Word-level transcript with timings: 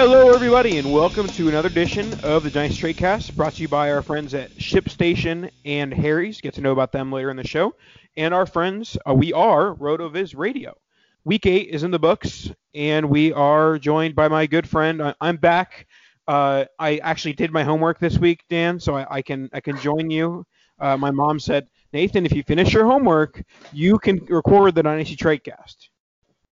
Hello, 0.00 0.30
everybody, 0.30 0.78
and 0.78 0.92
welcome 0.92 1.26
to 1.26 1.48
another 1.48 1.66
edition 1.66 2.14
of 2.22 2.44
the 2.44 2.50
Dynasty 2.50 2.82
Trade 2.82 2.98
Cast, 2.98 3.36
brought 3.36 3.54
to 3.54 3.62
you 3.62 3.66
by 3.66 3.90
our 3.90 4.00
friends 4.00 4.32
at 4.32 4.52
ShipStation 4.52 5.50
and 5.64 5.92
Harry's. 5.92 6.40
Get 6.40 6.54
to 6.54 6.60
know 6.60 6.70
about 6.70 6.92
them 6.92 7.10
later 7.10 7.32
in 7.32 7.36
the 7.36 7.44
show. 7.44 7.74
And 8.16 8.32
our 8.32 8.46
friends, 8.46 8.96
uh, 9.04 9.12
we 9.12 9.32
are 9.32 9.74
RotoViz 9.74 10.36
Radio. 10.36 10.78
Week 11.24 11.46
eight 11.46 11.70
is 11.70 11.82
in 11.82 11.90
the 11.90 11.98
books, 11.98 12.48
and 12.74 13.10
we 13.10 13.32
are 13.32 13.76
joined 13.76 14.14
by 14.14 14.28
my 14.28 14.46
good 14.46 14.68
friend. 14.68 15.02
I, 15.02 15.16
I'm 15.20 15.36
back. 15.36 15.88
Uh, 16.28 16.66
I 16.78 16.98
actually 16.98 17.32
did 17.32 17.50
my 17.50 17.64
homework 17.64 17.98
this 17.98 18.18
week, 18.18 18.44
Dan, 18.48 18.78
so 18.78 18.94
I, 18.94 19.16
I 19.16 19.22
can 19.22 19.50
I 19.52 19.58
can 19.58 19.76
join 19.80 20.10
you. 20.10 20.46
Uh, 20.78 20.96
my 20.96 21.10
mom 21.10 21.40
said, 21.40 21.66
Nathan, 21.92 22.24
if 22.24 22.30
you 22.30 22.44
finish 22.44 22.72
your 22.72 22.84
homework, 22.84 23.42
you 23.72 23.98
can 23.98 24.24
record 24.26 24.76
the 24.76 24.84
Dynasty 24.84 25.16
Trade 25.16 25.42
Cast. 25.42 25.90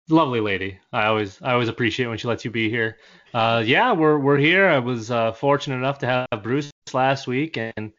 Lovely 0.09 0.41
lady. 0.41 0.79
I 0.93 1.07
always 1.07 1.41
I 1.43 1.53
always 1.53 1.69
appreciate 1.69 2.07
when 2.07 2.19
she 2.19 2.29
lets 2.29 2.45
you 2.45 2.51
be 2.51 2.71
here. 2.71 2.99
Uh, 3.35 3.63
yeah, 3.65 3.93
we're 3.93 4.19
we're 4.19 4.39
here. 4.39 4.67
I 4.67 4.79
was 4.79 5.11
uh, 5.11 5.33
fortunate 5.33 5.77
enough 5.77 5.99
to 5.99 6.07
have 6.07 6.43
Bruce 6.43 6.71
last 6.93 7.27
week, 7.27 7.59
and 7.59 7.93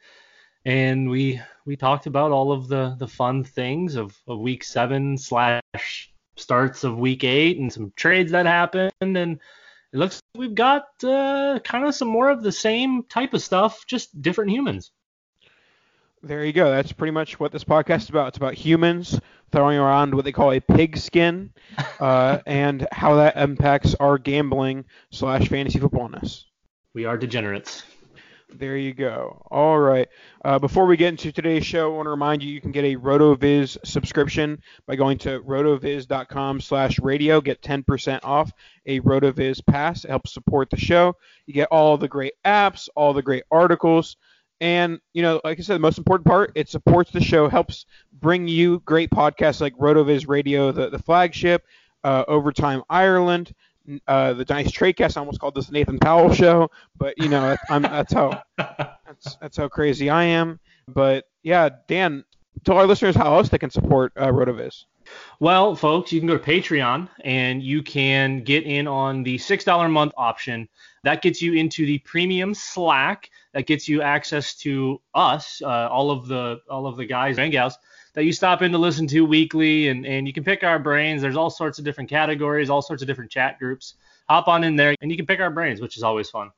and 0.66 1.10
we 1.10 1.40
we 1.66 1.76
talked 1.76 2.08
about 2.08 2.32
all 2.32 2.52
of 2.52 2.68
the 2.68 2.96
the 2.98 3.08
fun 3.08 3.44
things 3.44 3.96
of, 3.96 4.18
of 4.28 4.40
week 4.40 4.64
seven 4.64 5.18
slash 5.18 6.12
starts 6.36 6.84
of 6.84 6.98
week 6.98 7.24
eight 7.24 7.60
and 7.60 7.72
some 7.72 7.94
trades 7.96 8.32
that 8.32 8.46
happened, 8.46 8.92
and 9.02 9.18
it 9.18 9.98
looks 9.98 10.16
like 10.34 10.40
we've 10.40 10.56
got 10.56 10.86
uh, 11.04 11.60
kind 11.64 11.86
of 11.86 11.96
some 11.96 12.08
more 12.08 12.30
of 12.30 12.44
the 12.44 12.52
same 12.52 13.04
type 13.04 13.34
of 13.34 13.42
stuff, 13.42 13.86
just 13.88 14.22
different 14.22 14.52
humans. 14.52 14.92
There 16.22 16.44
you 16.44 16.52
go. 16.52 16.70
That's 16.70 16.92
pretty 16.92 17.12
much 17.12 17.40
what 17.40 17.52
this 17.52 17.64
podcast 17.64 18.02
is 18.02 18.10
about. 18.10 18.30
It's 18.30 18.38
about 18.38 18.54
humans 18.54 19.20
throwing 19.52 19.78
around 19.78 20.14
what 20.14 20.26
they 20.26 20.32
call 20.32 20.52
a 20.52 20.60
pigskin, 20.60 21.52
uh, 22.00 22.40
and 22.46 22.88
how 22.92 23.16
that 23.16 23.38
impacts 23.38 23.96
our 23.96 24.18
gambling 24.18 24.86
slash 25.12 25.48
fantasy 25.48 25.80
footballness. 25.80 26.46
We 26.94 27.06
are 27.06 27.18
degenerates. 27.18 27.84
There 28.52 28.78
you 28.78 28.96
go. 28.96 29.46
All 29.52 29.78
right. 29.78 30.08
Uh, 30.44 30.58
before 30.58 30.88
we 30.88 30.98
get 30.98 31.10
into 31.10 31.32
today's 31.32 31.66
show, 31.66 31.94
I 31.94 31.96
want 31.96 32.08
to 32.08 32.12
remind 32.12 32.42
you 32.42 32.52
you 32.52 32.62
can 32.62 32.72
get 32.72 32.84
a 32.84 32.96
RotoViz 32.96 33.78
subscription 33.86 34.60
by 34.88 34.96
going 34.96 35.20
to 35.20 35.40
rotoviz.com 35.42 36.60
slash 36.60 36.98
radio. 37.00 37.42
Get 37.42 37.62
10% 37.62 38.22
off 38.24 38.52
a 38.88 39.02
RotoViz 39.02 39.64
pass. 39.68 40.04
It 40.04 40.10
helps 40.10 40.34
support 40.34 40.72
the 40.72 40.78
show. 40.78 41.16
You 41.46 41.54
get 41.54 41.68
all 41.70 41.96
the 41.98 42.08
great 42.08 42.34
apps, 42.44 42.90
all 42.96 43.14
the 43.14 43.22
great 43.22 43.44
articles. 43.52 44.18
And, 44.62 45.00
you 45.14 45.22
know, 45.22 45.40
like 45.44 45.60
I 45.60 45.62
said, 45.62 45.76
the 45.76 45.80
most 45.80 45.98
important 45.98 46.28
part, 46.28 46.52
it 46.56 46.70
supports 46.70 47.12
the 47.12 47.22
show, 47.22 47.48
helps 47.48 47.86
bring 48.14 48.48
you 48.48 48.82
great 48.86 49.10
podcasts 49.10 49.62
like 49.62 49.76
RotoViz 49.78 50.28
Radio, 50.28 50.72
the, 50.72 50.90
the 50.90 51.00
flagship, 51.00 51.66
uh, 52.04 52.26
Overtime 52.28 52.84
Ireland, 52.90 53.54
uh, 54.08 54.34
the 54.34 54.44
Dynasty 54.44 54.78
Tradecast. 54.78 55.16
I 55.16 55.22
almost 55.22 55.40
called 55.40 55.56
this 55.56 55.68
the 55.68 55.74
Nathan 55.74 55.98
Powell 55.98 56.34
show, 56.34 56.70
but, 56.98 57.18
you 57.18 57.30
know, 57.30 57.56
I'm, 57.70 57.84
that's 57.84 58.14
how 58.14 58.42
that's, 58.58 59.36
that's 59.42 59.58
how 59.58 59.70
crazy 59.70 60.10
I 60.10 60.24
am. 60.24 60.60
But, 60.88 61.26
yeah, 61.44 61.70
Dan, 61.88 62.26
tell 62.66 62.78
our 62.78 62.86
listeners 62.86 63.16
how 63.16 63.36
else 63.36 63.50
they 63.50 63.58
can 63.58 63.70
support 63.70 64.12
uh, 64.18 64.28
RotoViz. 64.28 64.86
Well, 65.40 65.76
folks, 65.76 66.12
you 66.12 66.20
can 66.20 66.28
go 66.28 66.38
to 66.38 66.44
Patreon 66.44 67.10
and 67.24 67.64
you 67.64 67.82
can 67.82 68.44
get 68.44 68.66
in 68.66 68.88
on 68.88 69.24
the 69.24 69.38
$6 69.38 69.86
a 69.86 69.90
month 69.90 70.14
option. 70.18 70.68
That 71.04 71.22
gets 71.22 71.42
you 71.42 71.54
into 71.54 71.86
the 71.86 72.00
premium 72.00 72.54
Slack. 72.54 73.30
That 73.54 73.66
gets 73.66 73.88
you 73.88 74.02
access 74.02 74.56
to 74.58 75.02
us, 75.16 75.62
uh, 75.64 75.88
all 75.90 76.12
of 76.12 76.28
the 76.28 76.62
all 76.70 76.86
of 76.88 76.98
the 76.98 77.06
guys 77.06 77.40
and 77.40 77.52
gals 77.52 77.78
that 78.14 78.26
you 78.26 78.34
stop 78.34 78.62
in 78.62 78.72
to 78.72 78.78
listen 78.78 79.08
to 79.08 79.26
weekly, 79.26 79.90
and 79.90 80.06
and 80.06 80.28
you 80.28 80.34
can 80.34 80.44
pick 80.44 80.64
our 80.64 80.80
brains. 80.80 81.22
There's 81.22 81.38
all 81.38 81.50
sorts 81.50 81.80
of 81.80 81.86
different 81.86 82.10
categories, 82.10 82.70
all 82.70 82.82
sorts 82.82 83.02
of 83.02 83.08
different 83.08 83.32
chat 83.32 83.60
groups. 83.60 83.96
Hop 84.28 84.48
on 84.48 84.64
in 84.64 84.76
there, 84.76 84.96
and 85.02 85.10
you 85.10 85.18
can 85.18 85.26
pick 85.26 85.40
our 85.40 85.50
brains, 85.50 85.82
which 85.82 85.98
is 85.98 86.04
always 86.04 86.30
fun. 86.30 86.52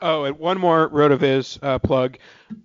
Oh, 0.00 0.24
and 0.24 0.36
one 0.38 0.58
more 0.58 0.90
RotoViz 0.90 1.60
uh, 1.62 1.78
plug. 1.78 2.18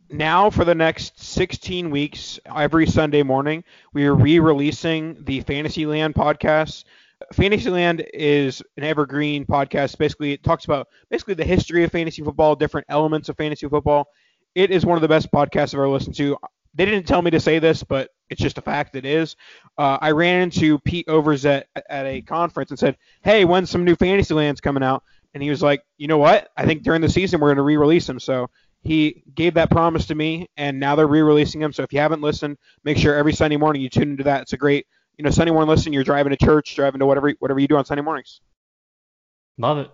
Now, 0.09 0.50
for 0.50 0.65
the 0.65 0.73
next 0.73 1.19
16 1.23 1.91
weeks, 1.91 2.39
every 2.53 2.88
Sunday 2.88 3.21
morning, 3.21 3.63
we 3.93 4.07
are 4.07 4.15
re-releasing 4.15 5.23
the 5.23 5.41
Fantasyland 5.41 6.15
podcast. 6.15 6.85
Fantasyland 7.33 8.05
is 8.13 8.61
an 8.77 8.83
evergreen 8.83 9.45
podcast. 9.45 9.97
Basically, 9.97 10.33
it 10.33 10.43
talks 10.43 10.65
about 10.65 10.87
basically 11.09 11.33
the 11.33 11.43
history 11.43 11.83
of 11.83 11.91
fantasy 11.91 12.21
football, 12.21 12.55
different 12.55 12.87
elements 12.89 13.29
of 13.29 13.37
fantasy 13.37 13.67
football. 13.67 14.07
It 14.55 14.71
is 14.71 14.85
one 14.85 14.97
of 14.97 15.01
the 15.01 15.07
best 15.07 15.31
podcasts 15.31 15.73
I've 15.73 15.75
ever 15.75 15.89
listened 15.89 16.15
to. 16.17 16.37
They 16.73 16.85
didn't 16.85 17.07
tell 17.07 17.21
me 17.21 17.31
to 17.31 17.39
say 17.39 17.59
this, 17.59 17.83
but 17.83 18.09
it's 18.29 18.41
just 18.41 18.57
a 18.59 18.61
fact. 18.61 18.95
It 18.95 19.05
is. 19.05 19.35
Uh, 19.77 19.97
I 19.99 20.11
ran 20.11 20.41
into 20.41 20.79
Pete 20.79 21.07
Overzet, 21.07 21.63
at 21.89 22.05
a 22.05 22.21
conference 22.21 22.69
and 22.69 22.79
said, 22.79 22.97
"Hey, 23.23 23.45
when's 23.45 23.69
some 23.69 23.83
new 23.83 23.95
Fantasylands 23.95 24.61
coming 24.61 24.83
out?" 24.83 25.03
And 25.33 25.41
he 25.41 25.49
was 25.49 25.63
like, 25.63 25.83
"You 25.97 26.07
know 26.07 26.17
what? 26.17 26.49
I 26.55 26.65
think 26.65 26.83
during 26.83 27.01
the 27.01 27.09
season 27.09 27.39
we're 27.39 27.49
going 27.49 27.57
to 27.57 27.63
re-release 27.63 28.05
them." 28.05 28.19
So 28.19 28.49
he 28.83 29.23
gave 29.33 29.55
that 29.55 29.71
promise 29.71 30.05
to 30.07 30.15
me, 30.15 30.47
and 30.55 30.79
now 30.79 30.95
they're 30.95 31.07
re-releasing 31.07 31.61
them. 31.61 31.73
So 31.73 31.83
if 31.83 31.91
you 31.93 31.99
haven't 31.99 32.21
listened, 32.21 32.57
make 32.83 32.97
sure 32.97 33.15
every 33.15 33.33
Sunday 33.33 33.57
morning 33.57 33.81
you 33.81 33.89
tune 33.89 34.11
into 34.11 34.23
that. 34.23 34.43
It's 34.43 34.53
a 34.53 34.57
great 34.57 34.85
you 35.17 35.23
know 35.23 35.31
Sunday 35.31 35.51
morning 35.51 35.69
listen. 35.69 35.93
You're 35.93 36.03
driving 36.03 36.31
to 36.31 36.37
church, 36.37 36.75
driving 36.75 36.99
to 36.99 37.05
whatever 37.05 37.33
whatever 37.39 37.59
you 37.59 37.67
do 37.67 37.77
on 37.77 37.85
Sunday 37.85 38.03
mornings. 38.03 38.41
Love 39.57 39.79
it. 39.79 39.91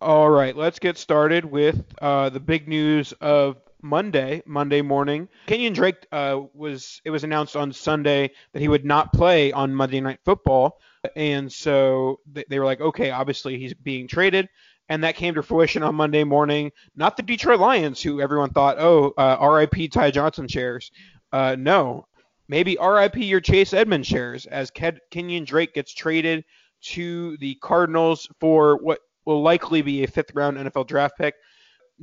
All 0.00 0.30
right, 0.30 0.56
let's 0.56 0.78
get 0.78 0.96
started 0.96 1.44
with 1.44 1.84
uh, 2.00 2.30
the 2.30 2.40
big 2.40 2.66
news 2.66 3.12
of 3.20 3.58
Monday, 3.82 4.42
Monday 4.46 4.80
morning. 4.80 5.28
Kenyan 5.46 5.74
Drake 5.74 6.06
uh, 6.10 6.40
was 6.54 7.02
it 7.04 7.10
was 7.10 7.24
announced 7.24 7.54
on 7.54 7.72
Sunday 7.72 8.30
that 8.52 8.60
he 8.60 8.68
would 8.68 8.84
not 8.84 9.12
play 9.12 9.52
on 9.52 9.74
Monday 9.74 10.00
Night 10.00 10.20
Football, 10.24 10.80
and 11.16 11.52
so 11.52 12.20
they, 12.30 12.44
they 12.48 12.58
were 12.58 12.64
like, 12.64 12.80
okay, 12.80 13.10
obviously 13.10 13.58
he's 13.58 13.74
being 13.74 14.08
traded, 14.08 14.48
and 14.88 15.04
that 15.04 15.16
came 15.16 15.34
to 15.34 15.42
fruition 15.42 15.82
on 15.82 15.94
Monday 15.94 16.24
morning. 16.24 16.72
Not 16.96 17.18
the 17.18 17.22
Detroit 17.22 17.60
Lions, 17.60 18.02
who 18.02 18.22
everyone 18.22 18.50
thought, 18.50 18.78
oh, 18.78 19.12
uh, 19.18 19.36
R.I.P. 19.38 19.88
Ty 19.88 20.12
Johnson 20.12 20.48
shares. 20.48 20.90
Uh, 21.32 21.56
no, 21.58 22.06
maybe 22.50 22.76
R.I.P. 22.76 23.24
your 23.24 23.40
Chase 23.40 23.72
Edmonds 23.72 24.08
shares 24.08 24.44
as 24.46 24.72
Ke- 24.72 24.98
Kenyan 25.12 25.46
Drake 25.46 25.72
gets 25.72 25.94
traded 25.94 26.44
to 26.82 27.36
the 27.36 27.54
Cardinals 27.62 28.28
for 28.40 28.76
what 28.78 28.98
will 29.24 29.40
likely 29.40 29.82
be 29.82 30.02
a 30.02 30.08
fifth 30.08 30.34
round 30.34 30.56
NFL 30.56 30.88
draft 30.88 31.16
pick. 31.16 31.34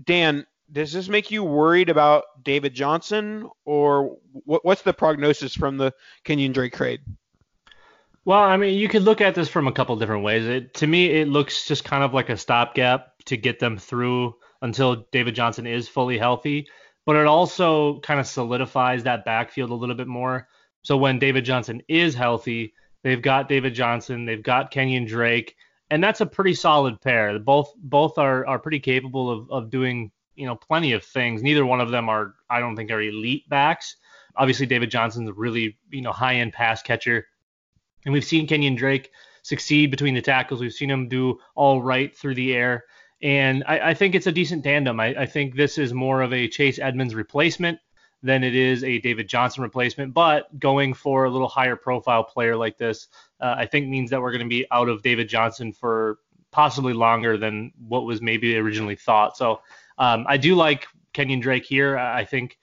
Dan, 0.05 0.45
does 0.71 0.93
this 0.93 1.09
make 1.09 1.31
you 1.31 1.43
worried 1.43 1.89
about 1.89 2.23
David 2.43 2.73
Johnson, 2.73 3.49
or 3.65 4.17
what, 4.31 4.63
what's 4.63 4.83
the 4.83 4.93
prognosis 4.93 5.53
from 5.53 5.77
the 5.77 5.93
Kenyan 6.23 6.53
Drake 6.53 6.73
trade? 6.73 7.01
Well, 8.23 8.39
I 8.39 8.55
mean, 8.55 8.77
you 8.77 8.87
could 8.87 9.03
look 9.03 9.19
at 9.19 9.35
this 9.35 9.49
from 9.49 9.67
a 9.67 9.71
couple 9.71 9.95
different 9.97 10.23
ways. 10.23 10.45
It, 10.47 10.73
to 10.75 10.87
me, 10.87 11.07
it 11.07 11.27
looks 11.27 11.67
just 11.67 11.83
kind 11.83 12.03
of 12.03 12.13
like 12.13 12.29
a 12.29 12.37
stopgap 12.37 13.23
to 13.25 13.35
get 13.35 13.59
them 13.59 13.77
through 13.77 14.35
until 14.61 15.05
David 15.11 15.35
Johnson 15.35 15.67
is 15.67 15.89
fully 15.89 16.17
healthy. 16.17 16.67
But 17.07 17.15
it 17.15 17.25
also 17.25 18.01
kind 18.01 18.19
of 18.19 18.27
solidifies 18.27 19.03
that 19.03 19.23
backfield 19.23 19.71
a 19.71 19.75
little 19.75 19.95
bit 19.95 20.07
more. 20.07 20.49
So 20.81 20.97
when 20.97 21.19
David 21.19 21.45
Johnson 21.45 21.81
is 21.87 22.13
healthy, 22.13 22.73
they've 23.01 23.21
got 23.21 23.47
David 23.47 23.73
Johnson, 23.73 24.25
they've 24.25 24.43
got 24.43 24.73
Kenyan 24.73 25.07
Drake, 25.07 25.55
and 25.89 26.03
that's 26.03 26.19
a 26.19 26.25
pretty 26.25 26.53
solid 26.53 26.99
pair. 26.99 27.39
Both 27.39 27.71
both 27.77 28.17
are 28.17 28.45
are 28.45 28.59
pretty 28.59 28.81
capable 28.81 29.31
of 29.31 29.49
of 29.49 29.69
doing 29.69 30.11
you 30.35 30.45
know 30.45 30.57
plenty 30.57 30.91
of 30.91 31.03
things. 31.03 31.41
Neither 31.41 31.65
one 31.65 31.79
of 31.79 31.91
them 31.91 32.09
are 32.09 32.35
I 32.49 32.59
don't 32.59 32.75
think 32.75 32.91
are 32.91 33.01
elite 33.01 33.47
backs. 33.47 33.95
Obviously, 34.35 34.65
David 34.65 34.91
Johnson's 34.91 35.29
a 35.29 35.33
really 35.33 35.77
you 35.89 36.01
know 36.01 36.11
high 36.11 36.35
end 36.35 36.51
pass 36.51 36.81
catcher, 36.81 37.25
and 38.03 38.13
we've 38.13 38.25
seen 38.25 38.47
Kenyan 38.47 38.75
Drake 38.75 39.11
succeed 39.43 39.91
between 39.91 40.13
the 40.13 40.21
tackles. 40.21 40.59
We've 40.59 40.73
seen 40.73 40.91
him 40.91 41.07
do 41.07 41.39
all 41.55 41.81
right 41.81 42.13
through 42.13 42.35
the 42.35 42.53
air. 42.53 42.83
And 43.21 43.63
I, 43.67 43.89
I 43.89 43.93
think 43.93 44.15
it's 44.15 44.27
a 44.27 44.31
decent 44.31 44.63
tandem. 44.63 44.99
I, 44.99 45.07
I 45.21 45.25
think 45.25 45.55
this 45.55 45.77
is 45.77 45.93
more 45.93 46.21
of 46.21 46.33
a 46.33 46.47
Chase 46.47 46.79
Edmonds 46.79 47.15
replacement 47.15 47.79
than 48.23 48.43
it 48.43 48.55
is 48.55 48.83
a 48.83 48.99
David 48.99 49.27
Johnson 49.27 49.63
replacement. 49.63 50.13
But 50.13 50.59
going 50.59 50.93
for 50.93 51.25
a 51.25 51.29
little 51.29 51.47
higher 51.47 51.75
profile 51.75 52.23
player 52.23 52.55
like 52.55 52.77
this, 52.77 53.07
uh, 53.39 53.55
I 53.57 53.65
think 53.65 53.87
means 53.87 54.09
that 54.09 54.21
we're 54.21 54.31
going 54.31 54.43
to 54.43 54.49
be 54.49 54.65
out 54.71 54.89
of 54.89 55.01
David 55.01 55.29
Johnson 55.29 55.71
for 55.71 56.19
possibly 56.51 56.93
longer 56.93 57.37
than 57.37 57.71
what 57.87 58.05
was 58.05 58.21
maybe 58.21 58.57
originally 58.57 58.95
thought. 58.95 59.37
So 59.37 59.61
um, 59.97 60.25
I 60.27 60.37
do 60.37 60.55
like 60.55 60.87
Kenyan 61.13 61.41
Drake 61.41 61.65
here. 61.65 61.97
I 61.97 62.25
think 62.25 62.57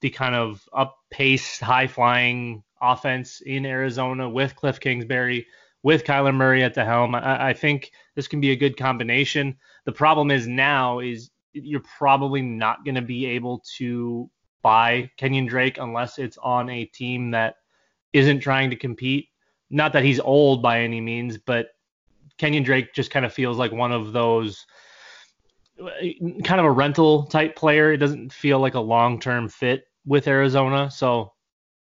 the 0.00 0.10
kind 0.10 0.34
of 0.34 0.68
up 0.72 0.96
paced, 1.10 1.60
high 1.60 1.86
flying 1.86 2.62
offense 2.80 3.40
in 3.40 3.66
Arizona 3.66 4.28
with 4.28 4.56
Cliff 4.56 4.78
Kingsbury, 4.80 5.46
with 5.82 6.04
Kyler 6.04 6.34
Murray 6.34 6.62
at 6.62 6.74
the 6.74 6.84
helm, 6.84 7.14
I, 7.14 7.48
I 7.48 7.52
think 7.52 7.92
this 8.14 8.28
can 8.28 8.40
be 8.40 8.50
a 8.50 8.56
good 8.56 8.76
combination. 8.76 9.56
The 9.88 9.92
problem 9.92 10.30
is 10.30 10.46
now 10.46 10.98
is 10.98 11.30
you're 11.54 11.82
probably 11.96 12.42
not 12.42 12.84
going 12.84 12.96
to 12.96 13.00
be 13.00 13.24
able 13.24 13.64
to 13.78 14.28
buy 14.60 15.10
Kenyan 15.18 15.48
Drake 15.48 15.78
unless 15.78 16.18
it's 16.18 16.36
on 16.42 16.68
a 16.68 16.84
team 16.84 17.30
that 17.30 17.54
isn't 18.12 18.40
trying 18.40 18.68
to 18.68 18.76
compete. 18.76 19.30
Not 19.70 19.94
that 19.94 20.04
he's 20.04 20.20
old 20.20 20.60
by 20.60 20.80
any 20.82 21.00
means, 21.00 21.38
but 21.38 21.68
Kenyan 22.38 22.66
Drake 22.66 22.92
just 22.92 23.10
kind 23.10 23.24
of 23.24 23.32
feels 23.32 23.56
like 23.56 23.72
one 23.72 23.90
of 23.90 24.12
those 24.12 24.66
kind 25.78 26.60
of 26.60 26.66
a 26.66 26.70
rental 26.70 27.22
type 27.22 27.56
player. 27.56 27.90
It 27.90 27.96
doesn't 27.96 28.30
feel 28.30 28.58
like 28.60 28.74
a 28.74 28.80
long 28.80 29.18
term 29.18 29.48
fit 29.48 29.84
with 30.04 30.28
Arizona. 30.28 30.90
So 30.90 31.32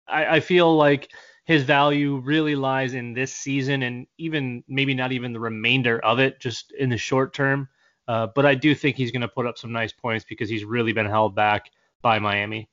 I, 0.07 0.37
I, 0.37 0.39
feel 0.39 0.77
like 0.77 1.11
his 1.45 1.65
value 1.65 2.19
really 2.19 2.55
lies 2.55 2.95
in 2.95 3.15
this 3.15 3.35
season 3.35 3.83
and 3.83 4.07
even 4.17 4.63
maybe 4.69 4.95
not 4.95 5.11
even 5.11 5.33
the 5.33 5.41
remainder 5.41 5.99
of 6.05 6.21
it, 6.21 6.39
just 6.39 6.71
in 6.71 6.89
the 6.89 6.99
short 6.99 7.35
term. 7.35 7.69
Uh, 8.09 8.29
but 8.35 8.47
I 8.47 8.55
do 8.55 8.75
think 8.75 8.97
he's 8.97 9.11
going 9.11 9.23
to 9.23 9.29
put 9.29 9.47
up 9.47 9.59
some 9.59 9.73
nice 9.73 9.93
points 9.93 10.25
because 10.29 10.49
he's 10.49 10.65
really 10.65 10.93
been 10.93 11.07
held 11.07 11.35
back 11.35 11.71
by 12.03 12.19
Miami. 12.19 12.69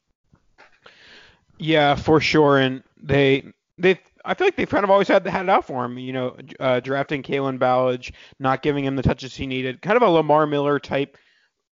Yeah, 1.57 1.95
for 1.95 2.19
sure. 2.19 2.59
And 2.59 2.83
they 3.01 3.43
they 3.77 3.99
I 4.25 4.33
feel 4.33 4.47
like 4.47 4.55
they've 4.55 4.69
kind 4.69 4.83
of 4.83 4.89
always 4.89 5.07
had 5.07 5.25
had 5.25 5.43
it 5.43 5.49
out 5.49 5.65
for 5.65 5.83
him. 5.83 5.97
You 5.97 6.13
know, 6.13 6.37
uh, 6.59 6.79
drafting 6.79 7.23
Kalen 7.23 7.57
Ballage, 7.59 8.11
not 8.39 8.61
giving 8.61 8.85
him 8.85 8.95
the 8.95 9.03
touches 9.03 9.35
he 9.35 9.47
needed, 9.47 9.81
kind 9.81 9.97
of 9.97 10.03
a 10.03 10.09
Lamar 10.09 10.45
Miller 10.45 10.79
type, 10.79 11.17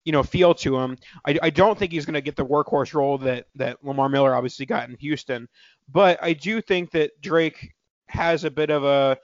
you 0.04 0.12
know, 0.12 0.22
feel 0.22 0.54
to 0.54 0.78
him. 0.78 0.98
I, 1.26 1.38
I 1.42 1.50
don't 1.50 1.78
think 1.78 1.92
he's 1.92 2.04
going 2.04 2.14
to 2.14 2.20
get 2.20 2.36
the 2.36 2.46
workhorse 2.46 2.94
role 2.94 3.18
that 3.18 3.46
that 3.54 3.84
Lamar 3.84 4.08
Miller 4.08 4.34
obviously 4.34 4.66
got 4.66 4.88
in 4.88 4.96
Houston, 4.96 5.48
but 5.90 6.18
I 6.22 6.32
do 6.32 6.60
think 6.60 6.90
that 6.92 7.12
Drake 7.20 7.72
has 8.06 8.44
a 8.44 8.50
bit 8.50 8.70
of 8.70 8.84
a 8.84 9.16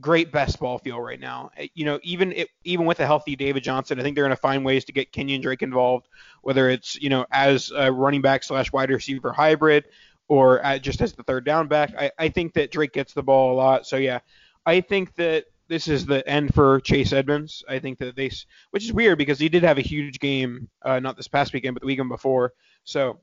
great 0.00 0.32
best 0.32 0.58
ball 0.58 0.78
feel 0.78 1.00
right 1.00 1.20
now. 1.20 1.50
Eh, 1.56 1.68
you 1.74 1.84
know, 1.84 2.00
even 2.02 2.32
it, 2.32 2.48
even 2.64 2.86
with 2.86 3.00
a 3.00 3.06
healthy 3.06 3.36
David 3.36 3.62
Johnson, 3.62 3.98
I 3.98 4.02
think 4.02 4.16
they're 4.16 4.24
going 4.24 4.36
to 4.36 4.40
find 4.40 4.64
ways 4.64 4.84
to 4.86 4.92
get 4.92 5.12
Kenyan 5.12 5.42
Drake 5.42 5.62
involved, 5.62 6.08
whether 6.42 6.68
it's 6.68 7.00
you 7.00 7.10
know 7.10 7.26
as 7.30 7.72
a 7.74 7.90
running 7.92 8.22
back 8.22 8.42
slash 8.42 8.72
wide 8.72 8.90
receiver 8.90 9.32
hybrid 9.32 9.84
or 10.28 10.62
just 10.80 11.00
as 11.00 11.12
the 11.12 11.22
third 11.22 11.44
down 11.44 11.68
back. 11.68 11.94
I, 11.98 12.10
I 12.18 12.28
think 12.28 12.54
that 12.54 12.72
Drake 12.72 12.92
gets 12.92 13.12
the 13.12 13.22
ball 13.22 13.52
a 13.52 13.56
lot. 13.56 13.86
So 13.86 13.96
yeah, 13.96 14.20
I 14.64 14.80
think 14.80 15.14
that 15.16 15.44
this 15.68 15.88
is 15.88 16.06
the 16.06 16.26
end 16.28 16.54
for 16.54 16.80
Chase 16.80 17.12
Edmonds. 17.12 17.64
I 17.68 17.78
think 17.78 17.98
that 17.98 18.16
they, 18.16 18.30
which 18.70 18.84
is 18.84 18.92
weird 18.92 19.18
because 19.18 19.38
he 19.38 19.48
did 19.48 19.62
have 19.62 19.78
a 19.78 19.82
huge 19.82 20.18
game, 20.20 20.68
uh, 20.82 21.00
not 21.00 21.16
this 21.16 21.28
past 21.28 21.52
weekend, 21.52 21.74
but 21.74 21.80
the 21.80 21.86
weekend 21.86 22.08
before. 22.08 22.52
So 22.84 23.18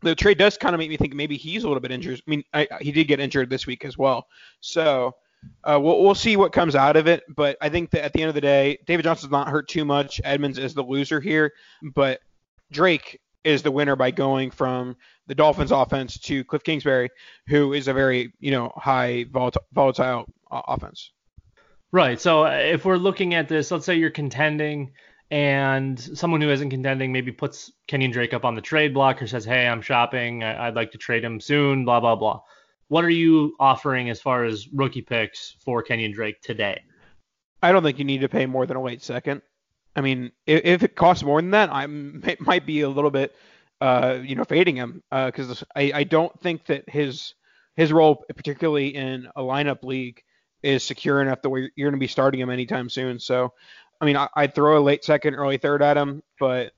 the 0.00 0.14
trade 0.14 0.38
does 0.38 0.56
kind 0.56 0.74
of 0.74 0.78
make 0.78 0.90
me 0.90 0.96
think 0.96 1.14
maybe 1.14 1.36
he's 1.36 1.64
a 1.64 1.68
little 1.68 1.80
bit 1.80 1.90
injured. 1.90 2.20
I 2.26 2.30
mean, 2.30 2.44
I, 2.52 2.68
he 2.80 2.92
did 2.92 3.08
get 3.08 3.20
injured 3.20 3.50
this 3.50 3.66
week 3.66 3.84
as 3.84 3.98
well. 3.98 4.26
So 4.60 5.14
uh, 5.64 5.78
we'll, 5.80 6.02
we'll 6.02 6.14
see 6.14 6.36
what 6.36 6.52
comes 6.52 6.74
out 6.74 6.96
of 6.96 7.06
it. 7.06 7.22
But 7.34 7.56
I 7.60 7.68
think 7.68 7.90
that 7.90 8.04
at 8.04 8.12
the 8.12 8.22
end 8.22 8.28
of 8.28 8.34
the 8.34 8.40
day, 8.40 8.78
David 8.86 9.04
Johnson's 9.04 9.32
not 9.32 9.48
hurt 9.48 9.68
too 9.68 9.84
much. 9.84 10.20
Edmonds 10.24 10.58
is 10.58 10.74
the 10.74 10.82
loser 10.82 11.20
here, 11.20 11.52
but 11.94 12.20
Drake 12.70 13.20
is 13.44 13.62
the 13.62 13.70
winner 13.70 13.94
by 13.94 14.10
going 14.10 14.50
from 14.50 14.96
the 15.28 15.34
Dolphins 15.34 15.70
offense 15.70 16.18
to 16.18 16.44
Cliff 16.44 16.64
Kingsbury, 16.64 17.10
who 17.46 17.72
is 17.72 17.88
a 17.88 17.92
very, 17.92 18.32
you 18.40 18.50
know, 18.50 18.72
high 18.76 19.24
volatile, 19.30 19.62
volatile 19.72 20.24
uh, 20.50 20.62
offense. 20.66 21.12
Right. 21.92 22.20
So 22.20 22.44
uh, 22.44 22.50
if 22.50 22.84
we're 22.84 22.96
looking 22.96 23.34
at 23.34 23.48
this, 23.48 23.70
let's 23.70 23.86
say 23.86 23.94
you're 23.94 24.10
contending 24.10 24.92
and 25.30 25.98
someone 25.98 26.40
who 26.40 26.50
isn't 26.50 26.70
contending 26.70 27.12
maybe 27.12 27.32
puts 27.32 27.72
Kenyan 27.88 28.12
Drake 28.12 28.34
up 28.34 28.44
on 28.44 28.54
the 28.54 28.60
trade 28.60 28.94
block 28.94 29.22
or 29.22 29.26
says, 29.26 29.44
hey, 29.44 29.66
I'm 29.66 29.82
shopping. 29.82 30.44
I'd 30.44 30.74
like 30.74 30.92
to 30.92 30.98
trade 30.98 31.24
him 31.24 31.40
soon, 31.40 31.84
blah, 31.84 32.00
blah, 32.00 32.16
blah. 32.16 32.42
What 32.88 33.04
are 33.04 33.10
you 33.10 33.54
offering 33.58 34.10
as 34.10 34.20
far 34.20 34.44
as 34.44 34.68
rookie 34.68 35.02
picks 35.02 35.56
for 35.64 35.82
Kenyan 35.82 36.12
Drake 36.12 36.40
today? 36.40 36.82
I 37.62 37.72
don't 37.72 37.82
think 37.82 37.98
you 37.98 38.04
need 38.04 38.20
to 38.20 38.28
pay 38.28 38.46
more 38.46 38.66
than 38.66 38.76
a 38.76 38.82
late 38.82 39.02
second. 39.02 39.42
I 39.96 40.02
mean, 40.02 40.30
if, 40.46 40.64
if 40.64 40.82
it 40.82 40.94
costs 40.94 41.24
more 41.24 41.40
than 41.40 41.50
that, 41.52 41.70
I 41.72 41.86
might 41.86 42.66
be 42.66 42.82
a 42.82 42.88
little 42.88 43.10
bit, 43.10 43.34
uh, 43.80 44.18
you 44.22 44.36
know, 44.36 44.44
fading 44.44 44.76
him 44.76 45.02
because 45.10 45.62
uh, 45.62 45.64
I, 45.74 45.92
I 45.94 46.04
don't 46.04 46.38
think 46.40 46.66
that 46.66 46.88
his 46.88 47.34
his 47.74 47.92
role, 47.92 48.24
particularly 48.34 48.94
in 48.94 49.28
a 49.36 49.42
lineup 49.42 49.82
league, 49.82 50.22
is 50.62 50.82
secure 50.82 51.20
enough 51.20 51.42
that 51.42 51.50
you're 51.50 51.90
going 51.90 51.92
to 51.92 51.98
be 51.98 52.06
starting 52.06 52.40
him 52.40 52.50
anytime 52.50 52.88
soon. 52.88 53.18
So, 53.18 53.52
I 54.00 54.06
mean, 54.06 54.16
I, 54.16 54.28
would 54.36 54.54
throw 54.54 54.78
a 54.78 54.80
late 54.80 55.04
second, 55.04 55.34
early 55.34 55.58
third 55.58 55.82
at 55.82 55.96
him, 55.96 56.22
but 56.40 56.72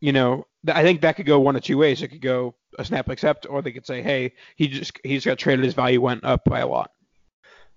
you 0.00 0.12
know, 0.12 0.46
I 0.66 0.82
think 0.82 1.02
that 1.02 1.16
could 1.16 1.26
go 1.26 1.40
one 1.40 1.56
of 1.56 1.62
two 1.62 1.76
ways. 1.76 2.02
It 2.02 2.08
could 2.08 2.22
go 2.22 2.54
a 2.80 2.84
snap 2.84 3.08
accept, 3.08 3.46
or 3.48 3.62
they 3.62 3.72
could 3.72 3.86
say, 3.86 4.02
hey, 4.02 4.32
he 4.56 4.68
just 4.68 4.98
he's 5.04 5.24
got 5.24 5.38
traded, 5.38 5.64
his 5.64 5.74
value 5.74 6.00
went 6.00 6.24
up 6.24 6.44
by 6.44 6.60
a 6.60 6.66
lot. 6.66 6.90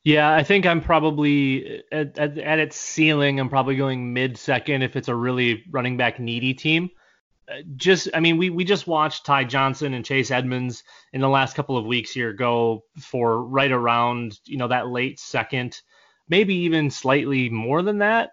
Yeah, 0.03 0.33
I 0.33 0.43
think 0.43 0.65
I'm 0.65 0.81
probably 0.81 1.81
at, 1.91 2.17
at, 2.17 2.37
at 2.37 2.59
its 2.59 2.75
ceiling. 2.75 3.39
I'm 3.39 3.49
probably 3.49 3.77
going 3.77 4.13
mid 4.13 4.37
second 4.37 4.81
if 4.81 4.95
it's 4.97 5.07
a 5.07 5.15
really 5.15 5.63
running 5.71 5.95
back 5.95 6.19
needy 6.19 6.53
team. 6.53 6.89
Uh, 7.49 7.61
just, 7.77 8.09
I 8.13 8.19
mean, 8.19 8.37
we 8.37 8.49
we 8.49 8.65
just 8.65 8.87
watched 8.87 9.25
Ty 9.25 9.45
Johnson 9.45 9.93
and 9.93 10.03
Chase 10.03 10.31
Edmonds 10.31 10.83
in 11.13 11.21
the 11.21 11.29
last 11.29 11.55
couple 11.55 11.77
of 11.77 11.85
weeks 11.85 12.11
here 12.11 12.33
go 12.33 12.83
for 12.99 13.43
right 13.43 13.71
around 13.71 14.39
you 14.45 14.57
know 14.57 14.67
that 14.67 14.89
late 14.89 15.19
second, 15.19 15.81
maybe 16.27 16.55
even 16.55 16.89
slightly 16.89 17.49
more 17.49 17.81
than 17.81 17.99
that. 17.99 18.31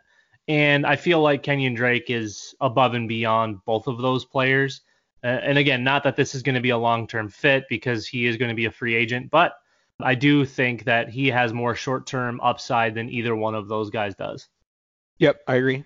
And 0.49 0.85
I 0.85 0.97
feel 0.97 1.21
like 1.21 1.45
Kenyan 1.45 1.77
Drake 1.77 2.11
is 2.11 2.55
above 2.61 2.95
and 2.95 3.09
beyond 3.09 3.65
both 3.65 3.87
of 3.87 3.99
those 3.99 4.25
players. 4.25 4.81
Uh, 5.23 5.27
and 5.27 5.59
again, 5.59 5.85
not 5.85 6.03
that 6.05 6.17
this 6.17 6.35
is 6.35 6.43
going 6.43 6.55
to 6.55 6.61
be 6.61 6.71
a 6.71 6.79
long 6.79 7.07
term 7.07 7.29
fit 7.29 7.65
because 7.69 8.07
he 8.07 8.27
is 8.27 8.37
going 8.37 8.49
to 8.49 8.55
be 8.55 8.65
a 8.65 8.71
free 8.71 8.95
agent, 8.95 9.31
but 9.31 9.55
I 10.03 10.15
do 10.15 10.45
think 10.45 10.85
that 10.85 11.09
he 11.09 11.29
has 11.29 11.53
more 11.53 11.75
short 11.75 12.07
term 12.07 12.41
upside 12.43 12.95
than 12.95 13.11
either 13.11 13.37
one 13.37 13.55
of 13.55 13.69
those 13.69 13.91
guys 13.91 14.15
does. 14.15 14.49
Yep, 15.19 15.41
I 15.47 15.57
agree. 15.57 15.85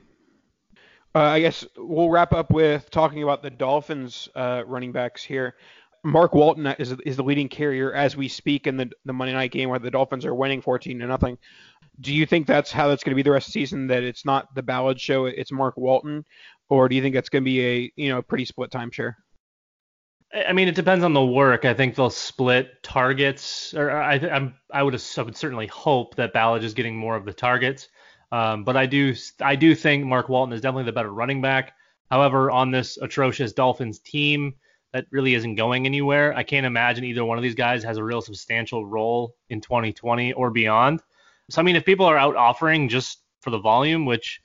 Uh, 1.16 1.20
I 1.20 1.40
guess 1.40 1.64
we'll 1.76 2.10
wrap 2.10 2.32
up 2.32 2.50
with 2.50 2.90
talking 2.90 3.22
about 3.22 3.42
the 3.42 3.50
Dolphins 3.50 4.28
uh, 4.34 4.62
running 4.66 4.92
backs 4.92 5.22
here. 5.22 5.54
Mark 6.02 6.34
Walton 6.34 6.66
is 6.78 6.92
is 7.06 7.16
the 7.16 7.22
leading 7.22 7.48
carrier 7.48 7.92
as 7.94 8.16
we 8.16 8.28
speak 8.28 8.66
in 8.66 8.76
the 8.76 8.90
the 9.04 9.12
Monday 9.12 9.32
night 9.32 9.52
game 9.52 9.70
where 9.70 9.78
the 9.78 9.90
Dolphins 9.90 10.26
are 10.26 10.34
winning 10.34 10.60
14 10.60 10.98
to 10.98 11.06
nothing. 11.06 11.38
Do 12.00 12.12
you 12.12 12.26
think 12.26 12.46
that's 12.46 12.72
how 12.72 12.88
that's 12.88 13.04
going 13.04 13.12
to 13.12 13.16
be 13.16 13.22
the 13.22 13.30
rest 13.30 13.48
of 13.48 13.54
the 13.54 13.60
season? 13.60 13.86
That 13.86 14.02
it's 14.02 14.24
not 14.24 14.54
the 14.54 14.62
Ballage 14.62 14.98
show, 14.98 15.26
it's 15.26 15.52
Mark 15.52 15.76
Walton, 15.76 16.24
or 16.68 16.88
do 16.88 16.96
you 16.96 17.02
think 17.02 17.14
that's 17.14 17.28
going 17.28 17.42
to 17.42 17.44
be 17.44 17.64
a 17.64 17.92
you 17.96 18.10
know 18.10 18.20
pretty 18.20 18.44
split 18.44 18.70
timeshare? 18.70 19.14
I 20.34 20.52
mean, 20.52 20.66
it 20.66 20.74
depends 20.74 21.04
on 21.04 21.12
the 21.12 21.24
work. 21.24 21.64
I 21.64 21.74
think 21.74 21.94
they'll 21.94 22.10
split 22.10 22.82
targets, 22.82 23.72
or 23.72 23.90
I, 23.90 24.14
I'm, 24.14 24.54
I 24.72 24.82
would, 24.82 25.00
I 25.16 25.22
would 25.22 25.36
certainly 25.36 25.68
hope 25.68 26.16
that 26.16 26.34
Ballage 26.34 26.64
is 26.64 26.74
getting 26.74 26.96
more 26.96 27.14
of 27.14 27.24
the 27.24 27.32
targets. 27.32 27.88
Um, 28.32 28.64
but 28.64 28.76
I 28.76 28.86
do, 28.86 29.14
I 29.40 29.54
do 29.54 29.76
think 29.76 30.04
Mark 30.04 30.28
Walton 30.28 30.52
is 30.52 30.60
definitely 30.60 30.84
the 30.84 30.92
better 30.92 31.12
running 31.12 31.40
back. 31.40 31.74
However, 32.10 32.50
on 32.50 32.72
this 32.72 32.98
atrocious 32.98 33.52
Dolphins 33.52 34.00
team 34.00 34.54
that 34.92 35.06
really 35.10 35.34
isn't 35.34 35.54
going 35.54 35.86
anywhere, 35.86 36.34
I 36.36 36.42
can't 36.42 36.66
imagine 36.66 37.04
either 37.04 37.24
one 37.24 37.38
of 37.38 37.42
these 37.42 37.54
guys 37.54 37.84
has 37.84 37.96
a 37.96 38.04
real 38.04 38.20
substantial 38.20 38.84
role 38.86 39.36
in 39.50 39.60
2020 39.60 40.32
or 40.32 40.50
beyond. 40.50 41.00
So, 41.48 41.60
I 41.60 41.64
mean, 41.64 41.76
if 41.76 41.84
people 41.84 42.06
are 42.06 42.18
out 42.18 42.34
offering 42.34 42.88
just 42.88 43.20
for 43.40 43.50
the 43.50 43.58
volume, 43.58 44.04
which, 44.04 44.40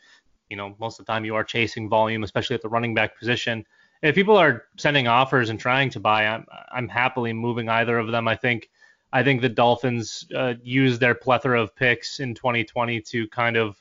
you 0.50 0.58
know, 0.58 0.76
most 0.80 1.00
of 1.00 1.06
the 1.06 1.12
time 1.12 1.26
you 1.26 1.34
are 1.34 1.44
chasing 1.44 1.90
volume, 1.90 2.24
especially 2.24 2.56
at 2.56 2.62
the 2.62 2.70
running 2.70 2.94
back 2.94 3.18
position 3.18 3.66
if 4.02 4.16
people 4.16 4.38
are 4.38 4.66
sending 4.78 5.08
offers 5.08 5.50
and 5.50 5.60
trying 5.60 5.90
to 5.92 6.00
buy, 6.00 6.26
I'm 6.26 6.46
I'm 6.72 6.88
happily 6.88 7.34
moving 7.34 7.70
either 7.70 7.98
of 7.98 8.12
them. 8.12 8.28
I 8.28 8.36
think 8.36 8.70
I 9.12 9.24
think 9.24 9.42
the 9.42 9.50
Dolphins 9.50 10.26
uh, 10.36 10.54
use 10.62 11.00
their 11.00 11.16
plethora 11.16 11.62
of 11.62 11.76
picks 11.76 12.20
in 12.20 12.36
2020 12.36 13.02
to 13.02 13.28
kind 13.30 13.58
of 13.58 13.76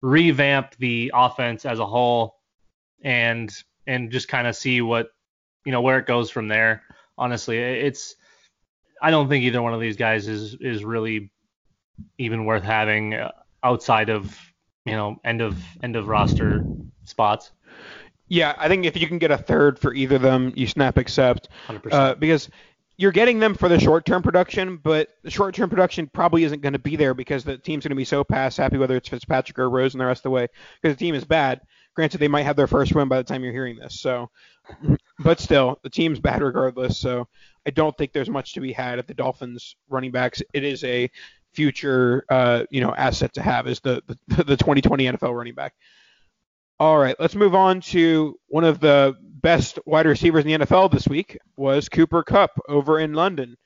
revamp 0.00 0.74
the 0.78 1.12
offense 1.14 1.64
as 1.64 1.78
a 1.78 1.86
whole 1.86 2.36
and 3.02 3.52
and 3.86 4.10
just 4.10 4.28
kind 4.28 4.46
of 4.46 4.56
see 4.56 4.80
what 4.80 5.10
you 5.64 5.72
know 5.72 5.80
where 5.80 5.98
it 5.98 6.06
goes 6.06 6.30
from 6.30 6.48
there. 6.48 6.82
Honestly, 7.16 7.58
it's 7.58 8.16
I 9.00 9.10
don't 9.10 9.28
think 9.28 9.44
either 9.44 9.62
one 9.62 9.74
of 9.74 9.80
these 9.80 9.96
guys 9.96 10.28
is 10.28 10.54
is 10.60 10.84
really 10.84 11.30
even 12.18 12.44
worth 12.44 12.64
having 12.64 13.14
uh, 13.14 13.30
outside 13.62 14.10
of 14.10 14.38
you 14.84 14.92
know 14.92 15.20
end 15.24 15.40
of 15.40 15.62
end 15.82 15.96
of 15.96 16.08
roster 16.08 16.64
spots. 17.04 17.52
Yeah, 18.32 18.54
I 18.56 18.66
think 18.68 18.86
if 18.86 18.96
you 18.96 19.06
can 19.06 19.18
get 19.18 19.30
a 19.30 19.36
third 19.36 19.78
for 19.78 19.92
either 19.92 20.16
of 20.16 20.22
them, 20.22 20.54
you 20.56 20.66
snap 20.66 20.96
accept. 20.96 21.50
100%. 21.68 21.92
Uh, 21.92 22.14
because 22.14 22.48
you're 22.96 23.12
getting 23.12 23.38
them 23.38 23.54
for 23.54 23.68
the 23.68 23.78
short-term 23.78 24.22
production, 24.22 24.78
but 24.78 25.10
the 25.22 25.30
short-term 25.30 25.68
production 25.68 26.06
probably 26.06 26.44
isn't 26.44 26.62
going 26.62 26.72
to 26.72 26.78
be 26.78 26.96
there 26.96 27.12
because 27.12 27.44
the 27.44 27.58
team's 27.58 27.84
going 27.84 27.90
to 27.90 27.94
be 27.94 28.06
so 28.06 28.24
pass 28.24 28.56
happy, 28.56 28.78
whether 28.78 28.96
it's 28.96 29.10
Fitzpatrick 29.10 29.58
or 29.58 29.68
Rose 29.68 29.92
and 29.92 30.00
the 30.00 30.06
rest 30.06 30.20
of 30.20 30.22
the 30.22 30.30
way, 30.30 30.46
because 30.80 30.96
the 30.96 31.04
team 31.04 31.14
is 31.14 31.26
bad. 31.26 31.60
Granted, 31.94 32.20
they 32.20 32.28
might 32.28 32.44
have 32.44 32.56
their 32.56 32.66
first 32.66 32.94
win 32.94 33.06
by 33.06 33.18
the 33.18 33.24
time 33.24 33.44
you're 33.44 33.52
hearing 33.52 33.76
this. 33.76 34.00
So, 34.00 34.30
but 35.18 35.38
still, 35.38 35.78
the 35.82 35.90
team's 35.90 36.18
bad 36.18 36.40
regardless. 36.40 36.96
So, 36.96 37.28
I 37.66 37.70
don't 37.70 37.94
think 37.98 38.14
there's 38.14 38.30
much 38.30 38.54
to 38.54 38.60
be 38.60 38.72
had 38.72 38.98
at 38.98 39.06
the 39.06 39.12
Dolphins 39.12 39.76
running 39.90 40.10
backs. 40.10 40.40
It 40.54 40.64
is 40.64 40.82
a 40.84 41.10
future, 41.52 42.24
uh, 42.30 42.64
you 42.70 42.80
know, 42.80 42.94
asset 42.94 43.34
to 43.34 43.42
have 43.42 43.68
is 43.68 43.80
the, 43.80 44.02
the 44.06 44.42
the 44.44 44.56
2020 44.56 45.04
NFL 45.04 45.36
running 45.36 45.54
back. 45.54 45.74
All 46.82 46.98
right, 46.98 47.14
let's 47.20 47.36
move 47.36 47.54
on 47.54 47.80
to 47.92 48.36
one 48.48 48.64
of 48.64 48.80
the 48.80 49.14
best 49.20 49.78
wide 49.86 50.04
receivers 50.04 50.44
in 50.44 50.50
the 50.60 50.66
NFL 50.66 50.90
this 50.90 51.06
week 51.06 51.38
was 51.54 51.88
Cooper 51.88 52.24
Kupp 52.24 52.58
over 52.68 52.98
in 52.98 53.12
London. 53.12 53.56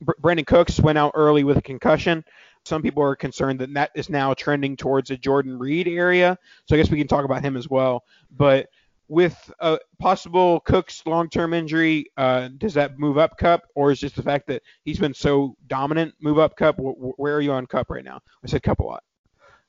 Br- 0.00 0.12
Brandin 0.22 0.46
Cooks 0.46 0.80
went 0.80 0.96
out 0.96 1.12
early 1.14 1.44
with 1.44 1.58
a 1.58 1.62
concussion. 1.62 2.24
Some 2.64 2.80
people 2.80 3.02
are 3.02 3.14
concerned 3.14 3.60
that 3.60 3.74
that 3.74 3.90
is 3.94 4.08
now 4.08 4.32
trending 4.32 4.78
towards 4.78 5.10
a 5.10 5.18
Jordan 5.18 5.58
Reed 5.58 5.88
area. 5.88 6.38
So 6.64 6.74
I 6.74 6.78
guess 6.78 6.90
we 6.90 6.96
can 6.96 7.06
talk 7.06 7.26
about 7.26 7.44
him 7.44 7.54
as 7.54 7.68
well. 7.68 8.04
But 8.34 8.70
with 9.08 9.36
a 9.60 9.78
possible 9.98 10.60
Cooks 10.60 11.02
long-term 11.04 11.52
injury, 11.52 12.06
uh, 12.16 12.48
does 12.56 12.72
that 12.72 12.98
move 12.98 13.18
up 13.18 13.36
Kupp, 13.36 13.64
or 13.74 13.90
is 13.90 14.00
just 14.00 14.16
the 14.16 14.22
fact 14.22 14.46
that 14.46 14.62
he's 14.86 14.98
been 14.98 15.12
so 15.12 15.54
dominant 15.66 16.14
move 16.18 16.38
up 16.38 16.56
Kupp? 16.56 16.78
W- 16.78 17.12
where 17.18 17.36
are 17.36 17.42
you 17.42 17.52
on 17.52 17.66
Kupp 17.66 17.90
right 17.90 18.02
now? 18.02 18.20
I 18.42 18.46
said 18.46 18.62
Kupp 18.62 18.80
a 18.80 18.84
lot. 18.84 19.02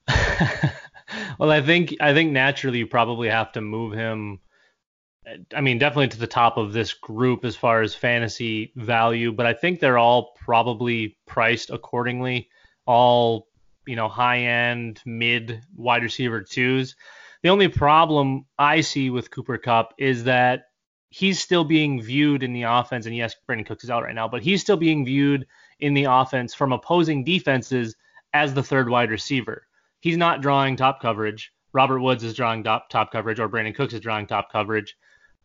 well, 1.39 1.51
I 1.51 1.62
think 1.62 1.96
I 2.01 2.13
think 2.13 2.34
naturally 2.34 2.79
you 2.79 2.88
probably 2.88 3.29
have 3.29 3.53
to 3.53 3.62
move 3.62 3.93
him. 3.93 4.39
Uh, 5.25 5.38
I 5.55 5.62
mean, 5.62 5.79
definitely 5.79 6.10
to 6.10 6.19
the 6.19 6.27
top 6.27 6.58
of 6.58 6.74
this 6.74 6.93
group 6.93 7.46
as 7.46 7.55
far 7.55 7.81
as 7.81 7.96
fantasy 7.96 8.74
value, 8.75 9.31
but 9.31 9.46
I 9.46 9.53
think 9.53 9.79
they're 9.79 9.98
all 9.98 10.34
probably 10.36 11.17
priced 11.25 11.69
accordingly. 11.69 12.50
All 12.86 13.48
you 13.88 13.96
know, 13.96 14.10
high 14.10 14.39
end, 14.39 15.01
mid 15.05 15.62
wide 15.75 16.03
receiver 16.03 16.41
twos. 16.41 16.96
The 17.41 17.50
only 17.50 17.69
problem 17.69 18.46
I 18.58 18.81
see 18.81 19.10
with 19.10 19.31
Cooper 19.31 19.58
Kupp 19.58 19.93
is 19.98 20.25
that 20.25 20.63
he's 21.10 21.39
still 21.39 21.63
being 21.63 22.01
viewed 22.01 22.43
in 22.43 22.51
the 22.51 22.63
offense, 22.63 23.05
and 23.05 23.15
yes, 23.15 23.34
Brandin 23.50 23.65
Cooks 23.65 23.86
is 23.86 23.89
out 23.89 24.03
right 24.03 24.13
now, 24.13 24.27
but 24.27 24.43
he's 24.43 24.62
still 24.62 24.75
being 24.75 25.05
viewed 25.05 25.48
in 25.79 25.93
the 25.93 26.03
offense 26.03 26.53
from 26.53 26.74
opposing 26.74 27.24
defenses 27.24 27.96
as 28.34 28.53
the 28.53 28.62
third 28.62 28.89
wide 28.89 29.10
receiver 29.10 29.63
he's 30.00 30.18
not 30.18 30.41
drawing 30.41 30.75
top 30.75 31.01
coverage. 31.01 31.51
Robert 31.74 32.00
Woods 32.00 32.24
is 32.24 32.34
drawing 32.34 32.63
top, 32.63 32.89
top 32.89 33.12
coverage, 33.12 33.39
or 33.39 33.48
Brandin 33.48 33.75
Cooks 33.75 33.94
is 33.94 34.00
drawing 34.00 34.27
top 34.27 34.51
coverage. 34.51 34.96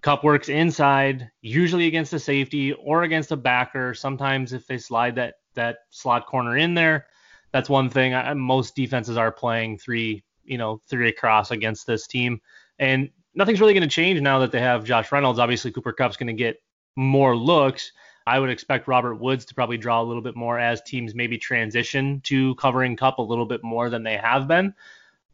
Kupp 0.00 0.23
works 0.23 0.49
inside, 0.49 1.30
usually 1.40 1.87
against 1.87 2.12
a 2.12 2.18
safety 2.18 2.73
or 2.75 3.04
against 3.04 3.32
a 3.32 3.37
backer. 3.37 3.94
Sometimes 3.94 4.52
if 4.52 4.66
they 4.66 4.76
slide 4.76 5.14
that 5.16 5.37
that 5.54 5.78
slot 5.90 6.26
corner 6.26 6.56
in 6.58 6.75
there, 6.75 7.06
that's 7.52 7.70
one 7.70 7.88
thing. 7.88 8.14
I, 8.14 8.34
most 8.34 8.75
defenses 8.75 9.16
are 9.16 9.32
playing 9.32 9.78
three, 9.78 10.23
you 10.44 10.58
know, 10.58 10.80
three 10.88 11.08
across 11.08 11.52
against 11.52 11.87
this 11.87 12.06
team, 12.06 12.40
and 12.78 13.08
nothing's 13.34 13.61
really 13.61 13.73
going 13.73 13.88
to 13.88 13.94
change 13.94 14.20
now 14.20 14.38
that 14.40 14.52
they 14.52 14.61
have 14.61 14.84
Josh 14.84 15.11
Reynolds. 15.11 15.38
Obviously, 15.38 15.70
Cooper 15.70 15.92
Kupp's 15.92 16.16
going 16.16 16.26
to 16.26 16.32
get 16.32 16.56
more 16.96 17.37
looks, 17.37 17.92
I 18.26 18.38
would 18.38 18.50
expect 18.50 18.88
Robert 18.88 19.16
Woods 19.16 19.44
to 19.46 19.54
probably 19.54 19.76
draw 19.76 20.00
a 20.00 20.04
little 20.04 20.22
bit 20.22 20.36
more 20.36 20.58
as 20.58 20.80
teams 20.82 21.14
maybe 21.14 21.36
transition 21.36 22.20
to 22.24 22.54
covering 22.54 22.96
Kupp 22.96 23.18
a 23.18 23.22
little 23.22 23.46
bit 23.46 23.62
more 23.62 23.90
than 23.90 24.02
they 24.02 24.16
have 24.16 24.48
been. 24.48 24.74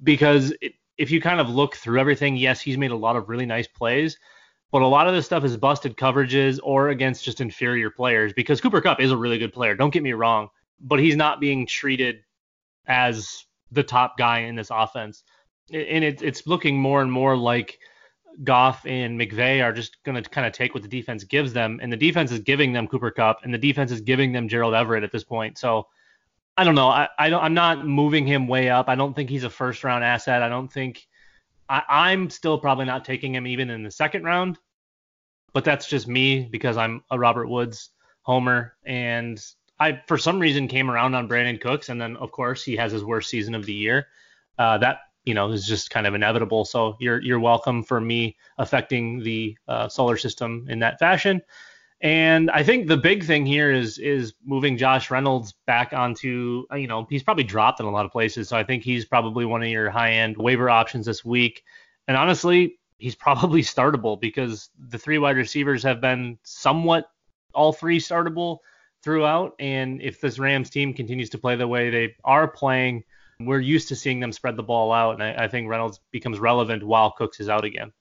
Because 0.02 0.52
it, 0.60 0.74
if 0.98 1.10
you 1.10 1.20
kind 1.20 1.40
of 1.40 1.48
look 1.48 1.76
through 1.76 2.00
everything, 2.00 2.36
yes, 2.36 2.60
he's 2.60 2.78
made 2.78 2.90
a 2.90 2.96
lot 2.96 3.16
of 3.16 3.28
really 3.28 3.46
nice 3.46 3.68
plays, 3.68 4.18
but 4.72 4.82
a 4.82 4.86
lot 4.86 5.06
of 5.06 5.14
this 5.14 5.26
stuff 5.26 5.44
is 5.44 5.56
busted 5.56 5.96
coverages 5.96 6.58
or 6.62 6.88
against 6.88 7.24
just 7.24 7.40
inferior 7.40 7.90
players. 7.90 8.32
Because 8.32 8.60
Cooper 8.60 8.80
Kupp 8.80 9.00
is 9.00 9.10
a 9.10 9.16
really 9.16 9.38
good 9.38 9.52
player, 9.52 9.74
don't 9.74 9.92
get 9.92 10.02
me 10.02 10.12
wrong, 10.12 10.48
but 10.80 10.98
he's 10.98 11.16
not 11.16 11.40
being 11.40 11.66
treated 11.66 12.24
as 12.86 13.44
the 13.70 13.82
top 13.82 14.18
guy 14.18 14.40
in 14.40 14.56
this 14.56 14.70
offense. 14.70 15.22
And 15.72 16.04
it, 16.04 16.22
it's 16.22 16.46
looking 16.46 16.80
more 16.80 17.02
and 17.02 17.12
more 17.12 17.36
like 17.36 17.78
Goff 18.44 18.86
and 18.86 19.18
McVay 19.20 19.62
are 19.62 19.72
just 19.72 20.02
going 20.04 20.22
to 20.22 20.28
kind 20.28 20.46
of 20.46 20.52
take 20.52 20.74
what 20.74 20.82
the 20.82 20.88
defense 20.88 21.24
gives 21.24 21.52
them, 21.52 21.80
and 21.82 21.92
the 21.92 21.96
defense 21.96 22.32
is 22.32 22.40
giving 22.40 22.72
them 22.72 22.86
Cooper 22.86 23.10
Kupp, 23.10 23.40
and 23.44 23.52
the 23.52 23.58
defense 23.58 23.90
is 23.90 24.00
giving 24.00 24.32
them 24.32 24.48
Gerald 24.48 24.74
Everett 24.74 25.04
at 25.04 25.12
this 25.12 25.24
point. 25.24 25.58
So 25.58 25.86
I 26.56 26.64
don't 26.64 26.74
know. 26.74 26.88
I, 26.88 27.08
I 27.18 27.30
don't. 27.30 27.42
I'm 27.42 27.54
not 27.54 27.86
moving 27.86 28.26
him 28.26 28.46
way 28.46 28.68
up. 28.68 28.88
I 28.88 28.94
don't 28.94 29.14
think 29.14 29.30
he's 29.30 29.44
a 29.44 29.50
first 29.50 29.84
round 29.84 30.04
asset. 30.04 30.42
I 30.42 30.48
don't 30.48 30.70
think. 30.70 31.06
I, 31.68 31.82
I'm 31.88 32.30
still 32.30 32.58
probably 32.58 32.84
not 32.84 33.04
taking 33.04 33.34
him 33.34 33.46
even 33.46 33.70
in 33.70 33.82
the 33.82 33.90
second 33.90 34.24
round, 34.24 34.58
but 35.52 35.64
that's 35.64 35.86
just 35.86 36.08
me 36.08 36.48
because 36.50 36.76
I'm 36.76 37.02
a 37.10 37.18
Robert 37.18 37.48
Woods 37.48 37.90
homer, 38.22 38.74
and 38.84 39.42
I 39.78 40.02
for 40.06 40.18
some 40.18 40.38
reason 40.38 40.68
came 40.68 40.90
around 40.90 41.14
on 41.14 41.28
Brandin 41.28 41.60
Cooks, 41.60 41.88
and 41.88 42.00
then 42.00 42.16
of 42.16 42.32
course 42.32 42.62
he 42.62 42.76
has 42.76 42.92
his 42.92 43.04
worst 43.04 43.30
season 43.30 43.54
of 43.54 43.64
the 43.64 43.72
year. 43.72 44.08
Uh, 44.58 44.76
that 44.78 44.98
you 45.24 45.34
know 45.34 45.50
is 45.50 45.66
just 45.66 45.90
kind 45.90 46.06
of 46.06 46.14
inevitable. 46.14 46.64
So 46.64 46.96
you're 47.00 47.20
you're 47.20 47.40
welcome 47.40 47.82
for 47.82 48.00
me 48.00 48.36
affecting 48.58 49.22
the 49.22 49.56
uh, 49.68 49.88
solar 49.88 50.16
system 50.16 50.66
in 50.68 50.78
that 50.80 50.98
fashion. 50.98 51.42
And 52.02 52.50
I 52.50 52.62
think 52.62 52.88
the 52.88 52.96
big 52.96 53.24
thing 53.24 53.44
here 53.44 53.70
is 53.70 53.98
is 53.98 54.32
moving 54.44 54.78
Josh 54.78 55.10
Reynolds 55.10 55.54
back 55.66 55.92
onto 55.92 56.64
you 56.74 56.86
know 56.86 57.06
he's 57.10 57.22
probably 57.22 57.44
dropped 57.44 57.80
in 57.80 57.86
a 57.86 57.90
lot 57.90 58.06
of 58.06 58.12
places. 58.12 58.48
So 58.48 58.56
I 58.56 58.64
think 58.64 58.82
he's 58.82 59.04
probably 59.04 59.44
one 59.44 59.62
of 59.62 59.68
your 59.68 59.90
high 59.90 60.12
end 60.12 60.36
waiver 60.36 60.70
options 60.70 61.06
this 61.06 61.24
week. 61.24 61.62
And 62.08 62.16
honestly, 62.16 62.78
he's 62.96 63.14
probably 63.14 63.62
startable 63.62 64.20
because 64.20 64.70
the 64.88 64.98
three 64.98 65.18
wide 65.18 65.36
receivers 65.36 65.82
have 65.82 66.00
been 66.00 66.38
somewhat 66.42 67.10
all 67.54 67.72
three 67.72 68.00
startable 68.00 68.58
throughout. 69.02 69.54
And 69.58 70.00
if 70.00 70.20
this 70.20 70.38
Rams 70.38 70.70
team 70.70 70.94
continues 70.94 71.30
to 71.30 71.38
play 71.38 71.56
the 71.56 71.68
way 71.68 71.90
they 71.90 72.14
are 72.24 72.48
playing, 72.48 73.04
we're 73.40 73.60
used 73.60 73.88
to 73.88 73.96
seeing 73.96 74.20
them 74.20 74.32
spread 74.32 74.56
the 74.56 74.62
ball 74.62 74.92
out, 74.92 75.14
and 75.14 75.22
I, 75.22 75.44
I 75.44 75.48
think 75.48 75.68
Reynolds 75.68 76.00
becomes 76.10 76.38
relevant 76.38 76.82
while 76.82 77.10
Cooks 77.12 77.40
is 77.40 77.48
out 77.48 77.64
again. 77.64 77.92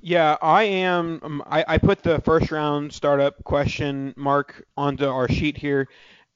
Yeah, 0.00 0.36
I 0.42 0.64
am. 0.64 1.20
Um, 1.22 1.42
I, 1.46 1.64
I 1.66 1.78
put 1.78 2.02
the 2.02 2.20
first 2.20 2.50
round 2.50 2.92
startup 2.92 3.42
question 3.44 4.12
mark 4.16 4.66
onto 4.76 5.06
our 5.06 5.28
sheet 5.28 5.56
here. 5.56 5.88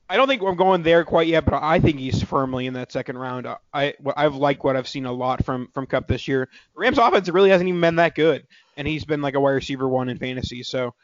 I 0.09 0.17
don't 0.17 0.27
think 0.27 0.41
I'm 0.41 0.57
going 0.57 0.83
there 0.83 1.05
quite 1.05 1.29
yet, 1.29 1.45
but 1.45 1.63
I 1.63 1.79
think 1.79 1.99
he's 1.99 2.23
firmly 2.23 2.67
in 2.67 2.73
that 2.75 2.93
second 2.93 3.19
round. 3.19 3.47
I 3.75 3.93
I've 4.17 4.37
liked 4.37 4.65
what 4.65 4.75
I've 4.75 4.89
seen 4.89 5.05
a 5.05 5.13
lot 5.13 5.45
from 5.45 5.69
from 5.75 5.87
Kupp 5.87 6.09
this 6.09 6.27
year. 6.27 6.49
Rams 6.75 6.97
offense 6.97 7.29
really 7.29 7.51
hasn't 7.51 7.69
even 7.69 7.81
been 7.81 7.97
that 7.97 8.15
good, 8.15 8.47
and 8.79 8.89
he's 8.89 9.05
been 9.05 9.21
like 9.21 9.35
a 9.35 9.41
wide 9.41 9.51
receiver 9.51 9.87
one 9.87 10.09
in 10.09 10.17
fantasy. 10.17 10.63
So 10.63 10.95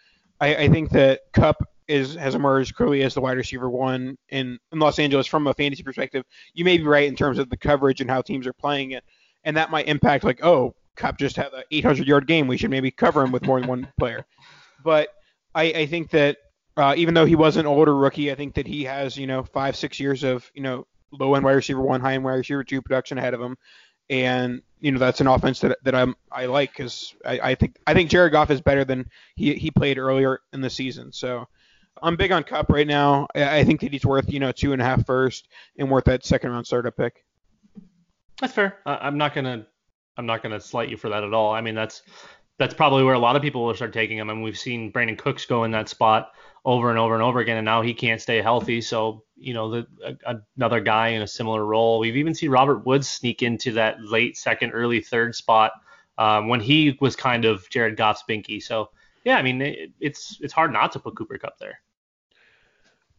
I, 0.40 0.56
I 0.56 0.68
think 0.68 0.90
that 0.92 1.20
Kupp 1.34 1.68
is 1.88 2.14
has 2.14 2.34
emerged 2.34 2.74
clearly 2.74 3.02
as 3.02 3.14
the 3.14 3.20
wide 3.20 3.36
receiver 3.36 3.68
one 3.68 4.16
in, 4.30 4.58
in 4.72 4.78
Los 4.78 4.98
Angeles 4.98 5.26
from 5.26 5.46
a 5.46 5.54
fantasy 5.54 5.82
perspective. 5.82 6.24
You 6.54 6.64
may 6.64 6.78
be 6.78 6.84
right 6.84 7.08
in 7.08 7.16
terms 7.16 7.38
of 7.38 7.50
the 7.50 7.56
coverage 7.56 8.00
and 8.00 8.10
how 8.10 8.22
teams 8.22 8.46
are 8.46 8.52
playing 8.52 8.92
it, 8.92 9.04
and 9.44 9.56
that 9.56 9.70
might 9.70 9.88
impact 9.88 10.24
like, 10.24 10.44
oh, 10.44 10.74
Kupp 10.96 11.18
just 11.18 11.36
had 11.36 11.52
an 11.52 11.64
800 11.70 12.06
yard 12.06 12.26
game. 12.26 12.46
We 12.46 12.56
should 12.56 12.70
maybe 12.70 12.90
cover 12.90 13.22
him 13.22 13.32
with 13.32 13.46
more 13.46 13.60
than 13.60 13.68
one 13.68 13.88
player. 13.98 14.24
But 14.82 15.08
I, 15.54 15.64
I 15.64 15.86
think 15.86 16.10
that 16.10 16.38
uh, 16.76 16.94
even 16.96 17.14
though 17.14 17.24
he 17.24 17.36
was 17.36 17.56
an 17.56 17.66
older 17.66 17.94
rookie, 17.94 18.32
I 18.32 18.34
think 18.34 18.54
that 18.54 18.66
he 18.66 18.84
has 18.84 19.16
you 19.16 19.26
know 19.26 19.42
five 19.42 19.76
six 19.76 20.00
years 20.00 20.24
of 20.24 20.50
you 20.54 20.62
know 20.62 20.86
low 21.12 21.34
end 21.34 21.44
wide 21.44 21.52
receiver 21.52 21.80
one, 21.80 22.00
high 22.00 22.14
end 22.14 22.24
wide 22.24 22.34
receiver 22.34 22.64
two 22.64 22.82
production 22.82 23.18
ahead 23.18 23.34
of 23.34 23.40
him, 23.40 23.56
and 24.10 24.62
you 24.80 24.92
know 24.92 24.98
that's 24.98 25.20
an 25.20 25.26
offense 25.26 25.60
that 25.60 25.78
that 25.84 25.94
I'm 25.94 26.16
I 26.30 26.46
like 26.46 26.72
because 26.72 27.14
I, 27.24 27.40
I 27.40 27.54
think 27.54 27.76
I 27.86 27.94
think 27.94 28.10
Jared 28.10 28.32
Goff 28.32 28.50
is 28.50 28.60
better 28.60 28.84
than 28.84 29.08
he 29.36 29.54
he 29.54 29.70
played 29.70 29.98
earlier 29.98 30.40
in 30.52 30.60
the 30.60 30.70
season. 30.70 31.12
So 31.12 31.46
I'm 32.04 32.16
big 32.16 32.32
on 32.32 32.44
Kupp 32.44 32.70
right 32.70 32.86
now. 32.86 33.26
I 33.34 33.64
think 33.64 33.80
that 33.80 33.92
he's 33.92 34.04
worth 34.04 34.30
you 34.30 34.38
know 34.38 34.52
two 34.52 34.72
and 34.72 34.82
a 34.82 34.84
half 34.84 35.06
first 35.06 35.48
and 35.78 35.90
worth 35.90 36.04
that 36.04 36.24
second 36.24 36.50
round 36.50 36.66
startup 36.66 36.96
pick. 36.96 37.24
That's 38.40 38.52
fair. 38.52 38.78
I, 38.84 38.96
I'm 38.96 39.16
not 39.16 39.34
gonna 39.34 39.66
I'm 40.16 40.26
not 40.26 40.42
gonna 40.42 40.60
slight 40.60 40.90
you 40.90 40.96
for 40.96 41.08
that 41.08 41.24
at 41.24 41.32
all. 41.32 41.52
I 41.52 41.62
mean 41.62 41.74
that's 41.74 42.02
that's 42.58 42.74
probably 42.74 43.02
where 43.02 43.14
a 43.14 43.18
lot 43.18 43.36
of 43.36 43.42
people 43.42 43.64
will 43.64 43.74
start 43.74 43.92
taking 43.92 44.18
him. 44.18 44.28
I 44.28 44.34
mean 44.34 44.42
we've 44.42 44.58
seen 44.58 44.92
Brandin 44.92 45.16
Cooks 45.16 45.46
go 45.46 45.64
in 45.64 45.70
that 45.70 45.88
spot 45.88 46.32
over 46.66 46.90
and 46.90 46.98
over 46.98 47.14
and 47.14 47.22
over 47.22 47.40
again, 47.40 47.56
and 47.56 47.64
now 47.64 47.80
he 47.80 47.94
can't 47.94 48.20
stay 48.20 48.42
healthy. 48.42 48.82
So 48.82 49.24
you 49.36 49.54
know 49.54 49.70
the 49.70 49.86
a, 50.26 50.36
another 50.56 50.80
guy 50.80 51.08
in 51.08 51.22
a 51.22 51.26
similar 51.26 51.64
role. 51.64 51.98
We've 51.98 52.16
even 52.16 52.34
seen 52.34 52.50
Robert 52.50 52.84
Woods 52.84 53.08
sneak 53.08 53.42
into 53.42 53.72
that 53.72 54.02
late 54.02 54.36
second, 54.36 54.72
early 54.72 55.00
third 55.00 55.34
spot 55.34 55.72
um, 56.18 56.48
when 56.48 56.60
he 56.60 56.98
was 57.00 57.16
kind 57.16 57.46
of 57.46 57.68
Jared 57.70 57.96
Goff's 57.96 58.24
binky. 58.28 58.62
So 58.62 58.90
yeah, 59.24 59.36
I 59.36 59.42
mean 59.42 59.62
it, 59.62 59.92
it's 60.00 60.38
it's 60.42 60.52
hard 60.52 60.70
not 60.70 60.92
to 60.92 60.98
put 60.98 61.16
Cooper 61.16 61.38
Kupp 61.38 61.58
there. 61.58 61.80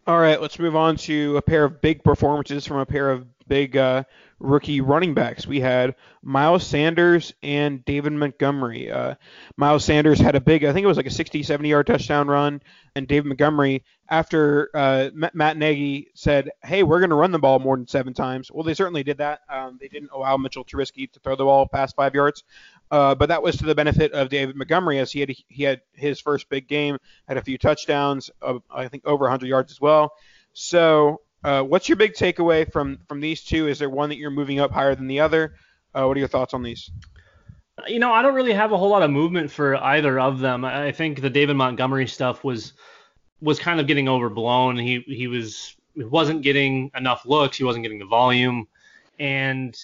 All 0.08 0.20
right, 0.20 0.40
let's 0.40 0.60
move 0.60 0.76
on 0.76 0.98
to 0.98 1.36
a 1.38 1.42
pair 1.42 1.64
of 1.64 1.82
big 1.82 2.04
performances 2.04 2.68
from 2.68 2.78
a 2.78 2.86
pair 2.86 3.10
of 3.10 3.26
big 3.48 3.76
uh, 3.76 4.04
rookie 4.40 4.80
running 4.80 5.16
backs. 5.16 5.48
We 5.48 5.60
had 5.60 5.96
Miles 6.22 6.66
Sanders 6.66 7.34
and 7.42 7.84
David 7.86 8.14
Montgomery. 8.14 8.92
Uh, 8.92 9.16
Miles 9.58 9.84
Sanders 9.84 10.20
had 10.20 10.36
a 10.36 10.40
big, 10.42 10.64
I 10.64 10.74
think 10.74 10.84
it 10.84 10.88
was 10.88 10.98
like 10.98 11.08
a 11.08 11.12
60, 11.12 11.42
70 11.42 11.70
yard 11.70 11.88
touchdown 11.88 12.28
run, 12.28 12.62
and 12.96 13.08
David 13.08 13.26
Montgomery, 13.30 13.84
after 14.08 14.70
uh, 14.76 15.10
Matt 15.34 15.58
Nagy 15.58 16.10
said, 16.14 16.52
"Hey, 16.64 16.84
we're 16.84 17.00
going 17.00 17.10
to 17.10 17.16
run 17.16 17.32
the 17.32 17.40
ball 17.40 17.58
more 17.58 17.76
than 17.76 17.88
seven 17.88 18.14
times," 18.14 18.52
well, 18.52 18.64
they 18.64 18.76
certainly 18.76 19.04
did 19.04 19.18
that. 19.18 19.42
Um, 19.50 19.80
they 19.82 19.88
didn't 19.88 20.12
allow 20.14 20.38
Mitchell 20.38 20.64
Trubisky 20.64 21.12
to 21.12 21.20
throw 21.20 21.36
the 21.36 21.46
ball 21.46 21.68
past 21.68 21.96
five 21.96 22.14
yards, 22.14 22.44
uh, 22.92 23.16
but 23.16 23.30
that 23.30 23.42
was 23.42 23.58
to 23.58 23.66
the 23.66 23.76
benefit 23.76 24.12
of 24.12 24.30
David 24.30 24.56
Montgomery 24.56 25.00
as 25.00 25.12
he 25.12 25.20
had 25.20 25.32
he 25.48 25.64
had 25.64 25.82
his 25.94 26.20
first 26.20 26.50
big 26.50 26.68
game, 26.68 26.98
had 27.28 27.38
a 27.38 27.42
few 27.42 27.58
touchdowns, 27.58 28.30
I 28.72 28.88
think 28.88 29.06
over 29.06 29.24
100 29.24 29.48
yards 29.48 29.72
as 29.72 29.82
well. 29.82 30.14
So, 30.54 31.22
uh, 31.44 31.62
what's 31.64 31.90
your 31.90 31.96
big 31.96 32.14
takeaway 32.14 32.72
from 32.72 33.00
from 33.08 33.20
these 33.22 33.44
two? 33.44 33.68
Is 33.68 33.80
there 33.80 33.90
one 33.90 34.10
that 34.10 34.18
you're 34.18 34.32
moving 34.32 34.60
up 34.60 34.72
higher 34.72 34.96
than 34.96 35.08
the 35.08 35.20
other? 35.20 35.56
Uh, 35.94 36.06
what 36.06 36.16
are 36.16 36.20
your 36.20 36.30
thoughts 36.30 36.54
on 36.54 36.64
these? 36.64 36.92
You 37.88 38.00
know, 38.00 38.12
I 38.12 38.22
don't 38.22 38.36
really 38.36 38.54
have 38.54 38.72
a 38.72 38.78
whole 38.78 38.90
lot 38.90 39.04
of 39.04 39.12
movement 39.12 39.52
for 39.52 39.76
either 39.76 40.20
of 40.20 40.40
them. 40.40 40.64
I 40.64 40.92
think 40.92 41.22
the 41.22 41.30
David 41.30 41.56
Montgomery 41.56 42.08
stuff 42.08 42.44
was 42.44 42.74
was 43.42 43.60
kind 43.60 43.80
of 43.80 43.88
getting 43.88 44.08
overblown. 44.08 44.78
He 44.78 45.02
he 45.08 45.28
was 45.28 45.76
he 45.94 46.04
wasn't 46.04 46.42
getting 46.42 46.92
enough 46.96 47.26
looks. 47.26 47.58
He 47.58 47.64
wasn't 47.64 47.84
getting 47.84 48.00
the 48.00 48.06
volume, 48.06 48.68
and 49.20 49.76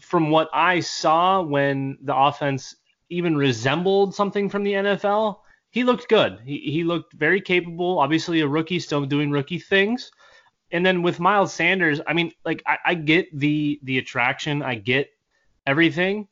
from 0.00 0.30
what 0.30 0.48
I 0.52 0.80
saw 0.80 1.42
when 1.42 1.98
the 2.02 2.16
offense 2.16 2.74
even 3.10 3.36
resembled 3.36 4.14
something 4.14 4.48
from 4.48 4.64
the 4.64 4.72
NFL, 4.72 5.38
he 5.70 5.84
looked 5.84 6.08
good. 6.08 6.40
He, 6.44 6.58
he 6.58 6.84
looked 6.84 7.12
very 7.12 7.40
capable. 7.40 7.98
Obviously, 7.98 8.40
a 8.40 8.48
rookie 8.48 8.80
still 8.80 9.04
doing 9.04 9.30
rookie 9.30 9.58
things. 9.58 10.10
And 10.70 10.84
then 10.84 11.02
with 11.02 11.20
Miles 11.20 11.52
Sanders, 11.52 12.00
I 12.06 12.12
mean, 12.14 12.32
like 12.44 12.62
I, 12.66 12.78
I 12.84 12.94
get 12.94 13.38
the 13.38 13.78
the 13.82 13.98
attraction, 13.98 14.62
I 14.62 14.74
get 14.76 15.10
everything, 15.66 16.26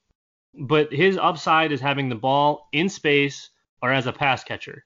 but 0.55 0.93
his 0.93 1.17
upside 1.17 1.71
is 1.71 1.81
having 1.81 2.09
the 2.09 2.15
ball 2.15 2.69
in 2.73 2.89
space 2.89 3.51
or 3.81 3.93
as 3.93 4.07
a 4.07 4.13
pass 4.13 4.43
catcher. 4.43 4.85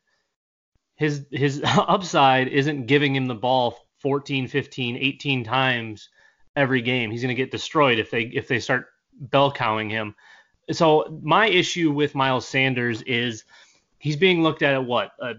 His 0.96 1.26
his 1.30 1.62
upside 1.64 2.48
isn't 2.48 2.86
giving 2.86 3.14
him 3.14 3.26
the 3.26 3.34
ball 3.34 3.78
14, 4.00 4.48
15, 4.48 4.96
18 4.96 5.44
times 5.44 6.08
every 6.56 6.82
game. 6.82 7.10
He's 7.10 7.22
going 7.22 7.34
to 7.34 7.40
get 7.40 7.50
destroyed 7.50 7.98
if 7.98 8.10
they 8.10 8.22
if 8.22 8.48
they 8.48 8.58
start 8.58 8.86
bell 9.20 9.52
cowing 9.52 9.88
him. 9.88 10.14
So 10.72 11.20
my 11.22 11.46
issue 11.46 11.92
with 11.92 12.14
Miles 12.14 12.48
Sanders 12.48 13.02
is 13.02 13.44
he's 13.98 14.16
being 14.16 14.42
looked 14.42 14.62
at 14.62 14.74
at 14.74 14.84
what 14.84 15.12
a 15.20 15.34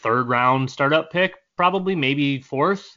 third 0.00 0.28
round 0.28 0.70
startup 0.70 1.10
pick, 1.10 1.34
probably 1.56 1.96
maybe 1.96 2.40
fourth, 2.40 2.96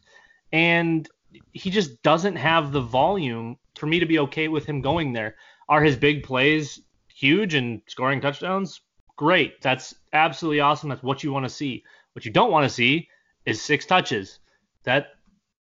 and 0.52 1.08
he 1.54 1.70
just 1.70 2.02
doesn't 2.04 2.36
have 2.36 2.72
the 2.72 2.82
volume 2.82 3.58
for 3.76 3.88
me 3.88 4.00
to 4.00 4.06
be 4.06 4.20
okay 4.20 4.48
with 4.48 4.66
him 4.66 4.82
going 4.82 5.14
there. 5.14 5.36
Are 5.70 5.82
his 5.82 5.96
big 5.96 6.24
plays 6.24 6.82
huge 7.08 7.54
and 7.56 7.82
scoring 7.88 8.22
touchdowns? 8.22 8.82
Great. 9.16 9.62
That's 9.62 9.96
absolutely 10.14 10.60
awesome. 10.60 10.90
That's 10.90 11.04
what 11.04 11.24
you 11.24 11.32
want 11.32 11.46
to 11.46 11.50
see. 11.50 11.84
What 12.14 12.26
you 12.26 12.32
don't 12.32 12.52
want 12.52 12.66
to 12.66 12.74
see 12.74 13.08
is 13.46 13.62
six 13.62 13.86
touches. 13.86 14.40
That 14.84 15.08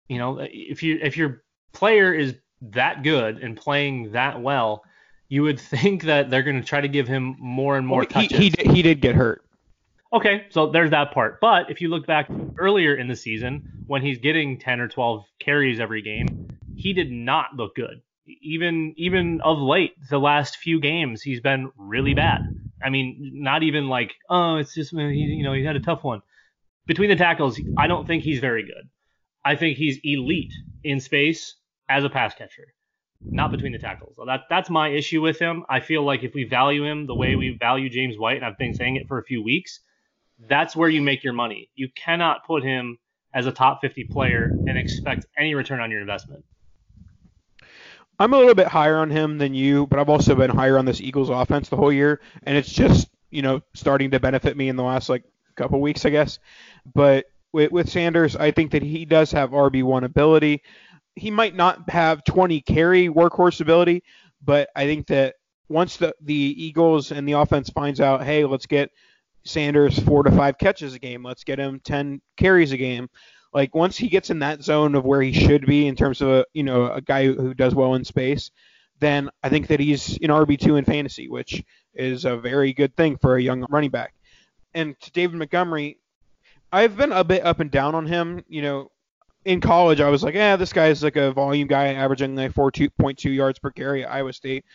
you 0.10 0.18
know, 0.18 0.40
if 0.42 0.84
you 0.84 1.00
if 1.02 1.16
your 1.16 1.44
player 1.74 2.14
is 2.14 2.36
that 2.62 3.04
good 3.04 3.38
and 3.38 3.58
playing 3.58 4.12
that 4.12 4.42
well, 4.42 4.84
you 5.30 5.44
would 5.44 5.60
think 5.74 6.04
that 6.04 6.30
they're 6.30 6.44
going 6.44 6.60
to 6.60 6.68
try 6.68 6.82
to 6.82 6.88
give 6.88 7.08
him 7.08 7.36
more 7.40 7.78
and 7.78 7.86
more 7.88 8.00
Well, 8.00 8.22
he, 8.22 8.28
touches. 8.28 8.38
he 8.38 8.50
did- 8.50 8.72
he 8.72 8.82
did 8.82 9.02
get 9.02 9.16
hurt. 9.16 9.44
Okay, 10.14 10.46
so 10.50 10.70
there's 10.70 10.90
that 10.92 11.14
part. 11.14 11.40
But 11.40 11.72
if 11.72 11.80
you 11.80 11.88
look 11.88 12.06
back 12.06 12.30
earlier 12.58 12.94
in 12.96 13.08
the 13.08 13.16
season, 13.16 13.86
when 13.88 14.02
he's 14.02 14.18
getting 14.18 14.60
10 14.60 14.82
or 14.82 14.90
12 14.90 15.24
carries 15.40 15.80
every 15.80 16.02
game, 16.02 16.50
he 16.76 16.92
did 16.92 17.10
not 17.10 17.56
look 17.56 17.76
good. 17.76 18.02
Even 18.42 18.94
even 18.98 19.40
of 19.42 19.58
late, 19.58 19.94
the 20.10 20.20
last 20.20 20.58
few 20.58 20.82
games, 20.82 21.22
he's 21.22 21.40
been 21.40 21.72
really 21.78 22.14
bad. 22.14 22.42
I 22.84 22.90
mean, 22.90 23.32
not 23.36 23.64
even 23.64 23.88
like, 23.88 24.12
oh, 24.30 24.58
it's 24.58 24.74
just 24.74 24.94
uh, 24.94 24.98
he, 24.98 25.20
you 25.20 25.44
know 25.44 25.54
he 25.54 25.64
had 25.64 25.78
a 25.78 25.80
tough 25.80 26.04
one. 26.04 26.22
Between 26.88 27.10
the 27.10 27.16
tackles, 27.16 27.58
I 27.78 27.88
don't 27.88 28.06
think 28.06 28.24
he's 28.24 28.40
very 28.40 28.64
good. 28.64 28.90
I 29.46 29.56
think 29.56 29.78
he's 29.78 29.98
elite 30.04 30.52
in 30.84 31.00
space 31.00 31.56
as 31.92 32.04
a 32.04 32.10
pass 32.10 32.34
catcher, 32.34 32.74
not 33.22 33.52
between 33.52 33.74
the 33.74 33.80
tackles. 33.80 34.16
So 34.16 34.26
that 34.26 34.42
that's 34.50 34.70
my 34.70 34.90
issue 34.90 35.22
with 35.22 35.38
him. 35.38 35.66
I 35.70 35.82
feel 35.82 36.04
like 36.04 36.24
if 36.24 36.34
we 36.34 36.46
value 36.46 36.86
him 36.86 37.06
the 37.06 37.16
way 37.16 37.36
we 37.36 37.58
value 37.60 37.90
James 37.90 38.18
White, 38.18 38.38
and 38.38 38.46
I've 38.46 38.58
been 38.58 38.74
saying 38.74 38.96
it 38.96 39.08
for 39.08 39.20
a 39.20 39.24
few 39.24 39.44
weeks, 39.44 39.82
that's 40.48 40.76
where 40.76 40.90
you 40.90 41.02
make 41.02 41.24
your 41.24 41.34
money. 41.34 41.70
You 41.76 41.90
cannot 41.96 42.46
put 42.46 42.64
him 42.64 42.98
as 43.34 43.46
a 43.46 43.52
top 43.52 43.82
50 43.82 44.06
player 44.06 44.52
and 44.68 44.78
expect 44.78 45.26
any 45.38 45.54
return 45.54 45.80
on 45.80 45.92
your 45.92 46.02
investment. 46.02 46.44
I'm 48.20 48.34
a 48.34 48.38
little 48.38 48.56
bit 48.56 48.68
higher 48.68 48.98
on 48.98 49.10
him 49.10 49.38
than 49.38 49.54
you, 49.54 49.88
but 49.88 50.00
I've 50.00 50.10
also 50.10 50.36
been 50.36 50.52
higher 50.52 50.78
on 50.78 50.86
this 50.86 51.02
Eagles 51.02 51.30
offense 51.30 51.70
the 51.70 51.78
whole 51.78 51.92
year, 51.92 52.22
and 52.44 52.58
it's 52.58 52.72
just 52.72 53.10
you 53.32 53.42
know 53.42 53.62
starting 53.74 54.12
to 54.12 54.20
benefit 54.20 54.56
me 54.56 54.70
in 54.70 54.76
the 54.76 54.84
last 54.84 55.10
like 55.10 55.24
couple 55.56 55.82
weeks, 55.82 56.06
I 56.06 56.10
guess. 56.10 56.40
But 56.94 57.26
with, 57.54 57.72
with 57.72 57.90
Sanders, 57.90 58.36
I 58.36 58.52
think 58.52 58.72
that 58.72 58.84
he 58.84 59.06
does 59.06 59.32
have 59.32 59.52
RB 59.52 59.84
one 59.84 60.04
ability. 60.04 60.62
He 61.16 61.32
might 61.32 61.56
not 61.56 61.90
have 61.90 62.24
20 62.24 62.62
carry 62.62 63.10
workhorse 63.10 63.62
ability, 63.62 64.04
but 64.44 64.70
I 64.76 64.86
think 64.86 65.08
that 65.08 65.36
once 65.70 65.98
the 65.98 66.14
the 66.22 66.34
Eagles 66.34 67.12
and 67.12 67.28
the 67.28 67.34
offense 67.34 67.70
finds 67.70 68.00
out, 68.02 68.24
hey, 68.24 68.46
let's 68.46 68.66
get 68.66 68.92
Sanders 69.44 69.98
four 70.00 70.24
to 70.24 70.32
five 70.32 70.58
catches 70.58 70.94
a 70.94 71.00
game, 71.00 71.24
let's 71.24 71.44
get 71.44 71.60
him 71.60 71.82
10 71.84 72.22
carries 72.38 72.72
a 72.72 72.78
game. 72.78 73.10
Like 73.54 73.76
once 73.76 73.98
he 73.98 74.08
gets 74.08 74.30
in 74.30 74.40
that 74.40 74.64
zone 74.64 74.96
of 74.96 75.04
where 75.04 75.22
he 75.22 75.34
should 75.34 75.66
be 75.66 75.88
in 75.88 75.96
terms 75.96 76.22
of 76.22 76.30
a 76.30 76.46
you 76.54 76.64
know 76.64 76.92
a 76.92 77.02
guy 77.02 77.26
who 77.26 77.54
does 77.54 77.76
well 77.76 77.96
in 77.96 78.06
space, 78.06 78.52
then 79.00 79.30
I 79.44 79.50
think 79.50 79.68
that 79.68 79.80
he's 79.80 80.18
an 80.22 80.30
RB 80.30 80.60
two 80.60 80.78
in 80.78 80.86
fantasy, 80.86 81.28
which 81.28 81.64
is 81.94 82.24
a 82.26 82.38
very 82.38 82.72
good 82.74 82.96
thing 82.96 83.18
for 83.18 83.36
a 83.36 83.42
young 83.42 83.66
running 83.70 83.90
back. 83.90 84.14
And 84.74 84.98
to 85.02 85.12
David 85.12 85.38
Montgomery, 85.38 86.00
I've 86.72 86.96
been 86.96 87.12
a 87.12 87.24
bit 87.24 87.46
up 87.46 87.60
and 87.60 87.70
down 87.70 87.96
on 87.96 88.06
him. 88.06 88.44
You 88.48 88.62
know, 88.62 88.92
in 89.46 89.62
college 89.62 90.02
I 90.02 90.10
was 90.10 90.24
like, 90.24 90.36
yeah, 90.36 90.56
this 90.56 90.74
guy's 90.74 91.04
like 91.04 91.16
a 91.16 91.32
volume 91.32 91.68
guy, 91.68 91.94
averaging 91.94 92.36
like 92.36 92.54
four 92.54 92.72
two 92.72 92.90
point 92.90 93.18
two 93.18 93.32
yards 93.32 93.60
per 93.60 93.72
carry 93.72 94.04
at 94.04 94.12
Iowa 94.12 94.34
State, 94.34 94.66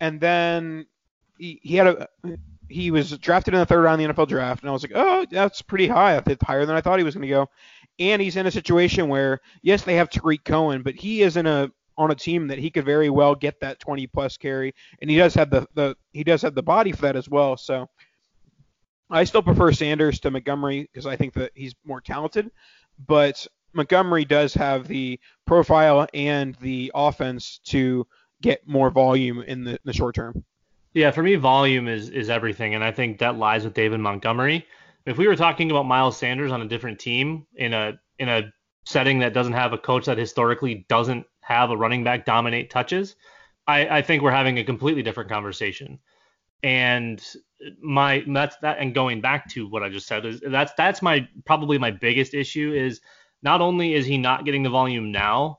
and 0.00 0.20
then 0.20 0.86
he, 1.38 1.60
he 1.62 1.76
had 1.76 1.86
a 1.86 2.08
he 2.68 2.90
was 2.90 3.16
drafted 3.18 3.54
in 3.54 3.60
the 3.60 3.66
third 3.66 3.82
round 3.82 4.00
of 4.00 4.08
the 4.08 4.14
NFL 4.14 4.28
draft, 4.28 4.62
and 4.62 4.70
I 4.70 4.72
was 4.72 4.82
like, 4.82 4.92
oh, 4.94 5.26
that's 5.30 5.60
pretty 5.60 5.88
high. 5.88 6.22
Higher 6.42 6.66
than 6.66 6.76
I 6.76 6.80
thought 6.80 6.98
he 6.98 7.04
was 7.04 7.14
going 7.14 7.26
to 7.26 7.28
go. 7.28 7.48
And 7.98 8.22
he's 8.22 8.36
in 8.36 8.46
a 8.46 8.50
situation 8.50 9.08
where, 9.08 9.40
yes, 9.62 9.82
they 9.82 9.96
have 9.96 10.08
Tarik 10.08 10.44
Cohen, 10.44 10.82
but 10.82 10.94
he 10.94 11.22
is 11.22 11.36
in 11.36 11.46
a 11.46 11.70
on 11.98 12.10
a 12.10 12.14
team 12.14 12.46
that 12.48 12.58
he 12.58 12.70
could 12.70 12.84
very 12.84 13.10
well 13.10 13.34
get 13.34 13.60
that 13.60 13.78
20 13.80 14.06
plus 14.06 14.36
carry, 14.36 14.74
and 15.00 15.10
he 15.10 15.18
does 15.18 15.34
have 15.34 15.50
the, 15.50 15.66
the 15.74 15.96
he 16.12 16.24
does 16.24 16.42
have 16.42 16.54
the 16.54 16.62
body 16.62 16.92
for 16.92 17.02
that 17.02 17.16
as 17.16 17.28
well. 17.28 17.56
So 17.56 17.88
I 19.10 19.24
still 19.24 19.42
prefer 19.42 19.72
Sanders 19.72 20.20
to 20.20 20.30
Montgomery 20.30 20.82
because 20.82 21.06
I 21.06 21.16
think 21.16 21.34
that 21.34 21.50
he's 21.54 21.74
more 21.84 22.00
talented, 22.00 22.50
but 23.06 23.46
Montgomery 23.72 24.24
does 24.24 24.54
have 24.54 24.88
the 24.88 25.18
profile 25.46 26.06
and 26.14 26.54
the 26.60 26.90
offense 26.94 27.60
to 27.66 28.06
get 28.42 28.66
more 28.66 28.90
volume 28.90 29.42
in 29.42 29.64
the, 29.64 29.78
the 29.84 29.92
short 29.92 30.14
term. 30.14 30.44
Yeah, 30.92 31.10
for 31.10 31.22
me, 31.22 31.36
volume 31.36 31.86
is 31.86 32.08
is 32.10 32.30
everything, 32.30 32.74
and 32.74 32.82
I 32.82 32.90
think 32.90 33.18
that 33.18 33.36
lies 33.36 33.64
with 33.64 33.74
David 33.74 34.00
Montgomery. 34.00 34.66
If 35.06 35.18
we 35.18 35.28
were 35.28 35.36
talking 35.36 35.70
about 35.70 35.86
Miles 35.86 36.16
Sanders 36.16 36.50
on 36.50 36.62
a 36.62 36.68
different 36.68 36.98
team 36.98 37.46
in 37.54 37.72
a 37.72 37.98
in 38.18 38.28
a 38.28 38.52
setting 38.84 39.20
that 39.20 39.32
doesn't 39.32 39.52
have 39.52 39.72
a 39.72 39.78
coach 39.78 40.06
that 40.06 40.18
historically 40.18 40.86
doesn't 40.88 41.26
have 41.42 41.70
a 41.70 41.76
running 41.76 42.02
back 42.02 42.24
dominate 42.24 42.70
touches, 42.70 43.14
I, 43.66 43.98
I 43.98 44.02
think 44.02 44.22
we're 44.22 44.30
having 44.32 44.58
a 44.58 44.64
completely 44.64 45.02
different 45.02 45.30
conversation. 45.30 46.00
And 46.62 47.22
my 47.80 48.24
that's 48.26 48.56
that 48.58 48.78
and 48.78 48.94
going 48.94 49.20
back 49.20 49.48
to 49.50 49.68
what 49.68 49.82
I 49.82 49.88
just 49.88 50.06
said 50.06 50.26
is 50.26 50.40
that's 50.44 50.72
that's 50.76 51.02
my 51.02 51.26
probably 51.44 51.78
my 51.78 51.90
biggest 51.90 52.34
issue 52.34 52.72
is 52.74 53.00
not 53.42 53.60
only 53.60 53.94
is 53.94 54.06
he 54.06 54.18
not 54.18 54.44
getting 54.44 54.62
the 54.62 54.70
volume 54.70 55.12
now, 55.12 55.58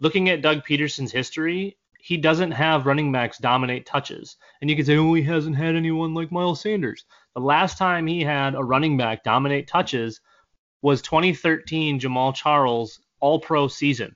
looking 0.00 0.28
at 0.28 0.42
Doug 0.42 0.64
Pederson's 0.64 1.12
history, 1.12 1.76
he 2.00 2.16
doesn't 2.16 2.52
have 2.52 2.86
running 2.86 3.10
backs 3.10 3.38
dominate 3.38 3.84
touches. 3.84 4.36
And 4.60 4.70
you 4.70 4.76
can 4.76 4.84
say, 4.84 4.96
oh, 4.96 5.14
he 5.14 5.22
hasn't 5.22 5.56
had 5.56 5.74
anyone 5.74 6.14
like 6.14 6.30
Miles 6.30 6.60
Sanders. 6.60 7.04
The 7.34 7.40
last 7.40 7.78
time 7.78 8.06
he 8.06 8.22
had 8.22 8.54
a 8.54 8.62
running 8.62 8.96
back 8.96 9.24
dominate 9.24 9.66
touches 9.66 10.20
was 10.82 11.02
2013 11.02 11.98
Jamaal 11.98 12.34
Charles 12.34 13.00
All 13.18 13.40
Pro 13.40 13.66
season. 13.66 14.14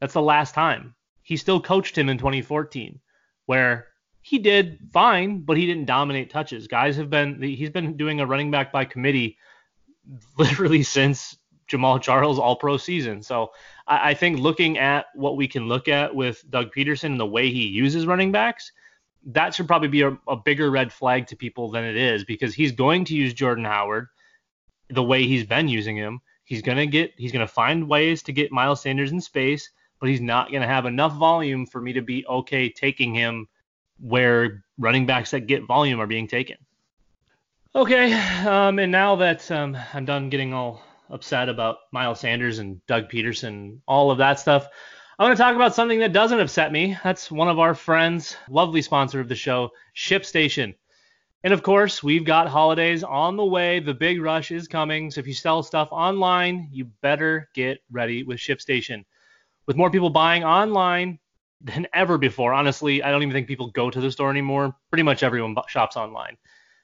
That's 0.00 0.14
the 0.14 0.22
last 0.22 0.54
time. 0.54 0.94
He 1.22 1.36
still 1.36 1.60
coached 1.60 1.98
him 1.98 2.08
in 2.08 2.18
2014, 2.18 3.00
where 3.46 3.88
he 4.22 4.38
did 4.38 4.78
fine, 4.92 5.40
but 5.40 5.56
he 5.56 5.66
didn't 5.66 5.86
dominate 5.86 6.30
touches. 6.30 6.68
Guys 6.68 6.96
have 6.96 7.10
been 7.10 7.42
he's 7.42 7.70
been 7.70 7.96
doing 7.96 8.20
a 8.20 8.26
running 8.26 8.50
back 8.50 8.70
by 8.70 8.84
committee 8.84 9.36
literally 10.38 10.82
since 10.96 11.36
Jamaal 11.68 12.00
Charles 12.00 12.38
All 12.38 12.56
Pro 12.56 12.76
season. 12.76 13.22
So 13.22 13.52
I, 13.86 14.10
I, 14.10 14.14
think 14.14 14.38
looking 14.38 14.78
at 14.78 15.06
what 15.14 15.36
we 15.36 15.48
can 15.48 15.68
look 15.68 15.88
at 15.88 16.14
with 16.14 16.44
Doug 16.50 16.72
Pederson 16.72 17.04
and 17.04 17.20
the 17.20 17.26
way 17.26 17.50
he 17.50 17.66
uses 17.66 18.06
running 18.06 18.32
backs, 18.32 18.72
that 19.26 19.54
should 19.54 19.66
probably 19.66 19.88
be 19.88 20.02
a, 20.02 20.16
a 20.28 20.36
bigger 20.36 20.70
red 20.70 20.92
flag 20.92 21.26
to 21.28 21.36
people 21.36 21.70
than 21.70 21.84
it 21.84 21.96
is 21.96 22.24
because 22.24 22.54
he's 22.54 22.72
going 22.72 23.04
to 23.06 23.14
use 23.14 23.34
Jordan 23.34 23.64
Howard 23.64 24.08
the 24.88 25.02
way 25.02 25.26
he's 25.26 25.44
been 25.44 25.68
using 25.68 25.96
him. 25.96 26.20
He's 26.44 26.62
gonna 26.62 26.86
get 26.86 27.12
he's 27.16 27.32
gonna 27.32 27.48
find 27.48 27.88
ways 27.88 28.22
to 28.24 28.32
get 28.32 28.52
Miles 28.52 28.80
Sanders 28.80 29.10
in 29.10 29.20
space, 29.20 29.70
but 29.98 30.08
he's 30.08 30.20
not 30.20 30.52
gonna 30.52 30.66
have 30.66 30.86
enough 30.86 31.14
volume 31.16 31.66
for 31.66 31.80
me 31.80 31.92
to 31.94 32.02
be 32.02 32.24
okay 32.26 32.68
taking 32.68 33.12
him 33.12 33.48
where 33.98 34.62
running 34.78 35.06
backs 35.06 35.32
that 35.32 35.48
get 35.48 35.66
volume 35.66 36.00
are 36.00 36.06
being 36.06 36.28
taken. 36.28 36.56
Okay, 37.74 38.12
um, 38.46 38.78
and 38.78 38.92
now 38.92 39.16
that 39.16 39.50
um, 39.50 39.76
I'm 39.92 40.04
done 40.04 40.30
getting 40.30 40.54
all 40.54 40.82
upset 41.10 41.48
about 41.48 41.76
Miles 41.92 42.20
Sanders 42.20 42.58
and 42.58 42.84
Doug 42.86 43.08
Pederson, 43.08 43.78
all 43.86 44.10
of 44.10 44.18
that 44.18 44.40
stuff. 44.40 44.68
I 45.18 45.24
want 45.24 45.34
to 45.34 45.42
talk 45.42 45.56
about 45.56 45.74
something 45.74 46.00
that 46.00 46.12
doesn't 46.12 46.40
upset 46.40 46.72
me. 46.72 46.96
That's 47.02 47.30
one 47.30 47.48
of 47.48 47.58
our 47.58 47.74
friends, 47.74 48.36
lovely 48.50 48.82
sponsor 48.82 49.18
of 49.18 49.28
the 49.28 49.34
show, 49.34 49.70
ShipStation. 49.96 50.74
And 51.42 51.54
of 51.54 51.62
course, 51.62 52.02
we've 52.02 52.24
got 52.24 52.48
holidays 52.48 53.02
on 53.02 53.36
the 53.36 53.44
way. 53.44 53.80
The 53.80 53.94
big 53.94 54.20
rush 54.20 54.50
is 54.50 54.68
coming. 54.68 55.10
So 55.10 55.20
if 55.20 55.26
you 55.26 55.32
sell 55.32 55.62
stuff 55.62 55.88
online, 55.90 56.68
you 56.70 56.86
better 57.00 57.48
get 57.54 57.78
ready 57.90 58.24
with 58.24 58.38
ShipStation. 58.38 59.04
With 59.66 59.76
more 59.76 59.90
people 59.90 60.10
buying 60.10 60.44
online 60.44 61.18
than 61.62 61.86
ever 61.94 62.18
before, 62.18 62.52
honestly, 62.52 63.02
I 63.02 63.10
don't 63.10 63.22
even 63.22 63.32
think 63.32 63.48
people 63.48 63.70
go 63.70 63.88
to 63.88 64.00
the 64.02 64.10
store 64.10 64.30
anymore. 64.30 64.76
Pretty 64.90 65.02
much 65.02 65.22
everyone 65.22 65.56
shops 65.68 65.96
online. 65.96 66.36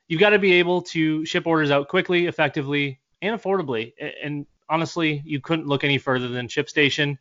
You've 0.08 0.20
got 0.20 0.30
to 0.30 0.38
be 0.38 0.54
able 0.54 0.80
to 0.82 1.26
ship 1.26 1.46
orders 1.46 1.70
out 1.70 1.88
quickly, 1.88 2.28
effectively, 2.28 3.01
and 3.22 3.40
affordably. 3.40 3.92
And 4.22 4.44
honestly, 4.68 5.22
you 5.24 5.40
couldn't 5.40 5.66
look 5.66 5.84
any 5.84 5.96
further 5.96 6.28
than 6.28 6.48
ShipStation. 6.48 7.16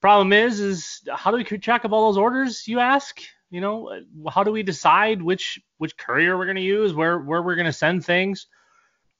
Problem 0.00 0.32
is, 0.32 0.60
is 0.60 1.02
how 1.12 1.30
do 1.30 1.36
we 1.36 1.44
keep 1.44 1.62
track 1.62 1.84
of 1.84 1.92
all 1.92 2.10
those 2.10 2.18
orders? 2.18 2.66
You 2.66 2.78
ask. 2.78 3.20
You 3.50 3.60
know, 3.60 3.88
uh, 3.90 4.30
how 4.30 4.44
do 4.44 4.50
we 4.50 4.62
decide 4.62 5.20
which 5.20 5.60
which 5.76 5.98
courier 5.98 6.38
we're 6.38 6.46
going 6.46 6.56
to 6.56 6.62
use, 6.62 6.94
where 6.94 7.18
where 7.18 7.42
we're 7.42 7.54
going 7.54 7.66
to 7.66 7.72
send 7.72 8.02
things, 8.02 8.46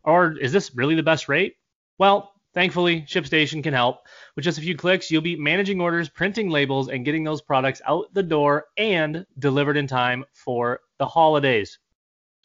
or 0.05 0.39
is 0.39 0.53
this 0.53 0.75
really 0.75 0.95
the 0.95 1.03
best 1.03 1.29
rate? 1.29 1.57
Well, 1.99 2.33
thankfully, 2.55 3.03
ShipStation 3.03 3.63
can 3.63 3.75
help. 3.75 4.07
With 4.35 4.47
just 4.47 4.57
a 4.57 4.63
few 4.63 4.75
clicks, 4.75 5.11
you'll 5.11 5.21
be 5.21 5.37
managing 5.37 5.83
orders, 5.83 6.09
printing 6.09 6.49
labels, 6.49 6.89
and 6.89 7.05
getting 7.05 7.25
those 7.25 7.43
products 7.43 7.83
out 7.87 8.07
the 8.15 8.23
door 8.23 8.65
and 8.79 9.27
delivered 9.39 9.77
in 9.77 9.87
time 9.87 10.25
for 10.33 10.81
the 10.97 11.07
holidays. 11.07 11.79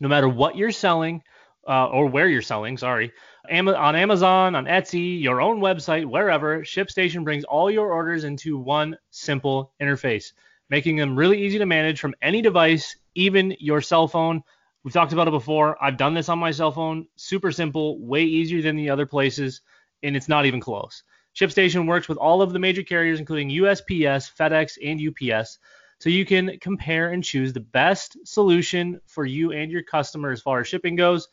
No 0.01 0.09
matter 0.09 0.27
what 0.27 0.57
you're 0.57 0.71
selling, 0.71 1.23
uh, 1.67 1.87
or 1.87 2.07
where 2.07 2.27
you're 2.27 2.41
selling, 2.41 2.77
sorry, 2.77 3.11
on 3.49 3.95
Amazon, 3.95 4.55
on 4.55 4.65
Etsy, 4.65 5.21
your 5.21 5.41
own 5.41 5.59
website, 5.59 6.05
wherever, 6.05 6.61
ShipStation 6.61 7.23
brings 7.23 7.43
all 7.43 7.69
your 7.69 7.91
orders 7.91 8.23
into 8.23 8.57
one 8.57 8.97
simple 9.11 9.73
interface, 9.81 10.31
making 10.69 10.95
them 10.95 11.15
really 11.15 11.41
easy 11.43 11.57
to 11.57 11.65
manage 11.65 11.99
from 11.99 12.15
any 12.21 12.41
device, 12.41 12.95
even 13.15 13.55
your 13.59 13.81
cell 13.81 14.07
phone. 14.07 14.41
We've 14.83 14.93
talked 14.93 15.13
about 15.13 15.27
it 15.27 15.31
before. 15.31 15.81
I've 15.83 15.97
done 15.97 16.13
this 16.13 16.29
on 16.29 16.39
my 16.39 16.51
cell 16.51 16.71
phone. 16.71 17.07
Super 17.15 17.51
simple, 17.51 17.99
way 17.99 18.23
easier 18.23 18.61
than 18.61 18.75
the 18.75 18.89
other 18.89 19.05
places, 19.05 19.61
and 20.03 20.15
it's 20.15 20.29
not 20.29 20.45
even 20.45 20.61
close. 20.61 21.03
ShipStation 21.35 21.87
works 21.87 22.07
with 22.07 22.17
all 22.17 22.41
of 22.41 22.51
the 22.51 22.59
major 22.59 22.83
carriers, 22.83 23.19
including 23.19 23.49
USPS, 23.49 24.31
FedEx, 24.35 24.77
and 24.83 24.99
UPS, 24.99 25.59
so 25.99 26.09
you 26.09 26.25
can 26.25 26.57
compare 26.59 27.09
and 27.09 27.23
choose 27.23 27.53
the 27.53 27.59
best 27.59 28.17
solution 28.25 28.99
for 29.07 29.25
you 29.25 29.51
and 29.51 29.71
your 29.71 29.83
customer 29.83 30.31
as 30.31 30.41
far 30.41 30.59
as 30.59 30.67
shipping 30.67 30.95
goes. 30.95 31.27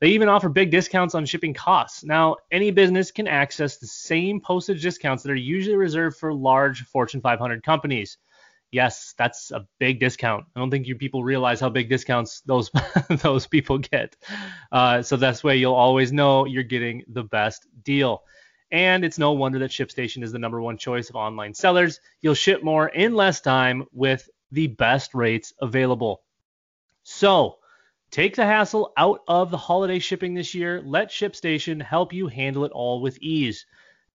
They 0.00 0.08
even 0.08 0.28
offer 0.28 0.48
big 0.48 0.70
discounts 0.70 1.14
on 1.14 1.26
shipping 1.26 1.52
costs. 1.52 2.04
Now, 2.04 2.36
any 2.50 2.70
business 2.70 3.10
can 3.10 3.28
access 3.28 3.76
the 3.76 3.86
same 3.86 4.40
postage 4.40 4.82
discounts 4.82 5.22
that 5.22 5.32
are 5.32 5.36
usually 5.36 5.76
reserved 5.76 6.16
for 6.16 6.32
large 6.32 6.84
Fortune 6.86 7.20
500 7.20 7.62
companies. 7.62 8.16
Yes, 8.72 9.14
that's 9.18 9.50
a 9.50 9.66
big 9.78 10.00
discount. 10.00 10.46
I 10.56 10.60
don't 10.60 10.70
think 10.70 10.86
you 10.86 10.94
people 10.94 11.22
realize 11.22 11.60
how 11.60 11.68
big 11.68 11.90
discounts 11.90 12.40
those 12.42 12.70
those 13.08 13.46
people 13.46 13.78
get. 13.78 14.16
Uh, 14.72 15.02
so 15.02 15.16
that's 15.16 15.44
way 15.44 15.56
you'll 15.56 15.74
always 15.74 16.12
know 16.12 16.46
you're 16.46 16.62
getting 16.62 17.02
the 17.08 17.24
best 17.24 17.66
deal. 17.82 18.22
And 18.70 19.04
it's 19.04 19.18
no 19.18 19.32
wonder 19.32 19.58
that 19.58 19.70
ShipStation 19.70 20.22
is 20.22 20.32
the 20.32 20.38
number 20.38 20.62
one 20.62 20.78
choice 20.78 21.10
of 21.10 21.16
online 21.16 21.52
sellers. 21.52 22.00
You'll 22.22 22.34
ship 22.34 22.62
more 22.62 22.88
in 22.88 23.14
less 23.14 23.40
time 23.40 23.84
with 23.92 24.30
the 24.52 24.68
best 24.68 25.14
rates 25.14 25.52
available. 25.60 26.22
So, 27.02 27.59
Take 28.10 28.34
the 28.34 28.44
hassle 28.44 28.92
out 28.96 29.22
of 29.28 29.52
the 29.52 29.56
holiday 29.56 30.00
shipping 30.00 30.34
this 30.34 30.52
year. 30.52 30.82
Let 30.84 31.10
ShipStation 31.10 31.80
help 31.80 32.12
you 32.12 32.26
handle 32.26 32.64
it 32.64 32.72
all 32.72 33.00
with 33.00 33.16
ease. 33.20 33.66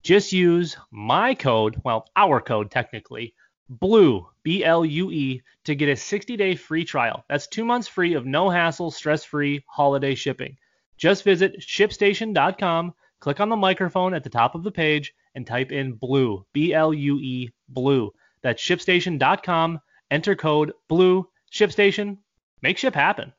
Just 0.04 0.34
use 0.34 0.76
my 0.92 1.34
code, 1.34 1.80
well, 1.86 2.06
our 2.14 2.42
code 2.42 2.70
technically, 2.70 3.34
BLUE, 3.70 4.28
B 4.44 4.66
L 4.66 4.84
U 4.84 5.12
E, 5.12 5.42
to 5.64 5.76
get 5.76 5.88
a 5.88 5.96
60 5.96 6.36
day 6.36 6.58
free 6.58 6.84
trial. 6.84 7.24
That's 7.30 7.48
two 7.48 7.64
months 7.64 7.88
free 7.88 8.16
of 8.16 8.26
no 8.26 8.50
hassle, 8.50 8.92
stress 8.92 9.24
free 9.24 9.64
holiday 9.66 10.14
shipping. 10.14 10.58
Just 10.98 11.24
visit 11.24 11.62
shipstation.com, 11.62 12.94
click 13.22 13.40
on 13.40 13.48
the 13.48 13.56
microphone 13.56 14.14
at 14.14 14.26
the 14.26 14.30
top 14.30 14.56
of 14.56 14.64
the 14.64 14.72
page, 14.72 15.14
and 15.36 15.48
type 15.48 15.72
in 15.72 15.94
BLUE, 15.94 16.46
B 16.52 16.74
L 16.74 16.94
U 16.94 17.18
E, 17.20 17.50
BLUE. 17.70 18.14
That's 18.42 18.62
shipstation.com, 18.62 19.80
enter 20.12 20.36
code 20.36 20.74
BLUE, 20.90 21.30
ShipStation, 21.50 22.18
make 22.62 22.78
ship 22.78 22.94
happen 22.94 23.32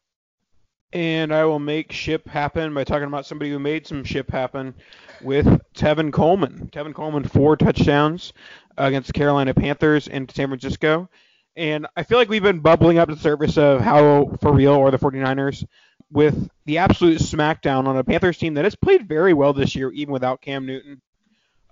and 0.93 1.35
I 1.35 1.45
will 1.45 1.59
make 1.59 1.93
ship 1.93 2.29
happen 2.29 2.73
by 2.73 2.85
talking 2.85 3.07
about 3.07 3.27
somebody 3.27 3.51
who 3.51 3.59
made 3.59 3.87
some 3.87 4.05
ship 4.05 4.31
happen 4.31 4.75
with 5.21 5.47
Tevin 5.75 6.13
Coleman. 6.13 6.71
Tevin 6.73 6.95
Coleman, 6.95 7.25
four 7.25 7.57
touchdowns 7.57 8.33
against 8.79 9.09
the 9.09 9.13
Carolina 9.13 9.55
Panthers 9.55 10.09
in 10.09 10.29
San 10.29 10.49
Francisco. 10.49 11.09
And 11.57 11.87
I 11.97 12.03
feel 12.03 12.19
like 12.19 12.29
we've 12.29 12.43
been 12.43 12.61
bubbling 12.61 12.99
up 12.99 13.09
to 13.09 13.15
the 13.15 13.21
surface 13.21 13.57
of 13.57 13.81
how 13.81 14.37
for 14.41 14.53
real 14.53 14.75
are 14.75 14.91
the 14.91 14.99
49ers 14.99 15.65
with 16.13 16.49
the 16.67 16.79
absolute 16.79 17.19
smackdown 17.19 17.87
on 17.87 17.97
a 17.97 18.05
Panthers 18.05 18.39
team 18.39 18.55
that 18.55 18.65
has 18.65 18.77
played 18.77 19.09
very 19.09 19.33
well 19.33 19.53
this 19.53 19.75
year, 19.75 19.91
even 19.93 20.13
without 20.13 20.41
Cam 20.41 20.67
Newton. 20.67 21.01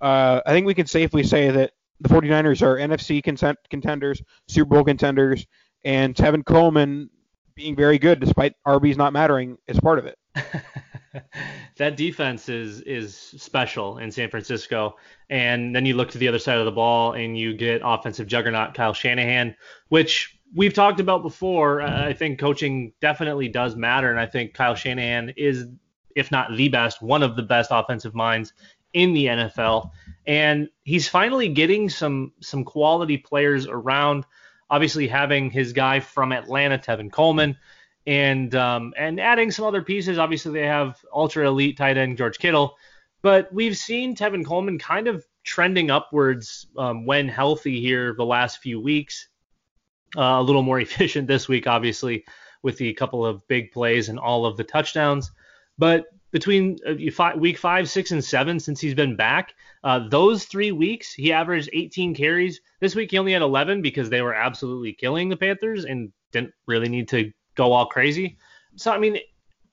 Uh, 0.00 0.40
I 0.44 0.50
think 0.50 0.66
we 0.66 0.74
can 0.74 0.86
safely 0.86 1.22
say 1.22 1.50
that 1.50 1.72
the 2.00 2.08
49ers 2.08 2.62
are 2.62 2.76
NFC 2.76 3.22
contenders, 3.70 4.22
Super 4.48 4.70
Bowl 4.74 4.84
contenders, 4.84 5.46
and 5.84 6.14
Tevin 6.14 6.44
Coleman 6.44 7.10
being 7.54 7.76
very 7.76 7.98
good 7.98 8.20
despite 8.20 8.54
RBs 8.66 8.96
not 8.96 9.12
mattering 9.12 9.58
is 9.66 9.78
part 9.80 9.98
of 9.98 10.06
it. 10.06 10.18
that 11.76 11.96
defense 11.96 12.48
is 12.48 12.80
is 12.82 13.16
special 13.16 13.98
in 13.98 14.10
San 14.10 14.30
Francisco. 14.30 14.96
And 15.30 15.74
then 15.74 15.86
you 15.86 15.94
look 15.94 16.10
to 16.10 16.18
the 16.18 16.28
other 16.28 16.38
side 16.38 16.58
of 16.58 16.64
the 16.64 16.72
ball 16.72 17.12
and 17.12 17.38
you 17.38 17.54
get 17.54 17.82
offensive 17.84 18.26
juggernaut 18.26 18.74
Kyle 18.74 18.92
Shanahan, 18.92 19.54
which 19.88 20.38
we've 20.54 20.74
talked 20.74 21.00
about 21.00 21.22
before. 21.22 21.82
Uh, 21.82 22.06
I 22.06 22.12
think 22.12 22.38
coaching 22.38 22.92
definitely 23.00 23.48
does 23.48 23.76
matter, 23.76 24.10
and 24.10 24.20
I 24.20 24.26
think 24.26 24.54
Kyle 24.54 24.74
Shanahan 24.74 25.32
is, 25.36 25.66
if 26.16 26.30
not 26.30 26.56
the 26.56 26.68
best, 26.68 27.02
one 27.02 27.22
of 27.22 27.36
the 27.36 27.42
best 27.42 27.70
offensive 27.72 28.14
minds 28.14 28.52
in 28.92 29.12
the 29.12 29.26
NFL. 29.26 29.90
And 30.26 30.68
he's 30.84 31.08
finally 31.08 31.48
getting 31.48 31.90
some 31.90 32.32
some 32.40 32.64
quality 32.64 33.18
players 33.18 33.66
around 33.66 34.24
obviously 34.70 35.08
having 35.08 35.50
his 35.50 35.72
guy 35.72 36.00
from 36.00 36.32
Atlanta, 36.32 36.78
Tevin 36.78 37.10
Coleman, 37.10 37.56
and 38.06 38.54
um, 38.54 38.92
and 38.96 39.20
adding 39.20 39.50
some 39.50 39.64
other 39.64 39.82
pieces. 39.82 40.18
Obviously, 40.18 40.52
they 40.52 40.66
have 40.66 40.98
ultra 41.12 41.46
elite 41.46 41.76
tight 41.76 41.96
end 41.96 42.16
George 42.18 42.38
Kittle, 42.38 42.76
but 43.22 43.52
we've 43.52 43.76
seen 43.76 44.14
Tevin 44.14 44.44
Coleman 44.44 44.78
kind 44.78 45.08
of 45.08 45.24
trending 45.44 45.90
upwards 45.90 46.66
um, 46.76 47.06
when 47.06 47.28
healthy 47.28 47.80
here 47.80 48.14
the 48.16 48.24
last 48.24 48.58
few 48.58 48.80
weeks. 48.80 49.28
Uh, 50.16 50.38
a 50.38 50.42
little 50.42 50.62
more 50.62 50.80
efficient 50.80 51.26
this 51.26 51.48
week, 51.48 51.66
obviously, 51.66 52.24
with 52.62 52.78
the 52.78 52.92
couple 52.94 53.24
of 53.24 53.46
big 53.48 53.72
plays 53.72 54.08
and 54.08 54.18
all 54.18 54.46
of 54.46 54.56
the 54.56 54.64
touchdowns. 54.64 55.30
But 55.76 56.06
between 56.34 56.76
uh, 56.84 57.30
week 57.36 57.56
five, 57.56 57.88
six, 57.88 58.10
and 58.10 58.22
seven 58.22 58.58
since 58.58 58.80
he's 58.80 58.92
been 58.92 59.14
back. 59.14 59.54
Uh, 59.84 60.08
those 60.08 60.46
three 60.46 60.72
weeks, 60.72 61.14
he 61.14 61.32
averaged 61.32 61.70
18 61.72 62.12
carries. 62.12 62.60
This 62.80 62.96
week, 62.96 63.12
he 63.12 63.18
only 63.18 63.34
had 63.34 63.40
11 63.40 63.82
because 63.82 64.10
they 64.10 64.20
were 64.20 64.34
absolutely 64.34 64.94
killing 64.94 65.28
the 65.28 65.36
Panthers 65.36 65.84
and 65.84 66.12
didn't 66.32 66.52
really 66.66 66.88
need 66.88 67.06
to 67.10 67.32
go 67.54 67.72
all 67.72 67.86
crazy. 67.86 68.36
so 68.74 68.90
I 68.90 68.98
mean, 68.98 69.18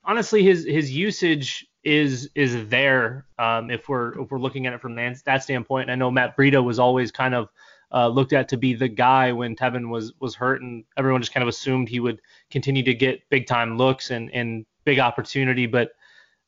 honestly, 0.04 0.44
his 0.44 0.64
his 0.64 0.92
usage 0.92 1.66
is 1.82 2.30
is 2.36 2.68
there 2.68 3.26
um, 3.40 3.68
if 3.68 3.88
we're 3.88 4.20
if 4.20 4.30
we're 4.30 4.38
looking 4.38 4.68
at 4.68 4.72
it 4.72 4.80
from 4.80 4.94
that, 4.94 5.42
standpoint. 5.42 5.90
I 5.90 5.96
know 5.96 6.12
Matt 6.12 6.36
Breida 6.36 6.62
was 6.62 6.78
always 6.78 7.10
kind 7.10 7.34
of 7.34 7.48
uh, 7.92 8.06
looked 8.06 8.32
at 8.32 8.48
to 8.50 8.56
be 8.56 8.72
the 8.74 8.86
guy 8.86 9.32
when 9.32 9.56
Tevin 9.56 9.88
was 9.88 10.12
was 10.20 10.36
hurt, 10.36 10.62
and 10.62 10.84
everyone 10.96 11.22
just 11.22 11.34
kind 11.34 11.42
of 11.42 11.48
assumed 11.48 11.88
he 11.88 11.98
would 11.98 12.20
continue 12.52 12.84
to 12.84 12.94
get 12.94 13.28
big 13.30 13.48
time 13.48 13.76
looks 13.76 14.12
and 14.12 14.32
and 14.32 14.64
big 14.84 15.00
opportunity. 15.00 15.66
But 15.66 15.90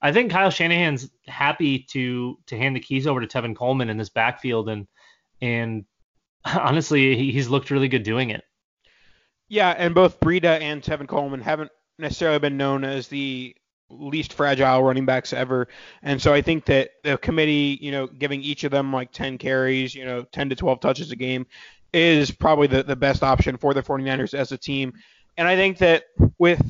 I 0.04 0.12
think 0.12 0.30
Kyle 0.30 0.50
Shanahan's 0.50 1.10
happy 1.26 1.78
to 1.92 2.38
to 2.48 2.58
hand 2.58 2.76
the 2.76 2.80
keys 2.80 3.06
over 3.06 3.22
to 3.22 3.26
Tevin 3.26 3.56
Coleman 3.56 3.88
in 3.88 3.96
this 3.96 4.10
backfield, 4.10 4.68
and 4.68 4.86
and 5.40 5.86
honestly, 6.44 7.16
he, 7.16 7.32
he's 7.32 7.48
looked 7.48 7.70
really 7.70 7.88
good 7.88 8.02
doing 8.02 8.28
it. 8.28 8.44
Yeah, 9.48 9.70
and 9.70 9.94
both 9.94 10.20
Breida 10.20 10.60
and 10.60 10.82
Tevin 10.82 11.08
Coleman 11.08 11.40
haven't 11.40 11.70
necessarily 11.98 12.38
been 12.38 12.58
known 12.58 12.84
as 12.84 13.08
the 13.08 13.56
least 13.88 14.34
fragile 14.34 14.82
running 14.82 15.06
backs 15.06 15.32
ever. 15.32 15.68
And 16.02 16.20
so 16.20 16.34
I 16.34 16.42
think 16.42 16.66
that 16.66 16.90
the 17.02 17.16
committee, 17.16 17.78
you 17.80 17.90
know, 17.90 18.06
giving 18.06 18.42
each 18.42 18.64
of 18.64 18.70
them 18.70 18.92
like 18.92 19.10
10 19.12 19.38
carries, 19.38 19.94
you 19.94 20.04
know, 20.04 20.24
10 20.32 20.50
to 20.50 20.56
12 20.56 20.80
touches 20.80 21.12
a 21.12 21.16
game 21.16 21.46
is 21.92 22.30
probably 22.30 22.66
the, 22.66 22.82
the 22.82 22.96
best 22.96 23.22
option 23.22 23.56
for 23.56 23.72
the 23.72 23.82
49ers 23.82 24.34
as 24.34 24.52
a 24.52 24.58
team. 24.58 24.92
And 25.36 25.46
I 25.46 25.54
think 25.56 25.78
that 25.78 26.04
with 26.38 26.60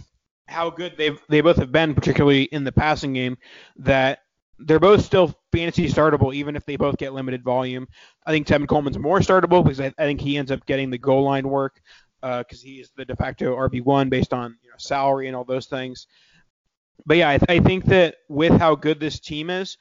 how 0.47 0.71
good 0.71 0.97
they've 0.97 1.21
they 1.29 1.41
both 1.41 1.57
have 1.57 1.73
been, 1.73 1.95
particularly 1.95 2.45
in 2.45 2.65
the 2.65 2.73
passing 2.73 3.13
game, 3.13 3.39
that 3.77 4.21
they're 4.59 4.81
both 4.81 5.05
still 5.05 5.35
fantasy 5.53 5.89
startable, 5.89 6.35
even 6.35 6.57
if 6.57 6.65
they 6.65 6.77
both 6.77 6.97
get 6.97 7.13
limited 7.13 7.43
volume. 7.43 7.89
I 8.27 8.31
think 8.31 8.47
Tevin 8.47 8.69
Coleman's 8.69 8.99
more 8.99 9.21
startable 9.21 9.63
because 9.63 9.81
I, 9.81 9.87
I 9.99 10.05
think 10.05 10.21
he 10.21 10.37
ends 10.37 10.51
up 10.51 10.65
getting 10.67 10.91
the 10.91 10.99
goal 10.99 11.25
line 11.25 11.49
work 11.49 11.81
because 12.21 12.61
uh, 12.61 12.65
he's 12.65 12.91
the 12.97 13.05
de 13.05 13.17
facto 13.17 13.57
RB1 13.57 14.09
based 14.09 14.33
on 14.33 14.57
you 14.63 14.71
know, 14.71 14.77
salary 14.79 15.27
and 15.27 15.37
all 15.37 15.45
those 15.45 15.67
things. 15.67 16.07
But 17.05 17.19
yeah, 17.19 17.31
I, 17.31 17.39
th- 17.39 17.61
I, 17.61 17.63
think 17.63 17.87
that 17.87 18.17
with 18.29 18.53
how 18.53 18.77
good 18.77 18.99
this 19.01 19.21
team 19.21 19.51
is, 19.51 19.77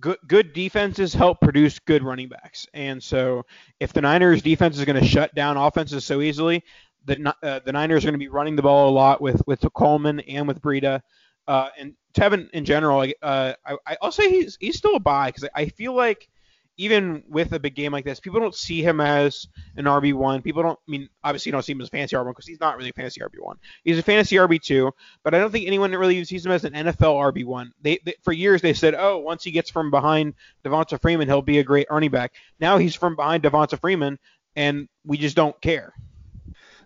good 0.00 0.18
good 0.26 0.52
defenses 0.52 1.14
help 1.14 1.40
produce 1.40 1.78
good 1.78 2.02
running 2.02 2.28
backs. 2.28 2.66
And 2.74 3.02
so 3.02 3.44
if 3.78 3.92
the 3.92 4.00
Niners 4.00 4.42
defense 4.42 4.78
is 4.78 4.84
going 4.84 5.00
to 5.00 5.06
shut 5.06 5.34
down 5.34 5.56
offenses 5.56 6.04
so 6.04 6.20
easily, 6.20 6.64
the 7.06 7.34
uh, 7.42 7.60
the 7.64 7.72
Niners 7.72 8.04
are 8.04 8.08
going 8.08 8.14
to 8.14 8.18
be 8.18 8.28
running 8.28 8.56
the 8.56 8.62
ball 8.62 8.88
a 8.90 8.92
lot 8.92 9.20
with 9.20 9.42
with 9.46 9.64
Coleman 9.74 10.20
and 10.20 10.48
with 10.48 10.60
Breida. 10.60 11.00
Uh, 11.46 11.68
and 11.78 11.94
Tevin 12.14 12.48
in 12.50 12.64
general, 12.64 13.06
uh, 13.22 13.52
I, 13.66 13.96
I'll 14.00 14.12
say 14.12 14.30
he's 14.30 14.56
he's 14.60 14.78
still 14.78 14.96
a 14.96 15.00
buy 15.00 15.28
because 15.28 15.48
I 15.54 15.66
feel 15.66 15.94
like 15.94 16.28
even 16.76 17.22
with 17.28 17.52
a 17.52 17.58
big 17.58 17.74
game 17.74 17.92
like 17.92 18.04
this, 18.04 18.18
people 18.18 18.40
don't 18.40 18.54
see 18.54 18.82
him 18.82 19.00
as 19.00 19.46
an 19.76 19.84
RB1. 19.84 20.42
People 20.42 20.62
don't, 20.62 20.78
I 20.88 20.90
mean, 20.90 21.08
obviously 21.22 21.50
you 21.50 21.52
don't 21.52 21.64
see 21.64 21.72
him 21.72 21.80
as 21.80 21.88
a 21.88 21.90
fantasy 21.90 22.16
RB1 22.16 22.30
because 22.30 22.46
he's 22.46 22.60
not 22.60 22.76
really 22.76 22.90
a 22.90 22.92
fantasy 22.92 23.20
RB1. 23.20 23.56
He's 23.84 23.98
a 23.98 24.02
fantasy 24.02 24.36
RB2, 24.36 24.90
but 25.22 25.34
I 25.34 25.38
don't 25.38 25.52
think 25.52 25.66
anyone 25.66 25.92
really 25.92 26.24
sees 26.24 26.44
him 26.44 26.52
as 26.52 26.64
an 26.64 26.72
NFL 26.72 27.32
RB1. 27.32 27.70
They, 27.80 28.00
they 28.04 28.14
For 28.22 28.32
years 28.32 28.60
they 28.60 28.74
said, 28.74 28.94
oh, 28.94 29.18
once 29.18 29.44
he 29.44 29.52
gets 29.52 29.70
from 29.70 29.90
behind 29.90 30.34
Devonta 30.64 31.00
Freeman, 31.00 31.28
he'll 31.28 31.42
be 31.42 31.58
a 31.58 31.64
great 31.64 31.86
running 31.90 32.10
back. 32.10 32.32
Now 32.58 32.78
he's 32.78 32.94
from 32.94 33.14
behind 33.14 33.44
Devonta 33.44 33.78
Freeman, 33.78 34.18
and 34.56 34.88
we 35.04 35.16
just 35.16 35.36
don't 35.36 35.58
care. 35.60 35.94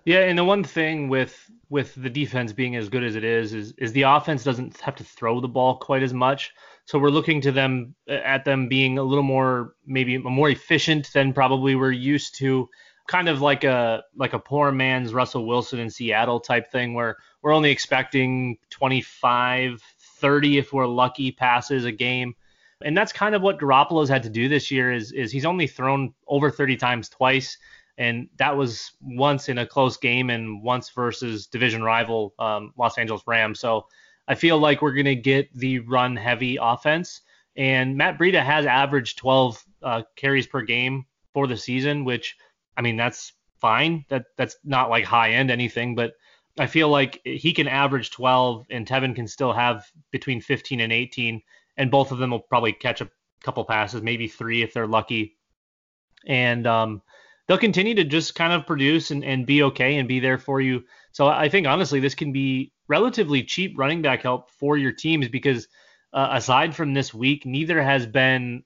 Yeah, 0.09 0.21
and 0.21 0.39
the 0.39 0.45
one 0.45 0.65
thing 0.65 1.11
with 1.11 1.51
with 1.69 1.95
the 1.95 2.09
defense 2.09 2.55
being 2.55 2.77
as 2.77 2.89
good 2.89 3.05
as 3.05 3.15
it 3.15 3.25
is 3.25 3.53
is 3.53 3.75
is 3.77 3.93
the 3.93 4.05
offense 4.05 4.43
doesn't 4.43 4.81
have 4.81 4.97
to 4.97 5.05
throw 5.05 5.39
the 5.39 5.49
ball 5.49 5.77
quite 5.77 6.03
as 6.03 6.15
much. 6.15 6.55
So 6.87 6.99
we're 6.99 7.11
looking 7.11 7.43
to 7.43 7.53
them 7.53 7.95
at 8.09 8.47
them 8.47 8.69
being 8.69 8.97
a 8.97 9.03
little 9.03 9.23
more 9.23 9.75
maybe 9.85 10.17
more 10.17 10.49
efficient 10.49 11.11
than 11.13 11.35
probably 11.35 11.75
we're 11.75 11.93
used 11.93 12.39
to. 12.39 12.71
Kind 13.07 13.29
of 13.29 13.43
like 13.43 13.65
a 13.65 14.03
like 14.17 14.33
a 14.33 14.39
poor 14.39 14.73
man's 14.73 15.13
Russell 15.13 15.47
Wilson 15.47 15.79
in 15.79 15.91
Seattle 15.91 16.41
type 16.41 16.73
thing 16.73 16.95
where 16.95 17.19
we're 17.43 17.53
only 17.53 17.71
expecting 17.71 18.57
25, 18.71 19.83
30 19.99 20.57
if 20.57 20.73
we're 20.73 20.87
lucky 20.87 21.33
passes 21.33 21.85
a 21.85 21.93
game. 21.93 22.35
And 22.83 22.97
that's 22.97 23.13
kind 23.13 23.35
of 23.35 23.43
what 23.43 23.59
Garoppolo's 23.59 24.09
had 24.09 24.23
to 24.23 24.31
do 24.31 24.49
this 24.49 24.71
year 24.71 24.91
is 24.91 25.13
is 25.13 25.31
he's 25.31 25.45
only 25.45 25.67
thrown 25.67 26.15
over 26.27 26.51
30 26.51 26.79
times 26.79 27.11
twice 27.11 27.59
and 27.99 28.29
that 28.39 28.57
was 28.57 28.93
once 29.03 29.49
in 29.49 29.59
a 29.59 29.67
close 29.67 29.97
game 29.97 30.31
and 30.31 30.63
once 30.63 30.89
versus 30.91 31.49
division 31.49 31.83
rival 31.83 32.33
um, 32.39 32.73
Los 32.79 32.97
Angeles 32.97 33.23
Rams. 33.27 33.59
So 33.59 33.87
I 34.29 34.37
feel 34.37 34.59
like 34.59 34.81
we're 34.81 34.93
going 34.93 35.05
to 35.07 35.17
get 35.17 35.53
the 35.53 35.81
run 35.81 36.15
heavy 36.15 36.59
offense. 36.61 37.23
And 37.57 37.97
Matt 37.97 38.17
Breida 38.17 38.43
has 38.43 38.67
averaged 38.67 39.19
12 39.19 39.65
uh, 39.83 40.03
carries 40.15 40.47
per 40.47 40.63
game 40.63 41.07
for 41.35 41.49
the 41.49 41.57
season, 41.57 42.05
which 42.05 42.37
I 42.77 42.83
mean 42.83 42.97
that's 42.97 43.33
fine. 43.61 44.05
That 44.09 44.27
that's 44.37 44.57
not 44.65 44.91
like 44.91 45.05
high 45.05 45.33
end 45.33 45.51
anything, 45.51 45.97
but 45.97 46.13
I 46.57 46.67
feel 46.67 46.89
like 46.89 47.21
he 47.25 47.53
can 47.53 47.67
average 47.67 48.11
12 48.13 48.67
and 48.71 48.87
Tevin 48.87 49.15
can 49.15 49.27
still 49.27 49.53
have 49.53 49.85
between 50.13 50.41
15 50.41 50.81
and 50.81 50.93
18, 50.93 51.43
and 51.77 51.91
both 51.91 52.13
of 52.13 52.19
them 52.19 52.31
will 52.31 52.41
probably 52.41 52.73
catch 52.73 53.01
a 53.01 53.11
couple 53.43 53.65
passes, 53.65 54.03
maybe 54.03 54.29
three 54.29 54.63
if 54.63 54.73
they're 54.73 54.87
lucky. 54.87 55.37
And 56.27 56.67
um, 56.67 57.03
they'll 57.49 57.59
continue 57.59 57.95
to 57.95 58.05
just 58.05 58.35
kind 58.35 58.53
of 58.53 58.67
produce 58.67 59.11
and, 59.11 59.25
and 59.25 59.47
be 59.47 59.63
okay 59.65 59.97
and 59.97 60.07
be 60.07 60.21
there 60.21 60.39
for 60.39 60.61
you. 60.61 60.85
So 61.13 61.27
I 61.27 61.49
think 61.49 61.67
honestly, 61.67 61.99
this 61.99 62.15
can 62.15 62.33
be 62.33 62.73
relatively 62.87 63.43
cheap 63.43 63.77
running 63.77 64.03
back 64.03 64.23
help 64.23 64.51
for 64.51 64.77
your 64.77 64.93
teams 64.93 65.29
because 65.29 65.67
uh, 66.13 66.29
aside 66.33 66.77
from 66.77 66.95
this 66.95 67.13
week, 67.13 67.45
neither 67.45 67.83
has 67.83 68.07
been 68.07 68.63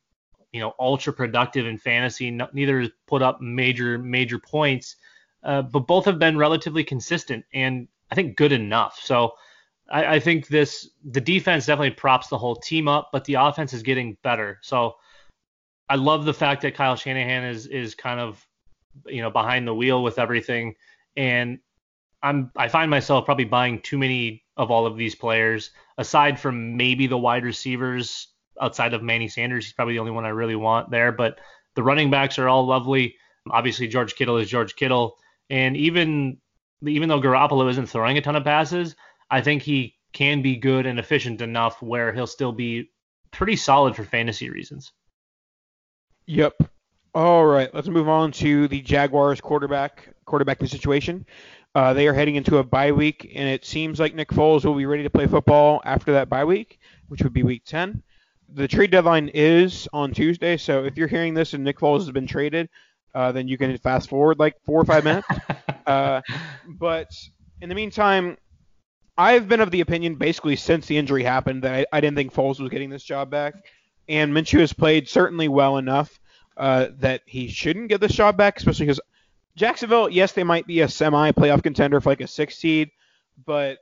you 0.52 0.60
know 0.60 0.74
ultra 0.78 1.12
productive 1.12 1.66
in 1.66 1.78
fantasy. 1.78 2.30
Neither 2.30 2.80
has 2.80 2.90
put 3.06 3.22
up 3.22 3.40
major 3.40 3.98
major 3.98 4.38
points, 4.38 4.96
uh, 5.44 5.62
but 5.62 5.86
both 5.86 6.04
have 6.04 6.18
been 6.18 6.36
relatively 6.36 6.84
consistent 6.84 7.44
and 7.54 7.88
I 8.10 8.14
think 8.14 8.36
good 8.36 8.52
enough. 8.52 9.00
So. 9.02 9.32
I, 9.90 10.14
I 10.14 10.20
think 10.20 10.46
this 10.46 10.88
the 11.04 11.20
defense 11.20 11.66
definitely 11.66 11.90
props 11.90 12.28
the 12.28 12.38
whole 12.38 12.54
team 12.54 12.86
up, 12.86 13.10
but 13.12 13.24
the 13.24 13.34
offense 13.34 13.72
is 13.74 13.82
getting 13.82 14.16
better. 14.22 14.60
So 14.62 14.94
I 15.88 15.96
love 15.96 16.24
the 16.24 16.32
fact 16.32 16.62
that 16.62 16.76
Kyle 16.76 16.94
Shanahan 16.94 17.42
is 17.44 17.66
is 17.66 17.96
kind 17.96 18.20
of 18.20 18.46
you 19.06 19.22
know 19.22 19.30
behind 19.30 19.66
the 19.66 19.74
wheel 19.74 20.02
with 20.02 20.18
everything 20.18 20.74
and 21.16 21.58
I'm 22.22 22.50
I 22.56 22.68
find 22.68 22.90
myself 22.90 23.24
probably 23.24 23.44
buying 23.44 23.80
too 23.80 23.98
many 23.98 24.44
of 24.56 24.70
all 24.70 24.86
of 24.86 24.96
these 24.96 25.14
players 25.14 25.70
aside 25.98 26.38
from 26.38 26.76
maybe 26.76 27.06
the 27.06 27.18
wide 27.18 27.44
receivers 27.44 28.28
outside 28.60 28.94
of 28.94 29.02
Manny 29.02 29.28
Sanders 29.28 29.64
he's 29.64 29.72
probably 29.72 29.94
the 29.94 30.00
only 30.00 30.12
one 30.12 30.24
I 30.24 30.30
really 30.30 30.56
want 30.56 30.90
there 30.90 31.12
but 31.12 31.38
the 31.74 31.82
running 31.82 32.10
backs 32.10 32.38
are 32.38 32.48
all 32.48 32.66
lovely 32.66 33.16
obviously 33.50 33.88
George 33.88 34.14
Kittle 34.14 34.36
is 34.36 34.48
George 34.48 34.76
Kittle 34.76 35.16
and 35.50 35.76
even 35.76 36.38
even 36.86 37.08
though 37.08 37.20
Garoppolo 37.20 37.70
isn't 37.70 37.86
throwing 37.86 38.18
a 38.18 38.20
ton 38.20 38.36
of 38.36 38.44
passes 38.44 38.94
I 39.30 39.40
think 39.40 39.62
he 39.62 39.96
can 40.12 40.42
be 40.42 40.56
good 40.56 40.86
and 40.86 40.98
efficient 40.98 41.40
enough 41.40 41.80
where 41.80 42.12
he'll 42.12 42.26
still 42.26 42.52
be 42.52 42.90
pretty 43.30 43.56
solid 43.56 43.96
for 43.96 44.04
fantasy 44.04 44.50
reasons. 44.50 44.92
Yep. 46.26 46.54
All 47.14 47.44
right, 47.44 47.72
let's 47.74 47.88
move 47.88 48.08
on 48.08 48.32
to 48.32 48.68
the 48.68 48.80
Jaguars 48.80 49.38
quarterback 49.38 50.14
quarterbacking 50.26 50.70
situation. 50.70 51.26
Uh, 51.74 51.92
they 51.92 52.08
are 52.08 52.14
heading 52.14 52.36
into 52.36 52.56
a 52.56 52.64
bye 52.64 52.92
week, 52.92 53.30
and 53.34 53.46
it 53.46 53.66
seems 53.66 54.00
like 54.00 54.14
Nick 54.14 54.30
Foles 54.30 54.64
will 54.64 54.74
be 54.74 54.86
ready 54.86 55.02
to 55.02 55.10
play 55.10 55.26
football 55.26 55.82
after 55.84 56.12
that 56.12 56.30
bye 56.30 56.46
week, 56.46 56.78
which 57.08 57.22
would 57.22 57.34
be 57.34 57.42
week 57.42 57.64
10. 57.66 58.02
The 58.54 58.66
trade 58.66 58.90
deadline 58.90 59.28
is 59.28 59.86
on 59.92 60.14
Tuesday, 60.14 60.56
so 60.56 60.84
if 60.84 60.96
you're 60.96 61.06
hearing 61.06 61.34
this 61.34 61.52
and 61.52 61.62
Nick 61.62 61.78
Foles 61.78 61.98
has 61.98 62.10
been 62.12 62.26
traded, 62.26 62.70
uh, 63.14 63.30
then 63.30 63.46
you 63.46 63.58
can 63.58 63.76
fast 63.76 64.08
forward 64.08 64.38
like 64.38 64.56
four 64.64 64.80
or 64.80 64.84
five 64.86 65.04
minutes. 65.04 65.28
uh, 65.86 66.22
but 66.66 67.08
in 67.60 67.68
the 67.68 67.74
meantime, 67.74 68.38
I've 69.18 69.50
been 69.50 69.60
of 69.60 69.70
the 69.70 69.82
opinion 69.82 70.14
basically 70.14 70.56
since 70.56 70.86
the 70.86 70.96
injury 70.96 71.24
happened 71.24 71.64
that 71.64 71.74
I, 71.74 71.98
I 71.98 72.00
didn't 72.00 72.16
think 72.16 72.32
Foles 72.32 72.58
was 72.58 72.70
getting 72.70 72.88
this 72.88 73.04
job 73.04 73.30
back, 73.30 73.52
and 74.08 74.32
Minshew 74.32 74.60
has 74.60 74.72
played 74.72 75.10
certainly 75.10 75.48
well 75.48 75.76
enough 75.76 76.18
uh, 76.56 76.88
that 76.98 77.22
he 77.26 77.48
shouldn't 77.48 77.88
get 77.88 78.00
the 78.00 78.12
shot 78.12 78.36
back, 78.36 78.58
especially 78.58 78.86
because 78.86 79.00
Jacksonville, 79.56 80.08
yes, 80.08 80.32
they 80.32 80.44
might 80.44 80.66
be 80.66 80.80
a 80.80 80.88
semi-playoff 80.88 81.62
contender 81.62 82.00
for 82.00 82.10
like 82.10 82.20
a 82.20 82.26
six 82.26 82.56
seed, 82.56 82.90
but 83.44 83.78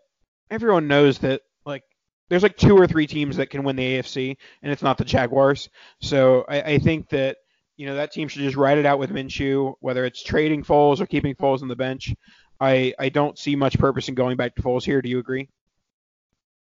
everyone 0.50 0.88
knows 0.88 1.18
that 1.18 1.42
like 1.64 1.84
there's 2.28 2.42
like 2.42 2.56
two 2.56 2.76
or 2.76 2.86
three 2.86 3.06
teams 3.06 3.36
that 3.36 3.50
can 3.50 3.62
win 3.62 3.76
the 3.76 3.98
AFC, 3.98 4.36
and 4.62 4.72
it's 4.72 4.82
not 4.82 4.98
the 4.98 5.04
Jaguars. 5.04 5.68
So 6.00 6.44
I, 6.48 6.62
I 6.62 6.78
think 6.78 7.08
that 7.10 7.38
you 7.76 7.86
know 7.86 7.94
that 7.94 8.12
team 8.12 8.28
should 8.28 8.42
just 8.42 8.56
ride 8.56 8.78
it 8.78 8.86
out 8.86 8.98
with 8.98 9.10
Minshew, 9.10 9.74
whether 9.80 10.04
it's 10.04 10.22
trading 10.22 10.64
Foles 10.64 11.00
or 11.00 11.06
keeping 11.06 11.34
Foles 11.34 11.62
on 11.62 11.68
the 11.68 11.76
bench. 11.76 12.14
I 12.60 12.94
I 12.98 13.08
don't 13.08 13.38
see 13.38 13.56
much 13.56 13.78
purpose 13.78 14.08
in 14.08 14.14
going 14.14 14.36
back 14.36 14.54
to 14.56 14.62
Foles 14.62 14.84
here. 14.84 15.00
Do 15.00 15.08
you 15.08 15.18
agree? 15.18 15.48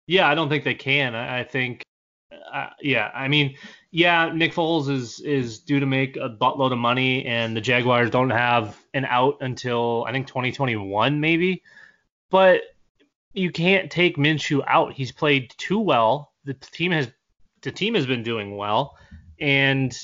Yeah, 0.07 0.29
I 0.29 0.35
don't 0.35 0.49
think 0.49 0.65
they 0.65 0.75
can. 0.75 1.15
I, 1.15 1.41
I 1.41 1.45
think, 1.45 1.83
uh, 2.53 2.69
yeah, 2.83 3.11
I 3.15 3.29
mean, 3.29 3.57
yeah, 3.95 4.33
Nick 4.35 4.53
Foles 4.53 4.91
is 4.91 5.21
is 5.21 5.61
due 5.61 5.79
to 5.79 5.87
make 5.87 6.17
a 6.17 6.29
buttload 6.29 6.73
of 6.73 6.79
money, 6.79 7.25
and 7.27 7.57
the 7.57 7.61
Jaguars 7.61 8.11
don't 8.11 8.31
have 8.31 8.77
an 8.93 9.05
out 9.05 9.37
until 9.41 10.05
I 10.09 10.11
think 10.11 10.27
2021 10.27 11.21
maybe. 11.21 11.63
But 12.29 12.63
you 13.35 13.53
can't 13.53 13.93
take 13.93 14.17
Minshew 14.17 14.65
out. 14.67 14.95
He's 14.95 15.13
played 15.13 15.55
too 15.59 15.79
well. 15.79 16.33
The 16.45 16.55
team 16.55 16.91
has 16.91 17.09
the 17.63 17.71
team 17.71 17.95
has 17.95 18.05
been 18.05 18.25
doing 18.25 18.57
well, 18.57 18.97
and 19.39 19.97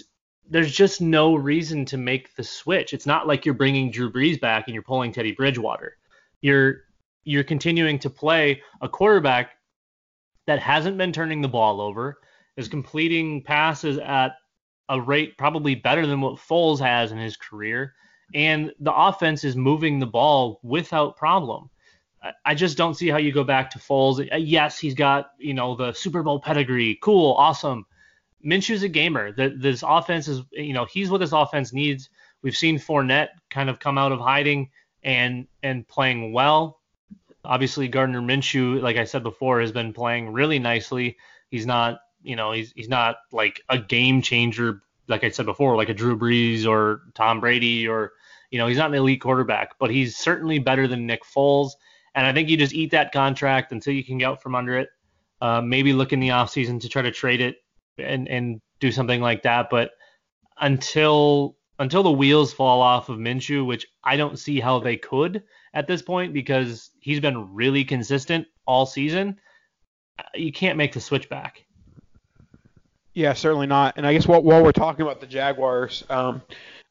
there's 0.48 0.70
just 0.70 1.00
no 1.00 1.34
reason 1.34 1.84
to 1.86 1.96
make 1.96 2.36
the 2.36 2.44
switch. 2.44 2.94
It's 2.94 3.06
not 3.06 3.26
like 3.26 3.44
you're 3.44 3.56
bringing 3.56 3.90
Drew 3.90 4.12
Brees 4.12 4.40
back 4.40 4.68
and 4.68 4.74
you're 4.74 4.84
pulling 4.84 5.10
Teddy 5.10 5.32
Bridgewater. 5.32 5.96
You're 6.42 6.82
you're 7.24 7.42
continuing 7.42 7.98
to 7.98 8.08
play 8.08 8.62
a 8.80 8.88
quarterback 8.88 9.50
that 10.46 10.60
hasn't 10.60 10.96
been 10.96 11.12
turning 11.12 11.40
the 11.40 11.48
ball 11.48 11.80
over, 11.80 12.18
is 12.60 12.68
completing 12.68 13.42
passes 13.42 13.98
at 13.98 14.32
a 14.88 15.00
rate 15.00 15.38
probably 15.38 15.74
better 15.74 16.06
than 16.06 16.20
what 16.20 16.36
Foles 16.36 16.78
has 16.78 17.10
in 17.10 17.18
his 17.18 17.36
career, 17.36 17.94
and 18.34 18.72
the 18.78 18.94
offense 18.94 19.44
is 19.44 19.56
moving 19.56 19.98
the 19.98 20.06
ball 20.06 20.60
without 20.62 21.16
problem. 21.16 21.70
I 22.44 22.54
just 22.54 22.76
don't 22.76 22.94
see 22.94 23.08
how 23.08 23.16
you 23.16 23.32
go 23.32 23.44
back 23.44 23.70
to 23.70 23.78
Foles. 23.78 24.20
Uh, 24.30 24.36
yes, 24.36 24.78
he's 24.78 24.94
got 24.94 25.30
you 25.38 25.54
know 25.54 25.74
the 25.74 25.92
Super 25.92 26.22
Bowl 26.22 26.38
pedigree, 26.38 26.98
cool, 27.02 27.34
awesome. 27.34 27.86
Minshew's 28.44 28.82
a 28.82 28.88
gamer. 28.88 29.32
The, 29.32 29.54
this 29.56 29.82
offense 29.86 30.28
is 30.28 30.42
you 30.52 30.74
know 30.74 30.84
he's 30.84 31.10
what 31.10 31.18
this 31.18 31.32
offense 31.32 31.72
needs. 31.72 32.10
We've 32.42 32.56
seen 32.56 32.78
Fournette 32.78 33.28
kind 33.48 33.70
of 33.70 33.78
come 33.78 33.96
out 33.96 34.12
of 34.12 34.20
hiding 34.20 34.70
and 35.02 35.46
and 35.62 35.88
playing 35.88 36.32
well. 36.32 36.80
Obviously, 37.42 37.88
Gardner 37.88 38.20
Minshew, 38.20 38.82
like 38.82 38.98
I 38.98 39.04
said 39.04 39.22
before, 39.22 39.60
has 39.60 39.72
been 39.72 39.94
playing 39.94 40.32
really 40.32 40.58
nicely. 40.58 41.16
He's 41.50 41.64
not 41.64 42.00
you 42.22 42.36
know 42.36 42.52
he's 42.52 42.72
he's 42.74 42.88
not 42.88 43.16
like 43.32 43.62
a 43.68 43.78
game 43.78 44.22
changer 44.22 44.82
like 45.08 45.24
I 45.24 45.30
said 45.30 45.46
before, 45.46 45.76
like 45.76 45.88
a 45.88 45.94
Drew 45.94 46.16
Brees 46.16 46.66
or 46.66 47.02
Tom 47.14 47.40
Brady 47.40 47.88
or 47.88 48.12
you 48.50 48.58
know 48.58 48.66
he's 48.66 48.78
not 48.78 48.90
an 48.90 48.94
elite 48.96 49.20
quarterback, 49.20 49.78
but 49.78 49.90
he's 49.90 50.16
certainly 50.16 50.58
better 50.58 50.86
than 50.86 51.06
Nick 51.06 51.24
Foles 51.24 51.72
and 52.14 52.26
I 52.26 52.32
think 52.32 52.48
you 52.48 52.56
just 52.56 52.74
eat 52.74 52.90
that 52.90 53.12
contract 53.12 53.72
until 53.72 53.94
you 53.94 54.04
can 54.04 54.18
get 54.18 54.26
out 54.26 54.42
from 54.42 54.54
under 54.54 54.78
it. 54.78 54.88
Uh, 55.40 55.60
maybe 55.60 55.92
look 55.92 56.12
in 56.12 56.20
the 56.20 56.28
offseason 56.28 56.80
to 56.80 56.88
try 56.88 57.02
to 57.02 57.10
trade 57.10 57.40
it 57.40 57.56
and, 57.98 58.28
and 58.28 58.60
do 58.78 58.92
something 58.92 59.20
like 59.20 59.42
that. 59.42 59.68
But 59.70 59.92
until 60.60 61.56
until 61.78 62.02
the 62.02 62.12
wheels 62.12 62.52
fall 62.52 62.82
off 62.82 63.08
of 63.08 63.18
Minshew, 63.18 63.64
which 63.64 63.86
I 64.04 64.16
don't 64.16 64.38
see 64.38 64.60
how 64.60 64.80
they 64.80 64.98
could 64.98 65.42
at 65.72 65.86
this 65.86 66.02
point 66.02 66.34
because 66.34 66.90
he's 67.00 67.20
been 67.20 67.54
really 67.54 67.84
consistent 67.84 68.46
all 68.66 68.84
season, 68.84 69.38
you 70.34 70.52
can't 70.52 70.76
make 70.76 70.92
the 70.92 71.00
switch 71.00 71.30
back. 71.30 71.64
Yeah, 73.14 73.32
certainly 73.32 73.66
not. 73.66 73.94
And 73.96 74.06
I 74.06 74.12
guess 74.12 74.26
while, 74.26 74.42
while 74.42 74.62
we're 74.62 74.72
talking 74.72 75.02
about 75.02 75.20
the 75.20 75.26
Jaguars, 75.26 76.04
um, 76.10 76.42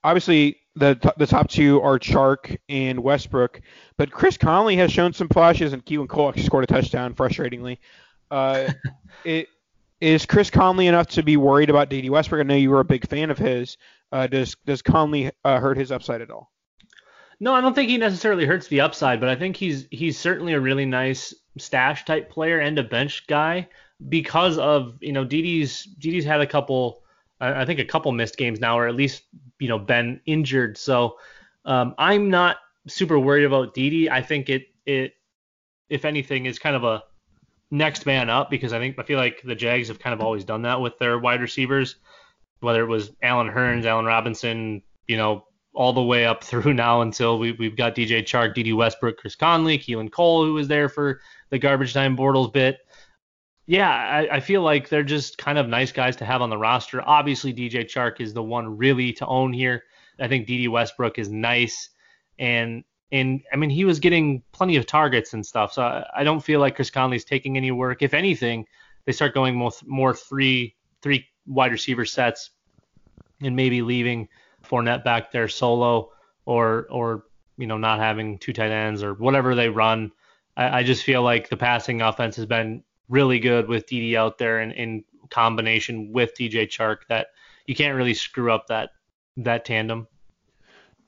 obviously 0.03 0.57
the 0.75 1.13
the 1.17 1.27
top 1.27 1.49
two 1.49 1.81
are 1.81 1.99
Chark 1.99 2.57
and 2.67 2.99
Westbrook, 3.01 3.61
but 3.97 4.11
Chris 4.11 4.37
Conley 4.37 4.75
has 4.77 4.91
shown 4.91 5.13
some 5.13 5.29
flashes, 5.29 5.73
and 5.73 5.85
Keelan 5.85 6.09
Cole 6.09 6.33
scored 6.37 6.63
a 6.63 6.67
touchdown, 6.67 7.13
frustratingly. 7.13 7.77
Uh, 8.31 8.71
it 9.23 9.47
is 10.01 10.25
Chris 10.25 10.49
Conley 10.49 10.87
enough 10.87 11.07
to 11.07 11.23
be 11.23 11.37
worried 11.37 11.69
about 11.69 11.89
Dede 11.89 12.09
Westbrook? 12.09 12.39
I 12.39 12.43
know 12.43 12.55
you 12.55 12.69
were 12.69 12.79
a 12.79 12.85
big 12.85 13.07
fan 13.07 13.29
of 13.29 13.37
his. 13.37 13.77
Uh, 14.11 14.27
does 14.27 14.55
does 14.65 14.81
Conley 14.81 15.31
uh, 15.43 15.59
hurt 15.59 15.77
his 15.77 15.91
upside 15.91 16.21
at 16.21 16.31
all? 16.31 16.51
No, 17.41 17.53
I 17.53 17.61
don't 17.61 17.73
think 17.73 17.89
he 17.89 17.97
necessarily 17.97 18.45
hurts 18.45 18.67
the 18.67 18.81
upside, 18.81 19.19
but 19.19 19.29
I 19.29 19.35
think 19.35 19.55
he's 19.55 19.87
he's 19.91 20.17
certainly 20.17 20.53
a 20.53 20.59
really 20.59 20.85
nice 20.85 21.33
stash 21.57 22.05
type 22.05 22.29
player 22.29 22.59
and 22.59 22.77
a 22.77 22.83
bench 22.83 23.27
guy 23.27 23.67
because 24.07 24.57
of 24.57 24.97
you 25.01 25.11
know 25.11 25.25
Dede's 25.25 25.83
Dede's 25.83 26.25
had 26.25 26.41
a 26.41 26.47
couple 26.47 27.03
I 27.41 27.65
think 27.65 27.79
a 27.79 27.85
couple 27.85 28.11
missed 28.11 28.37
games 28.37 28.59
now, 28.59 28.77
or 28.77 28.87
at 28.87 28.95
least 28.95 29.23
you 29.59 29.67
know 29.67 29.79
been 29.79 30.21
injured. 30.25 30.77
So 30.77 31.17
um, 31.65 31.95
I'm 31.97 32.29
not 32.29 32.57
super 32.87 33.19
worried 33.19 33.45
about 33.45 33.73
Dede. 33.73 34.09
I 34.09 34.21
think 34.21 34.49
it 34.49 34.67
it 34.85 35.13
if 35.89 36.05
anything 36.05 36.45
is 36.45 36.59
kind 36.59 36.75
of 36.75 36.83
a 36.83 37.03
next 37.71 38.05
man 38.05 38.29
up 38.29 38.49
because 38.49 38.73
I 38.73 38.79
think 38.79 38.97
I 38.99 39.03
feel 39.03 39.17
like 39.17 39.41
the 39.43 39.55
Jags 39.55 39.87
have 39.87 39.99
kind 39.99 40.13
of 40.13 40.21
always 40.21 40.43
done 40.43 40.63
that 40.63 40.81
with 40.81 40.97
their 40.99 41.17
wide 41.17 41.41
receivers, 41.41 41.95
whether 42.59 42.83
it 42.83 42.87
was 42.87 43.11
Allen 43.21 43.47
Hurns, 43.47 43.85
Allen 43.85 44.05
Robinson, 44.05 44.81
you 45.07 45.17
know, 45.17 45.45
all 45.73 45.93
the 45.93 46.03
way 46.03 46.25
up 46.25 46.43
through 46.49 46.73
now 46.73 47.01
until 47.01 47.39
we, 47.39 47.53
we've 47.53 47.77
got 47.77 47.95
DJ 47.95 48.21
Chark, 48.21 48.53
Dede 48.53 48.73
Westbrook, 48.73 49.17
Chris 49.17 49.35
Conley, 49.35 49.77
Keelan 49.77 50.11
Cole, 50.11 50.45
who 50.45 50.53
was 50.53 50.67
there 50.67 50.89
for 50.89 51.21
the 51.51 51.59
garbage 51.59 51.93
time 51.93 52.17
Bortles 52.17 52.51
bit 52.51 52.79
yeah, 53.69 53.91
I, 53.91 54.37
I, 54.37 54.39
feel 54.39 54.63
like 54.63 54.89
they're 54.89 55.03
just 55.03 55.37
kind 55.37 55.59
of 55.59 55.67
nice 55.67 55.91
guys 55.91 56.15
to 56.15 56.25
have 56.25 56.41
on 56.41 56.49
the 56.49 56.57
roster. 56.57 57.07
Obviously, 57.07 57.53
DJ 57.53 57.85
Chark 57.85 58.19
is 58.19 58.33
the 58.33 58.41
one 58.41 58.77
really 58.79 59.13
to 59.13 59.27
own 59.27 59.53
here. 59.53 59.83
I 60.19 60.27
think 60.27 60.47
Dede 60.47 60.69
Westbrook 60.69 61.19
is 61.19 61.29
nice, 61.29 61.89
and 62.39 62.83
and 63.11 63.41
I 63.53 63.57
mean 63.57 63.69
he 63.69 63.85
was 63.85 63.99
getting 63.99 64.41
plenty 64.53 64.75
of 64.77 64.87
targets 64.87 65.35
and 65.35 65.45
stuff. 65.45 65.71
So 65.71 65.83
I, 65.83 66.03
I 66.15 66.23
don't 66.23 66.39
feel 66.39 66.59
like 66.59 66.77
Chris 66.77 66.89
Conley's 66.89 67.23
taking 67.23 67.57
any 67.57 67.69
work. 67.69 68.01
If 68.01 68.15
anything, 68.15 68.65
they 69.05 69.11
start 69.11 69.35
going 69.35 69.53
more 69.53 69.71
more 69.85 70.15
three 70.15 70.75
three 71.03 71.27
wide 71.45 71.71
receiver 71.71 72.05
sets, 72.05 72.49
and 73.39 73.55
maybe 73.55 73.83
leaving 73.83 74.29
Fournette 74.63 75.03
back 75.03 75.31
there 75.31 75.47
solo, 75.47 76.09
or 76.45 76.87
or 76.89 77.25
you 77.59 77.67
know 77.67 77.77
not 77.77 77.99
having 77.99 78.39
two 78.39 78.51
tight 78.51 78.71
ends 78.71 79.03
or 79.03 79.13
whatever 79.13 79.53
they 79.53 79.69
run. 79.69 80.11
I, 80.57 80.79
I 80.79 80.83
just 80.83 81.03
feel 81.03 81.21
like 81.21 81.49
the 81.49 81.57
passing 81.57 82.01
offense 82.01 82.35
has 82.37 82.47
been 82.47 82.83
really 83.09 83.39
good 83.39 83.67
with 83.67 83.87
Dede 83.87 84.15
out 84.15 84.37
there 84.37 84.59
and 84.59 84.71
in 84.71 85.03
combination 85.29 86.11
with 86.11 86.35
DJ 86.37 86.67
Chark 86.67 86.97
that 87.09 87.27
you 87.65 87.75
can't 87.75 87.95
really 87.95 88.13
screw 88.13 88.51
up 88.51 88.67
that 88.67 88.91
that 89.37 89.65
tandem. 89.65 90.07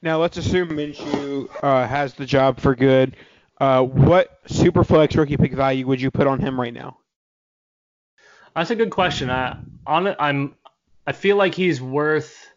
Now 0.01 0.19
let's 0.19 0.37
assume 0.37 0.69
Minshew 0.69 1.49
uh, 1.63 1.87
has 1.87 2.13
the 2.13 2.25
job 2.25 2.59
for 2.59 2.75
good. 2.75 3.15
Uh, 3.59 3.83
what 3.83 4.43
superflex 4.47 5.15
rookie 5.15 5.37
pick 5.37 5.53
value 5.53 5.85
would 5.85 6.01
you 6.01 6.09
put 6.09 6.25
on 6.25 6.39
him 6.39 6.59
right 6.59 6.73
now? 6.73 6.97
That's 8.55 8.71
a 8.71 8.75
good 8.75 8.89
question. 8.89 9.29
I 9.29 9.57
on 9.85 10.07
it, 10.07 10.17
I'm 10.19 10.55
I 11.05 11.11
feel 11.11 11.35
like 11.35 11.53
he's 11.53 11.81
worth 11.81 12.47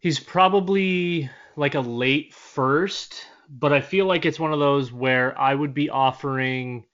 he's 0.00 0.18
probably 0.18 1.30
like 1.56 1.74
a 1.74 1.80
late 1.80 2.34
first, 2.34 3.24
but 3.48 3.72
I 3.72 3.80
feel 3.80 4.06
like 4.06 4.26
it's 4.26 4.40
one 4.40 4.52
of 4.52 4.58
those 4.58 4.92
where 4.92 5.38
I 5.38 5.54
would 5.54 5.74
be 5.74 5.90
offering 5.90 6.84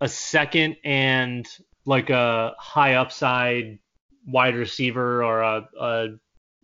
a 0.00 0.08
second 0.08 0.76
and 0.84 1.46
like 1.84 2.10
a 2.10 2.54
high 2.58 2.94
upside 2.94 3.78
wide 4.26 4.54
receiver 4.54 5.24
or 5.24 5.40
a, 5.40 5.68
a 5.80 6.06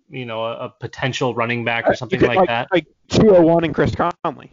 you 0.09 0.27
know 0.27 0.45
a, 0.45 0.69
potential 0.69 1.35
running 1.35 1.65
back 1.65 1.89
or 1.89 1.95
something 1.95 2.21
like, 2.21 2.37
like, 2.37 2.49
that. 2.49 2.69
Like 2.71 2.87
201 3.09 3.65
and 3.65 3.75
Chris 3.75 3.95
Conley. 3.95 4.53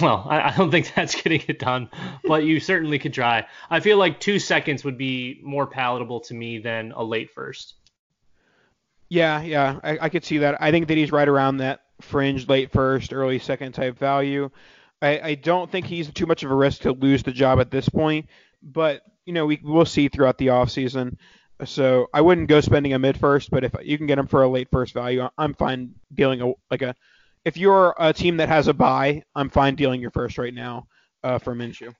Well, 0.00 0.24
I, 0.28 0.50
I, 0.50 0.56
don't 0.56 0.70
think 0.70 0.94
that's 0.94 1.20
getting 1.20 1.42
it 1.48 1.58
done, 1.58 1.90
but 2.24 2.44
you 2.44 2.60
certainly 2.60 3.00
could 3.00 3.12
try. 3.12 3.46
I 3.70 3.80
feel 3.80 3.98
like 3.98 4.20
two 4.20 4.38
seconds 4.38 4.84
would 4.84 4.96
be 4.96 5.40
more 5.42 5.66
palatable 5.66 6.20
to 6.20 6.34
me 6.34 6.58
than 6.58 6.92
a 6.92 7.02
late 7.02 7.30
first. 7.32 7.74
Yeah, 9.08 9.42
yeah, 9.42 9.80
I, 9.82 9.98
I 10.02 10.08
could 10.08 10.24
see 10.24 10.38
that. 10.38 10.62
I 10.62 10.70
think 10.70 10.86
that 10.88 10.96
he's 10.96 11.10
right 11.10 11.28
around 11.28 11.56
that 11.56 11.80
fringe 12.00 12.48
late 12.48 12.70
first, 12.70 13.12
early 13.12 13.40
second 13.40 13.72
type 13.72 13.98
value. 13.98 14.50
I, 15.02 15.20
I 15.20 15.34
don't 15.34 15.70
think 15.70 15.86
he's 15.86 16.10
too 16.12 16.26
much 16.26 16.42
of 16.42 16.50
a 16.50 16.54
risk 16.54 16.82
to 16.82 16.92
lose 16.92 17.22
the 17.22 17.32
job 17.32 17.60
at 17.60 17.70
this 17.70 17.88
point, 17.88 18.28
but 18.62 19.02
you 19.24 19.32
know 19.32 19.46
we 19.46 19.60
will 19.62 19.86
see 19.86 20.08
throughout 20.08 20.38
the 20.38 20.48
offseason. 20.48 21.16
So 21.64 22.08
I 22.14 22.20
wouldn't 22.22 22.48
go 22.48 22.60
spending 22.60 22.94
a 22.94 22.98
mid 22.98 23.18
first, 23.18 23.50
but 23.50 23.64
if 23.64 23.74
you 23.82 23.98
can 23.98 24.06
get 24.06 24.18
him 24.18 24.26
for 24.26 24.42
a 24.42 24.48
late 24.48 24.68
first 24.70 24.94
value, 24.94 25.28
I'm 25.36 25.54
fine 25.54 25.94
dealing 26.12 26.40
a 26.40 26.52
like 26.70 26.82
a. 26.82 26.94
If 27.44 27.56
you're 27.56 27.94
a 27.98 28.12
team 28.12 28.36
that 28.38 28.48
has 28.48 28.68
a 28.68 28.74
buy, 28.74 29.22
I'm 29.34 29.48
fine 29.48 29.74
dealing 29.74 30.00
your 30.00 30.10
first 30.10 30.36
right 30.36 30.52
now 30.52 30.86
uh, 31.24 31.38
for 31.38 31.54
Minshew. 31.54 31.94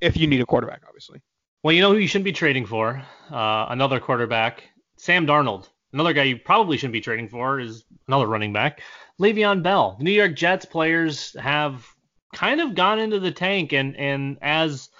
If 0.00 0.16
you 0.16 0.26
need 0.26 0.40
a 0.40 0.46
quarterback, 0.46 0.82
obviously. 0.86 1.20
Well, 1.62 1.72
you 1.72 1.82
know 1.82 1.92
who 1.92 1.98
you 1.98 2.06
shouldn't 2.06 2.24
be 2.24 2.32
trading 2.32 2.64
for? 2.64 3.02
Uh, 3.30 3.66
another 3.68 4.00
quarterback, 4.00 4.64
Sam 4.96 5.26
Darnold. 5.26 5.68
Another 5.92 6.12
guy 6.12 6.24
you 6.24 6.36
probably 6.36 6.76
shouldn't 6.76 6.92
be 6.92 7.00
trading 7.00 7.28
for 7.28 7.58
is 7.58 7.84
another 8.06 8.26
running 8.26 8.52
back, 8.52 8.82
Le'Veon 9.20 9.62
Bell. 9.62 9.96
The 9.98 10.04
New 10.04 10.10
York 10.12 10.34
Jets 10.34 10.66
players 10.66 11.34
have 11.40 11.86
kind 12.36 12.60
of 12.60 12.74
gone 12.74 12.98
into 12.98 13.18
the 13.18 13.32
tank 13.32 13.72
and 13.72 13.96
and 13.96 14.36
as 14.42 14.90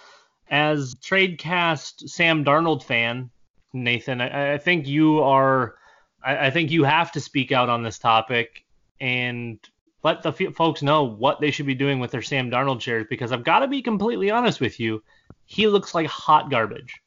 as 0.48 0.94
tradecast 0.96 2.08
Sam 2.08 2.44
Darnold 2.44 2.82
fan, 2.82 3.30
Nathan, 3.72 4.20
I, 4.20 4.54
I 4.54 4.58
think 4.58 4.88
you 4.88 5.20
are 5.20 5.76
I, 6.24 6.46
I, 6.46 6.50
think 6.50 6.70
you 6.70 6.84
have 6.84 7.12
to 7.12 7.20
speak 7.20 7.52
out 7.52 7.68
on 7.68 7.82
this 7.82 7.98
topic 7.98 8.64
and 9.00 9.58
let 10.02 10.22
the 10.22 10.30
f- 10.30 10.54
folks 10.54 10.82
know 10.82 11.04
what 11.04 11.40
they 11.40 11.50
should 11.50 11.66
be 11.66 11.74
doing 11.74 11.98
with 11.98 12.10
their 12.10 12.22
Sam 12.22 12.50
Darnold 12.50 12.80
shares 12.80 13.06
because 13.10 13.32
I've 13.32 13.44
got 13.44 13.58
to 13.58 13.68
be 13.68 13.82
completely 13.82 14.30
honest 14.30 14.60
with 14.60 14.80
you, 14.80 15.02
he 15.44 15.66
looks 15.66 15.94
like 15.94 16.06
hot 16.06 16.50
garbage. 16.50 17.02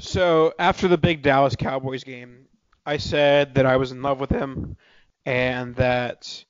So 0.00 0.52
after 0.58 0.88
the 0.88 0.98
big 0.98 1.22
Dallas 1.22 1.54
Cowboys 1.54 2.04
game, 2.04 2.46
I 2.84 2.96
said 2.96 3.54
that 3.54 3.64
I 3.64 3.76
was 3.76 3.92
in 3.92 4.02
love 4.02 4.18
with 4.18 4.30
him 4.30 4.76
and 5.24 5.76
that 5.76 6.44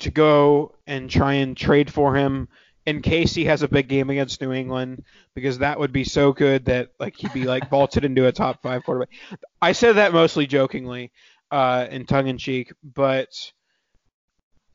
to 0.00 0.10
go 0.10 0.74
and 0.86 1.10
try 1.10 1.34
and 1.34 1.56
trade 1.56 1.92
for 1.92 2.16
him 2.16 2.48
in 2.86 3.00
case 3.00 3.34
he 3.34 3.44
has 3.44 3.62
a 3.62 3.68
big 3.68 3.88
game 3.88 4.10
against 4.10 4.40
New 4.40 4.52
England 4.52 5.04
because 5.34 5.58
that 5.58 5.78
would 5.78 5.92
be 5.92 6.04
so 6.04 6.32
good 6.32 6.64
that 6.64 6.90
like 6.98 7.16
he'd 7.16 7.32
be 7.32 7.44
like 7.44 7.70
vaulted 7.70 8.04
into 8.04 8.26
a 8.26 8.32
top 8.32 8.60
five 8.62 8.84
quarterback. 8.84 9.10
I 9.60 9.72
said 9.72 9.96
that 9.96 10.12
mostly 10.12 10.46
jokingly, 10.46 11.12
uh, 11.50 11.86
in 11.90 12.06
tongue 12.06 12.26
in 12.26 12.38
cheek, 12.38 12.72
but 12.82 13.28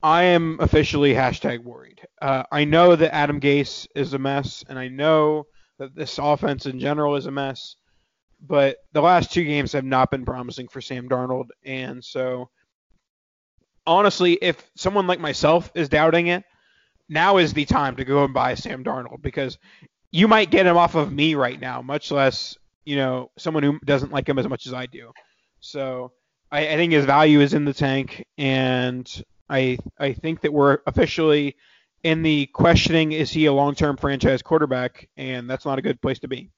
I 0.02 0.24
am 0.24 0.58
officially 0.62 1.14
hashtag 1.14 1.64
worried. 1.64 2.02
Uh, 2.22 2.44
I 2.52 2.66
know 2.66 2.96
that 2.96 3.14
Adam 3.14 3.42
Gase 3.42 3.88
is 3.96 4.14
a 4.14 4.20
mess, 4.20 4.64
and 4.70 4.78
I 4.78 4.88
know 4.88 5.48
that 5.80 5.96
this 5.96 6.18
offense 6.18 6.66
in 6.66 6.80
general 6.80 7.16
is 7.16 7.26
a 7.26 7.32
mess, 7.32 7.76
but 8.40 8.78
the 8.94 9.02
last 9.02 9.34
two 9.34 9.44
games 9.44 9.74
have 9.74 9.86
not 9.86 10.12
been 10.12 10.24
promising 10.24 10.68
for 10.68 10.82
Sam 10.82 11.10
Darnold, 11.10 11.48
and 11.66 12.04
so 12.04 12.50
honestly, 13.88 14.34
if 14.34 14.70
someone 14.76 15.08
like 15.08 15.20
myself 15.20 15.72
is 15.74 15.90
doubting 15.90 16.28
it, 16.28 16.44
now 17.10 17.38
is 17.38 17.54
the 17.54 17.66
time 17.66 17.96
to 17.96 18.06
go 18.06 18.26
and 18.26 18.34
buy 18.34 18.54
Sam 18.56 18.84
Darnold 18.84 19.22
because 19.22 19.58
you 20.12 20.28
might 20.28 20.52
get 20.52 20.66
him 20.66 20.78
off 20.78 20.96
of 20.96 21.12
me 21.12 21.36
right 21.36 21.60
now, 21.60 21.82
much 21.82 22.12
less 22.12 22.58
you 22.86 22.96
know 22.96 23.32
someone 23.38 23.64
who 23.64 23.80
doesn't 23.80 24.12
like 24.12 24.28
him 24.28 24.40
as 24.40 24.48
much 24.48 24.68
as 24.68 24.74
I 24.74 24.86
do. 24.86 25.12
So 25.60 26.12
I, 26.52 26.68
I 26.68 26.76
think 26.76 26.94
his 26.94 27.06
value 27.06 27.42
is 27.42 27.54
in 27.54 27.66
the 27.66 27.74
tank, 27.74 28.26
and 28.38 29.10
I 29.50 29.78
I 30.00 30.14
think 30.14 30.42
that 30.42 30.54
we're 30.54 30.80
officially 30.86 31.56
in 32.04 32.22
the 32.24 32.46
questioning 32.48 33.12
is 33.12 33.32
he 33.32 33.46
a 33.48 33.54
long-term 33.54 33.98
franchise 33.98 34.42
quarterback, 34.42 35.10
and 35.18 35.50
that's 35.50 35.66
not 35.66 35.80
a 35.80 35.82
good 35.82 36.02
place 36.02 36.20
to 36.20 36.28
be. 36.28 36.50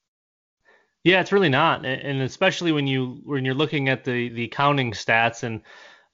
Yeah, 1.03 1.21
it's 1.21 1.31
really 1.31 1.49
not, 1.49 1.85
and 1.85 2.21
especially 2.21 2.71
when 2.71 2.85
you 2.85 3.21
when 3.23 3.45
you're 3.45 3.53
looking 3.55 3.87
at 3.89 4.03
the 4.03 4.29
the 4.29 4.47
counting 4.49 4.91
stats 4.91 5.43
and 5.43 5.61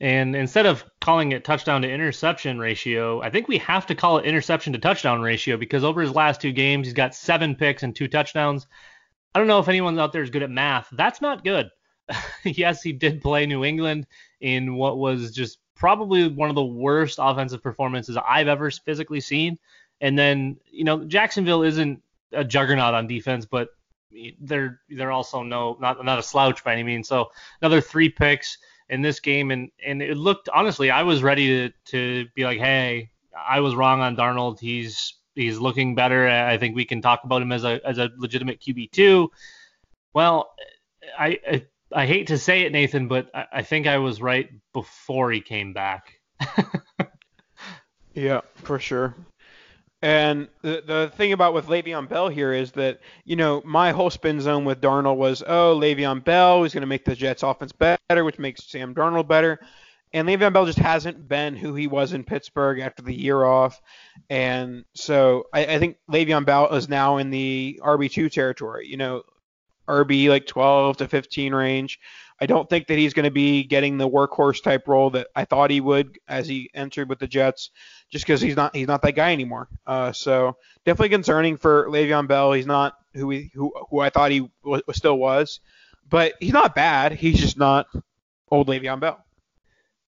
and 0.01 0.35
instead 0.35 0.65
of 0.65 0.83
calling 0.99 1.31
it 1.31 1.45
touchdown 1.45 1.81
to 1.83 1.89
interception 1.89 2.59
ratio, 2.59 3.21
I 3.21 3.29
think 3.29 3.47
we 3.47 3.57
have 3.59 3.85
to 3.87 3.95
call 3.95 4.17
it 4.17 4.25
interception 4.25 4.73
to 4.73 4.79
touchdown 4.79 5.21
ratio 5.21 5.55
because 5.55 5.83
over 5.83 6.01
his 6.01 6.11
last 6.11 6.41
two 6.41 6.51
games, 6.51 6.87
he's 6.87 6.93
got 6.93 7.15
seven 7.15 7.55
picks 7.55 7.83
and 7.83 7.95
two 7.95 8.07
touchdowns. 8.07 8.67
I 9.33 9.39
don't 9.39 9.47
know 9.47 9.59
if 9.59 9.69
anyone 9.69 9.97
out 9.97 10.11
there 10.11 10.23
is 10.23 10.29
good 10.29 10.43
at 10.43 10.49
math. 10.49 10.89
That's 10.91 11.21
not 11.21 11.43
good. 11.43 11.69
yes, 12.43 12.81
he 12.81 12.91
did 12.91 13.21
play 13.21 13.45
New 13.45 13.63
England 13.63 14.07
in 14.41 14.75
what 14.75 14.97
was 14.97 15.33
just 15.33 15.59
probably 15.75 16.27
one 16.27 16.49
of 16.49 16.55
the 16.55 16.65
worst 16.65 17.17
offensive 17.21 17.63
performances 17.63 18.17
I've 18.17 18.47
ever 18.47 18.69
physically 18.71 19.21
seen. 19.21 19.57
And 20.01 20.19
then, 20.19 20.57
you 20.69 20.83
know, 20.83 21.05
Jacksonville 21.05 21.63
isn't 21.63 22.01
a 22.33 22.43
juggernaut 22.43 22.93
on 22.93 23.07
defense, 23.07 23.45
but 23.45 23.69
they're 24.39 24.79
they're 24.89 25.11
also 25.11 25.43
no 25.43 25.77
not 25.79 26.03
not 26.03 26.19
a 26.19 26.23
slouch 26.23 26.63
by 26.63 26.73
any 26.73 26.83
means. 26.83 27.07
So 27.07 27.31
another 27.61 27.81
three 27.81 28.09
picks 28.09 28.57
in 28.89 29.01
this 29.01 29.19
game, 29.19 29.51
and 29.51 29.71
and 29.86 30.01
it 30.01 30.17
looked 30.17 30.49
honestly, 30.49 30.91
I 30.91 31.03
was 31.03 31.23
ready 31.23 31.47
to 31.47 31.73
to 31.91 32.27
be 32.36 32.43
like, 32.43 32.59
hey, 32.59 33.09
I 33.36 33.59
was 33.59 33.75
wrong 33.75 34.01
on 34.01 34.15
Darnold. 34.15 34.59
He's 34.59 35.15
he's 35.36 35.59
looking 35.59 35.95
better. 35.95 36.27
I 36.27 36.57
think 36.57 36.75
we 36.75 36.86
can 36.86 37.01
talk 37.01 37.23
about 37.23 37.41
him 37.41 37.51
as 37.51 37.63
a 37.63 37.79
as 37.86 37.97
a 37.97 38.09
legitimate 38.17 38.61
QB 38.61 38.91
two. 38.91 39.31
Well, 40.13 40.53
I, 41.17 41.39
I 41.47 41.65
I 41.93 42.05
hate 42.05 42.27
to 42.27 42.38
say 42.38 42.61
it, 42.61 42.71
Nathan, 42.71 43.07
but 43.07 43.29
I, 43.33 43.45
I 43.53 43.61
think 43.61 43.88
I 43.88 43.97
was 43.97 44.21
right 44.21 44.49
before 44.73 45.31
he 45.31 45.41
came 45.41 45.73
back. 45.73 46.19
yeah, 48.13 48.41
for 48.55 48.79
sure. 48.79 49.15
And 50.06 50.49
the 50.62 50.84
the 50.86 51.12
thing 51.16 51.34
about 51.34 51.56
with 51.56 51.66
Le'Veon 51.66 52.08
Bell 52.08 52.30
here 52.30 52.53
is 52.53 52.74
that 52.74 52.99
you 53.24 53.36
know 53.36 53.64
my 53.66 53.91
whole 53.91 54.12
spin 54.12 54.39
zone 54.39 54.64
with 54.64 54.80
Darnold 54.80 55.18
was 55.18 55.41
oh 55.41 55.76
Le'Veon 55.76 56.24
Bell 56.24 56.64
is 56.64 56.76
going 56.76 56.82
to 56.82 56.88
make 56.88 57.06
the 57.06 57.16
Jets 57.16 57.41
offense 57.41 57.72
better, 57.72 58.24
which 58.24 58.38
makes 58.38 58.64
Sam 58.66 58.93
Darnold 58.93 59.28
better. 59.28 59.60
And 60.14 60.28
Le'Veon 60.28 60.53
Bell 60.53 60.68
just 60.68 60.78
hasn't 60.78 61.28
been 61.28 61.56
who 61.56 61.74
he 61.74 61.88
was 61.88 62.14
in 62.14 62.24
Pittsburgh 62.24 62.82
after 62.82 63.01
the 63.01 63.16
year 63.16 63.45
off, 63.45 63.82
and 64.30 64.86
so 64.93 65.47
I, 65.51 65.66
I 65.66 65.80
think 65.80 65.97
Le'Veon 66.08 66.45
Bell 66.45 66.72
is 66.76 66.88
now 66.88 67.18
in 67.18 67.32
the 67.32 67.80
RB 67.84 68.12
two 68.12 68.30
territory. 68.30 68.88
You 68.88 68.97
know, 68.97 69.24
RB 69.88 70.30
like 70.30 70.45
12 70.45 70.97
to 70.97 71.08
15 71.08 71.56
range. 71.56 71.99
I 72.39 72.45
don't 72.45 72.69
think 72.69 72.88
that 72.88 72.97
he's 72.97 73.13
going 73.13 73.25
to 73.25 73.31
be 73.31 73.63
getting 73.63 73.97
the 73.97 74.09
workhorse 74.09 74.61
type 74.61 74.88
role 74.88 75.09
that 75.11 75.27
I 75.36 75.45
thought 75.45 75.71
he 75.71 75.79
would 75.79 76.19
as 76.27 76.47
he 76.47 76.69
entered 76.73 77.07
with 77.07 77.19
the 77.19 77.27
Jets, 77.27 77.71
just 78.09 78.25
because 78.25 78.41
he's 78.41 78.57
not 78.57 78.75
he's 78.75 78.88
not 78.88 79.01
that 79.03 79.13
guy 79.13 79.31
anymore. 79.31 79.69
Uh, 79.88 80.11
so 80.11 80.57
definitely 80.86 81.09
concerning 81.09 81.57
for 81.57 81.88
Le'Veon 81.88 82.27
Bell. 82.27 82.51
He's 82.51 82.65
not 82.65 82.93
who 83.13 83.29
he 83.29 83.51
who 83.53 83.73
who 83.89 83.99
I 83.99 84.09
thought 84.09 84.31
he 84.31 84.49
w- 84.63 84.83
still 84.91 85.17
was, 85.17 85.61
but 86.09 86.33
he's 86.39 86.53
not 86.53 86.75
bad. 86.75 87.13
He's 87.13 87.39
just 87.39 87.57
not 87.57 87.88
old 88.51 88.67
Le'Veon 88.67 88.99
Bell. 88.99 89.23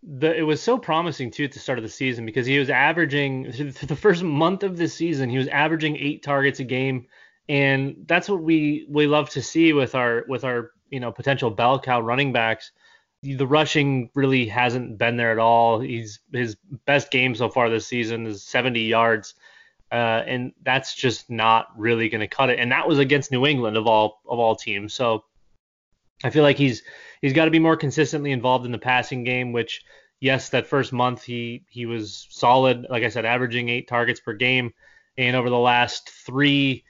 The, 0.04 0.36
it 0.36 0.42
was 0.42 0.60
so 0.60 0.78
promising 0.78 1.30
too 1.30 1.44
at 1.44 1.52
the 1.52 1.60
start 1.60 1.78
of 1.78 1.84
the 1.84 1.88
season 1.88 2.26
because 2.26 2.46
he 2.46 2.58
was 2.58 2.70
averaging 2.70 3.44
the 3.82 3.96
first 3.96 4.22
month 4.22 4.62
of 4.62 4.76
the 4.76 4.88
season 4.88 5.30
he 5.30 5.38
was 5.38 5.46
averaging 5.46 5.96
eight 5.96 6.24
targets 6.24 6.58
a 6.58 6.64
game 6.64 7.06
and 7.48 7.94
that's 8.06 8.28
what 8.28 8.42
we 8.42 8.84
we 8.88 9.06
love 9.06 9.30
to 9.30 9.42
see 9.42 9.72
with 9.72 9.94
our 9.94 10.24
with 10.28 10.42
our 10.42 10.72
you 10.92 11.00
know 11.00 11.10
potential 11.10 11.50
bell 11.50 11.80
cow 11.80 12.00
running 12.00 12.32
backs. 12.32 12.70
The 13.22 13.46
rushing 13.46 14.10
really 14.14 14.46
hasn't 14.46 14.98
been 14.98 15.16
there 15.16 15.32
at 15.32 15.38
all. 15.38 15.80
He's 15.80 16.20
his 16.32 16.56
best 16.86 17.10
game 17.10 17.34
so 17.34 17.48
far 17.48 17.70
this 17.70 17.86
season 17.86 18.26
is 18.26 18.44
70 18.44 18.80
yards, 18.80 19.34
uh, 19.92 20.22
and 20.26 20.52
that's 20.62 20.94
just 20.94 21.30
not 21.30 21.68
really 21.76 22.08
going 22.08 22.20
to 22.20 22.26
cut 22.26 22.50
it. 22.50 22.58
And 22.58 22.72
that 22.72 22.88
was 22.88 22.98
against 22.98 23.30
New 23.30 23.46
England 23.46 23.76
of 23.76 23.86
all 23.86 24.20
of 24.28 24.38
all 24.38 24.54
teams. 24.54 24.92
So 24.92 25.24
I 26.22 26.30
feel 26.30 26.42
like 26.42 26.58
he's 26.58 26.82
he's 27.20 27.32
got 27.32 27.46
to 27.46 27.50
be 27.50 27.58
more 27.58 27.76
consistently 27.76 28.32
involved 28.32 28.66
in 28.66 28.72
the 28.72 28.78
passing 28.78 29.24
game. 29.24 29.52
Which 29.52 29.82
yes, 30.20 30.50
that 30.50 30.66
first 30.66 30.92
month 30.92 31.22
he 31.22 31.64
he 31.68 31.86
was 31.86 32.26
solid. 32.30 32.86
Like 32.90 33.04
I 33.04 33.08
said, 33.08 33.24
averaging 33.24 33.68
eight 33.68 33.88
targets 33.88 34.20
per 34.20 34.34
game, 34.34 34.74
and 35.16 35.36
over 35.36 35.48
the 35.48 35.58
last 35.58 36.10
three 36.10 36.84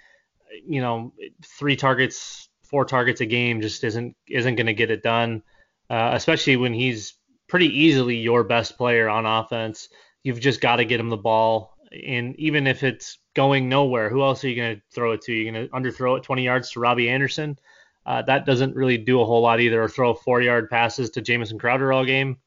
you 0.66 0.80
know, 0.80 1.12
three 1.58 1.76
targets, 1.76 2.48
four 2.72 2.84
targets 2.84 3.20
a 3.20 3.26
game 3.26 3.60
just 3.60 3.84
isn't 3.84 4.16
isn't 4.28 4.56
going 4.56 4.66
to 4.66 4.74
get 4.74 4.90
it 4.90 5.04
done. 5.04 5.44
Uh, 5.88 6.10
especially 6.14 6.56
when 6.56 6.72
he's 6.72 7.14
pretty 7.48 7.66
easily 7.66 8.16
your 8.16 8.42
best 8.42 8.78
player 8.78 9.08
on 9.08 9.26
offense. 9.26 9.90
You've 10.24 10.40
just 10.40 10.60
got 10.60 10.76
to 10.76 10.84
get 10.84 10.98
him 10.98 11.10
the 11.10 11.16
ball, 11.16 11.76
and 11.92 12.34
even 12.36 12.66
if 12.66 12.82
it's 12.82 13.18
going 13.34 13.68
nowhere, 13.68 14.08
who 14.08 14.22
else 14.22 14.42
are 14.42 14.48
you 14.48 14.56
going 14.56 14.76
to 14.76 14.82
throw 14.90 15.12
it 15.12 15.20
to? 15.22 15.32
You're 15.32 15.52
going 15.52 15.68
to 15.68 15.72
underthrow 15.74 16.16
it 16.16 16.22
20 16.22 16.44
yards 16.44 16.70
to 16.70 16.80
Robbie 16.80 17.10
Anderson. 17.10 17.58
Uh, 18.06 18.22
that 18.22 18.46
doesn't 18.46 18.74
really 18.74 18.98
do 18.98 19.20
a 19.20 19.24
whole 19.24 19.42
lot 19.42 19.60
either. 19.60 19.82
Or 19.82 19.88
throw 19.88 20.14
four-yard 20.14 20.70
passes 20.70 21.10
to 21.10 21.20
Jamison 21.20 21.58
Crowder 21.58 21.92
all 21.92 22.04
game. 22.04 22.38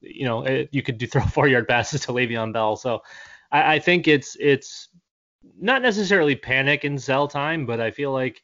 You 0.00 0.24
know, 0.24 0.44
it, 0.44 0.68
you 0.72 0.82
could 0.82 0.98
do 0.98 1.06
throw 1.08 1.22
four-yard 1.22 1.66
passes 1.66 2.02
to 2.02 2.12
Le'Veon 2.12 2.52
Bell. 2.52 2.76
So 2.76 3.02
I, 3.50 3.74
I 3.74 3.78
think 3.78 4.06
it's 4.08 4.36
it's 4.38 4.88
not 5.58 5.82
necessarily 5.82 6.36
panic 6.36 6.84
and 6.84 7.02
sell 7.02 7.28
time, 7.28 7.66
but 7.66 7.80
I 7.80 7.90
feel 7.90 8.12
like 8.12 8.42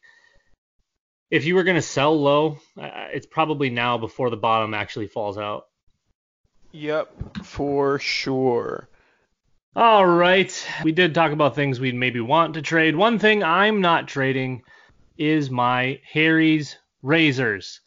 if 1.32 1.46
you 1.46 1.54
were 1.54 1.64
going 1.64 1.76
to 1.76 1.82
sell 1.82 2.20
low, 2.20 2.58
it's 2.76 3.24
probably 3.24 3.70
now 3.70 3.96
before 3.96 4.28
the 4.28 4.36
bottom 4.36 4.74
actually 4.74 5.06
falls 5.06 5.38
out. 5.38 5.64
Yep, 6.72 7.46
for 7.46 7.98
sure. 7.98 8.90
All 9.74 10.06
right. 10.06 10.68
We 10.84 10.92
did 10.92 11.14
talk 11.14 11.32
about 11.32 11.54
things 11.54 11.80
we'd 11.80 11.94
maybe 11.94 12.20
want 12.20 12.54
to 12.54 12.62
trade. 12.62 12.94
One 12.94 13.18
thing 13.18 13.42
I'm 13.42 13.80
not 13.80 14.08
trading 14.08 14.62
is 15.16 15.50
my 15.50 16.00
Harry's 16.04 16.76
razors. 17.00 17.80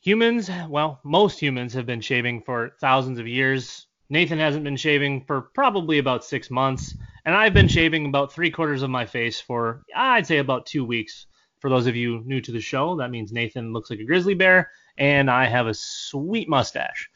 Humans, 0.00 0.50
well, 0.68 0.98
most 1.04 1.38
humans 1.38 1.74
have 1.74 1.86
been 1.86 2.00
shaving 2.00 2.42
for 2.42 2.72
thousands 2.80 3.20
of 3.20 3.28
years. 3.28 3.86
Nathan 4.08 4.40
hasn't 4.40 4.64
been 4.64 4.76
shaving 4.76 5.24
for 5.24 5.42
probably 5.54 5.98
about 5.98 6.24
six 6.24 6.50
months. 6.50 6.96
And 7.24 7.32
I've 7.32 7.54
been 7.54 7.68
shaving 7.68 8.06
about 8.06 8.32
three 8.32 8.50
quarters 8.50 8.82
of 8.82 8.90
my 8.90 9.06
face 9.06 9.40
for, 9.40 9.82
I'd 9.94 10.26
say, 10.26 10.38
about 10.38 10.66
two 10.66 10.84
weeks. 10.84 11.26
For 11.60 11.70
those 11.70 11.86
of 11.86 11.94
you 11.94 12.22
new 12.24 12.40
to 12.40 12.52
the 12.52 12.60
show, 12.60 12.96
that 12.96 13.10
means 13.10 13.32
Nathan 13.32 13.72
looks 13.72 13.90
like 13.90 14.00
a 14.00 14.04
grizzly 14.04 14.34
bear, 14.34 14.70
and 14.98 15.30
I 15.30 15.46
have 15.46 15.66
a 15.66 15.74
sweet 15.74 16.48
mustache. 16.48 17.10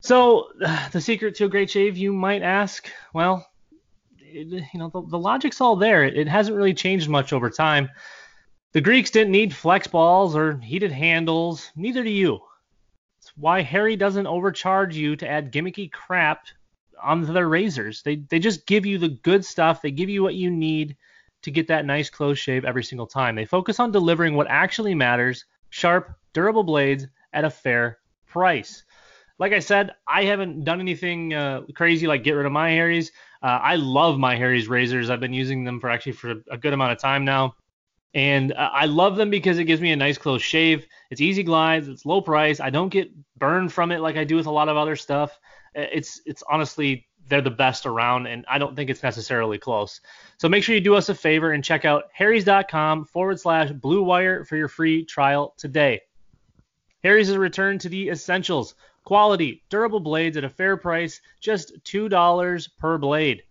So, 0.00 0.48
the 0.92 1.00
secret 1.00 1.34
to 1.36 1.46
a 1.46 1.48
great 1.48 1.70
shave, 1.70 1.96
you 1.96 2.12
might 2.12 2.42
ask? 2.42 2.88
Well, 3.12 3.46
it, 4.20 4.48
you 4.72 4.78
know, 4.78 4.88
the, 4.88 5.02
the 5.02 5.18
logic's 5.18 5.60
all 5.60 5.76
there. 5.76 6.04
It, 6.04 6.16
it 6.16 6.28
hasn't 6.28 6.56
really 6.56 6.74
changed 6.74 7.08
much 7.08 7.32
over 7.32 7.50
time. 7.50 7.90
The 8.72 8.80
Greeks 8.80 9.10
didn't 9.10 9.32
need 9.32 9.54
flex 9.54 9.86
balls 9.86 10.34
or 10.34 10.58
heated 10.58 10.90
handles, 10.92 11.70
neither 11.76 12.02
do 12.02 12.10
you. 12.10 12.40
It's 13.18 13.32
why 13.36 13.62
Harry 13.62 13.96
doesn't 13.96 14.26
overcharge 14.26 14.96
you 14.96 15.16
to 15.16 15.28
add 15.28 15.52
gimmicky 15.52 15.90
crap 15.90 16.46
on 17.02 17.22
their 17.22 17.48
razors. 17.48 18.02
They 18.02 18.16
they 18.16 18.38
just 18.38 18.66
give 18.66 18.84
you 18.84 18.98
the 18.98 19.08
good 19.08 19.44
stuff. 19.44 19.80
They 19.80 19.90
give 19.90 20.08
you 20.08 20.22
what 20.22 20.34
you 20.34 20.50
need 20.50 20.96
to 21.44 21.50
get 21.50 21.68
that 21.68 21.86
nice 21.86 22.10
close 22.10 22.38
shave 22.38 22.64
every 22.64 22.84
single 22.84 23.06
time. 23.06 23.34
They 23.34 23.44
focus 23.44 23.78
on 23.80 23.92
delivering 23.92 24.34
what 24.34 24.46
actually 24.48 24.94
matters: 24.94 25.44
sharp, 25.70 26.12
durable 26.32 26.64
blades 26.64 27.06
at 27.32 27.44
a 27.44 27.50
fair 27.50 27.98
price. 28.26 28.84
Like 29.38 29.52
I 29.52 29.58
said, 29.58 29.92
I 30.06 30.24
haven't 30.24 30.64
done 30.64 30.80
anything 30.80 31.34
uh, 31.34 31.62
crazy 31.74 32.06
like 32.06 32.22
get 32.22 32.32
rid 32.32 32.46
of 32.46 32.52
my 32.52 32.70
Harry's. 32.70 33.12
Uh, 33.42 33.58
I 33.62 33.76
love 33.76 34.18
my 34.18 34.36
Harry's 34.36 34.68
razors. 34.68 35.10
I've 35.10 35.20
been 35.20 35.32
using 35.32 35.64
them 35.64 35.80
for 35.80 35.90
actually 35.90 36.12
for 36.12 36.34
a 36.50 36.56
good 36.56 36.72
amount 36.72 36.92
of 36.92 36.98
time 36.98 37.24
now. 37.24 37.54
And 38.14 38.52
uh, 38.52 38.70
I 38.72 38.86
love 38.86 39.16
them 39.16 39.28
because 39.28 39.58
it 39.58 39.64
gives 39.64 39.82
me 39.82 39.90
a 39.90 39.96
nice 39.96 40.18
close 40.18 40.40
shave. 40.40 40.86
It's 41.10 41.20
easy 41.20 41.42
glides, 41.42 41.88
it's 41.88 42.06
low 42.06 42.20
price. 42.20 42.60
I 42.60 42.70
don't 42.70 42.90
get 42.90 43.10
burned 43.36 43.72
from 43.72 43.90
it 43.90 44.00
like 44.00 44.16
I 44.16 44.22
do 44.22 44.36
with 44.36 44.46
a 44.46 44.52
lot 44.52 44.68
of 44.68 44.76
other 44.76 44.94
stuff 44.94 45.38
it's 45.74 46.20
it's 46.24 46.42
honestly 46.48 47.06
they're 47.28 47.40
the 47.40 47.50
best 47.50 47.86
around, 47.86 48.26
and 48.26 48.44
I 48.48 48.58
don't 48.58 48.76
think 48.76 48.90
it's 48.90 49.02
necessarily 49.02 49.58
close. 49.58 50.00
So 50.38 50.48
make 50.48 50.62
sure 50.62 50.74
you 50.74 50.80
do 50.80 50.94
us 50.94 51.08
a 51.08 51.14
favor 51.14 51.52
and 51.52 51.64
check 51.64 51.84
out 51.84 52.04
harrys.com 52.12 53.06
forward 53.06 53.40
slash 53.40 53.70
blue 53.70 54.02
wire 54.02 54.44
for 54.44 54.56
your 54.56 54.68
free 54.68 55.04
trial 55.04 55.54
today. 55.56 56.02
Harry's 57.02 57.28
is 57.28 57.34
a 57.34 57.40
return 57.40 57.78
to 57.80 57.88
the 57.88 58.08
essentials 58.08 58.74
quality, 59.04 59.62
durable 59.68 60.00
blades 60.00 60.36
at 60.38 60.44
a 60.44 60.48
fair 60.48 60.78
price, 60.78 61.20
just 61.38 61.84
$2 61.84 62.68
per 62.78 62.96
blade. 62.96 63.42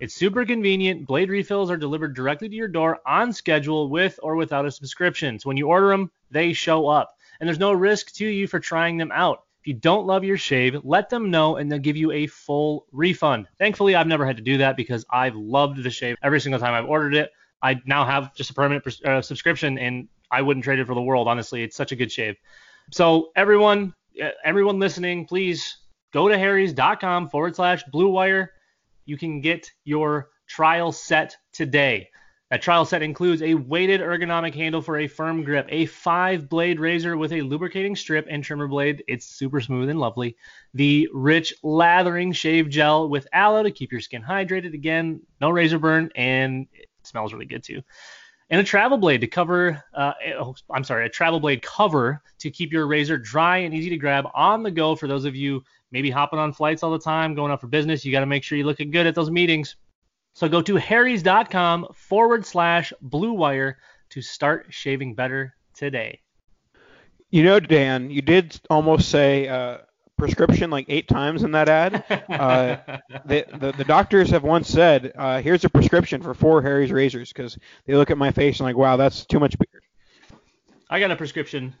It's 0.00 0.14
super 0.14 0.44
convenient. 0.44 1.06
Blade 1.06 1.30
refills 1.30 1.70
are 1.70 1.78
delivered 1.78 2.14
directly 2.14 2.48
to 2.48 2.54
your 2.54 2.68
door 2.68 3.00
on 3.06 3.32
schedule 3.32 3.88
with 3.88 4.20
or 4.22 4.36
without 4.36 4.66
a 4.66 4.70
subscription. 4.70 5.38
So 5.38 5.48
when 5.48 5.56
you 5.56 5.68
order 5.68 5.88
them, 5.88 6.10
they 6.30 6.52
show 6.52 6.86
up. 6.86 7.16
And 7.40 7.48
there's 7.48 7.58
no 7.58 7.72
risk 7.72 8.12
to 8.16 8.26
you 8.26 8.46
for 8.46 8.60
trying 8.60 8.98
them 8.98 9.10
out 9.12 9.44
you 9.68 9.74
don't 9.74 10.06
love 10.06 10.24
your 10.24 10.38
shave, 10.38 10.78
let 10.82 11.10
them 11.10 11.30
know 11.30 11.56
and 11.56 11.70
they'll 11.70 11.78
give 11.78 11.98
you 11.98 12.10
a 12.10 12.26
full 12.26 12.86
refund. 12.90 13.46
Thankfully, 13.58 13.94
I've 13.94 14.06
never 14.06 14.24
had 14.24 14.38
to 14.38 14.42
do 14.42 14.56
that 14.56 14.78
because 14.78 15.04
I've 15.10 15.36
loved 15.36 15.82
the 15.82 15.90
shave 15.90 16.16
every 16.22 16.40
single 16.40 16.58
time 16.58 16.72
I've 16.72 16.88
ordered 16.88 17.14
it. 17.14 17.30
I 17.62 17.78
now 17.84 18.06
have 18.06 18.34
just 18.34 18.48
a 18.48 18.54
permanent 18.54 18.82
uh, 19.04 19.20
subscription 19.20 19.78
and 19.78 20.08
I 20.30 20.40
wouldn't 20.40 20.64
trade 20.64 20.78
it 20.78 20.86
for 20.86 20.94
the 20.94 21.02
world. 21.02 21.28
Honestly, 21.28 21.62
it's 21.62 21.76
such 21.76 21.92
a 21.92 21.96
good 21.96 22.10
shave. 22.10 22.36
So 22.92 23.28
everyone, 23.36 23.92
everyone 24.42 24.78
listening, 24.78 25.26
please 25.26 25.76
go 26.14 26.28
to 26.30 26.38
harrys.com 26.38 27.28
forward 27.28 27.54
slash 27.54 27.84
blue 27.92 28.08
wire. 28.08 28.52
You 29.04 29.18
can 29.18 29.42
get 29.42 29.70
your 29.84 30.30
trial 30.46 30.92
set 30.92 31.36
today. 31.52 32.08
That 32.50 32.62
trial 32.62 32.86
set 32.86 33.02
includes 33.02 33.42
a 33.42 33.54
weighted 33.54 34.00
ergonomic 34.00 34.54
handle 34.54 34.80
for 34.80 34.98
a 34.98 35.06
firm 35.06 35.44
grip, 35.44 35.66
a 35.68 35.84
five 35.84 36.48
blade 36.48 36.80
razor 36.80 37.18
with 37.18 37.32
a 37.32 37.42
lubricating 37.42 37.94
strip 37.94 38.26
and 38.30 38.42
trimmer 38.42 38.66
blade. 38.66 39.04
It's 39.06 39.26
super 39.26 39.60
smooth 39.60 39.90
and 39.90 40.00
lovely. 40.00 40.34
The 40.72 41.10
rich 41.12 41.52
lathering 41.62 42.32
shave 42.32 42.70
gel 42.70 43.10
with 43.10 43.28
aloe 43.34 43.64
to 43.64 43.70
keep 43.70 43.92
your 43.92 44.00
skin 44.00 44.22
hydrated. 44.22 44.72
Again, 44.72 45.20
no 45.42 45.50
razor 45.50 45.78
burn, 45.78 46.10
and 46.16 46.66
it 46.72 46.88
smells 47.02 47.34
really 47.34 47.44
good 47.44 47.62
too. 47.62 47.82
And 48.48 48.58
a 48.62 48.64
travel 48.64 48.96
blade 48.96 49.20
to 49.20 49.26
cover, 49.26 49.84
uh, 49.92 50.12
oh, 50.38 50.54
I'm 50.70 50.84
sorry, 50.84 51.04
a 51.04 51.10
travel 51.10 51.40
blade 51.40 51.60
cover 51.60 52.22
to 52.38 52.50
keep 52.50 52.72
your 52.72 52.86
razor 52.86 53.18
dry 53.18 53.58
and 53.58 53.74
easy 53.74 53.90
to 53.90 53.98
grab 53.98 54.26
on 54.32 54.62
the 54.62 54.70
go 54.70 54.96
for 54.96 55.06
those 55.06 55.26
of 55.26 55.36
you 55.36 55.62
maybe 55.90 56.08
hopping 56.08 56.38
on 56.38 56.54
flights 56.54 56.82
all 56.82 56.90
the 56.90 56.98
time, 56.98 57.34
going 57.34 57.52
out 57.52 57.60
for 57.60 57.66
business. 57.66 58.06
You 58.06 58.12
got 58.12 58.20
to 58.20 58.26
make 58.26 58.42
sure 58.42 58.56
you're 58.56 58.66
looking 58.66 58.90
good 58.90 59.06
at 59.06 59.14
those 59.14 59.30
meetings. 59.30 59.76
So 60.38 60.48
go 60.48 60.62
to 60.62 60.76
harrys.com 60.76 61.88
forward 61.96 62.46
slash 62.46 62.92
blue 63.02 63.32
wire 63.32 63.76
to 64.10 64.22
start 64.22 64.68
shaving 64.70 65.16
better 65.16 65.56
today. 65.74 66.20
You 67.28 67.42
know, 67.42 67.58
Dan, 67.58 68.08
you 68.08 68.22
did 68.22 68.56
almost 68.70 69.08
say 69.08 69.48
uh, 69.48 69.78
prescription 70.16 70.70
like 70.70 70.86
eight 70.88 71.08
times 71.08 71.42
in 71.42 71.50
that 71.52 71.68
ad. 71.68 72.04
Uh, 72.38 72.76
the, 73.26 73.46
the, 73.58 73.72
the 73.72 73.84
doctors 73.84 74.30
have 74.30 74.44
once 74.44 74.68
said, 74.68 75.12
uh, 75.18 75.42
"Here's 75.42 75.64
a 75.64 75.68
prescription 75.68 76.22
for 76.22 76.34
four 76.34 76.62
Harry's 76.62 76.92
razors," 76.92 77.32
because 77.32 77.58
they 77.86 77.96
look 77.96 78.12
at 78.12 78.18
my 78.18 78.30
face 78.30 78.60
and 78.60 78.66
like, 78.66 78.76
"Wow, 78.76 78.96
that's 78.96 79.26
too 79.26 79.40
much 79.40 79.56
beard." 79.58 79.82
I 80.88 81.00
got 81.00 81.10
a 81.10 81.16
prescription. 81.16 81.74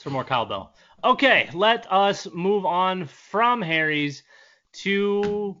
for 0.00 0.10
more 0.10 0.22
cowbell. 0.22 0.74
Okay, 1.02 1.50
let 1.54 1.90
us 1.90 2.28
move 2.32 2.64
on 2.66 3.06
from 3.06 3.62
Harry's 3.62 4.22
to 4.82 5.56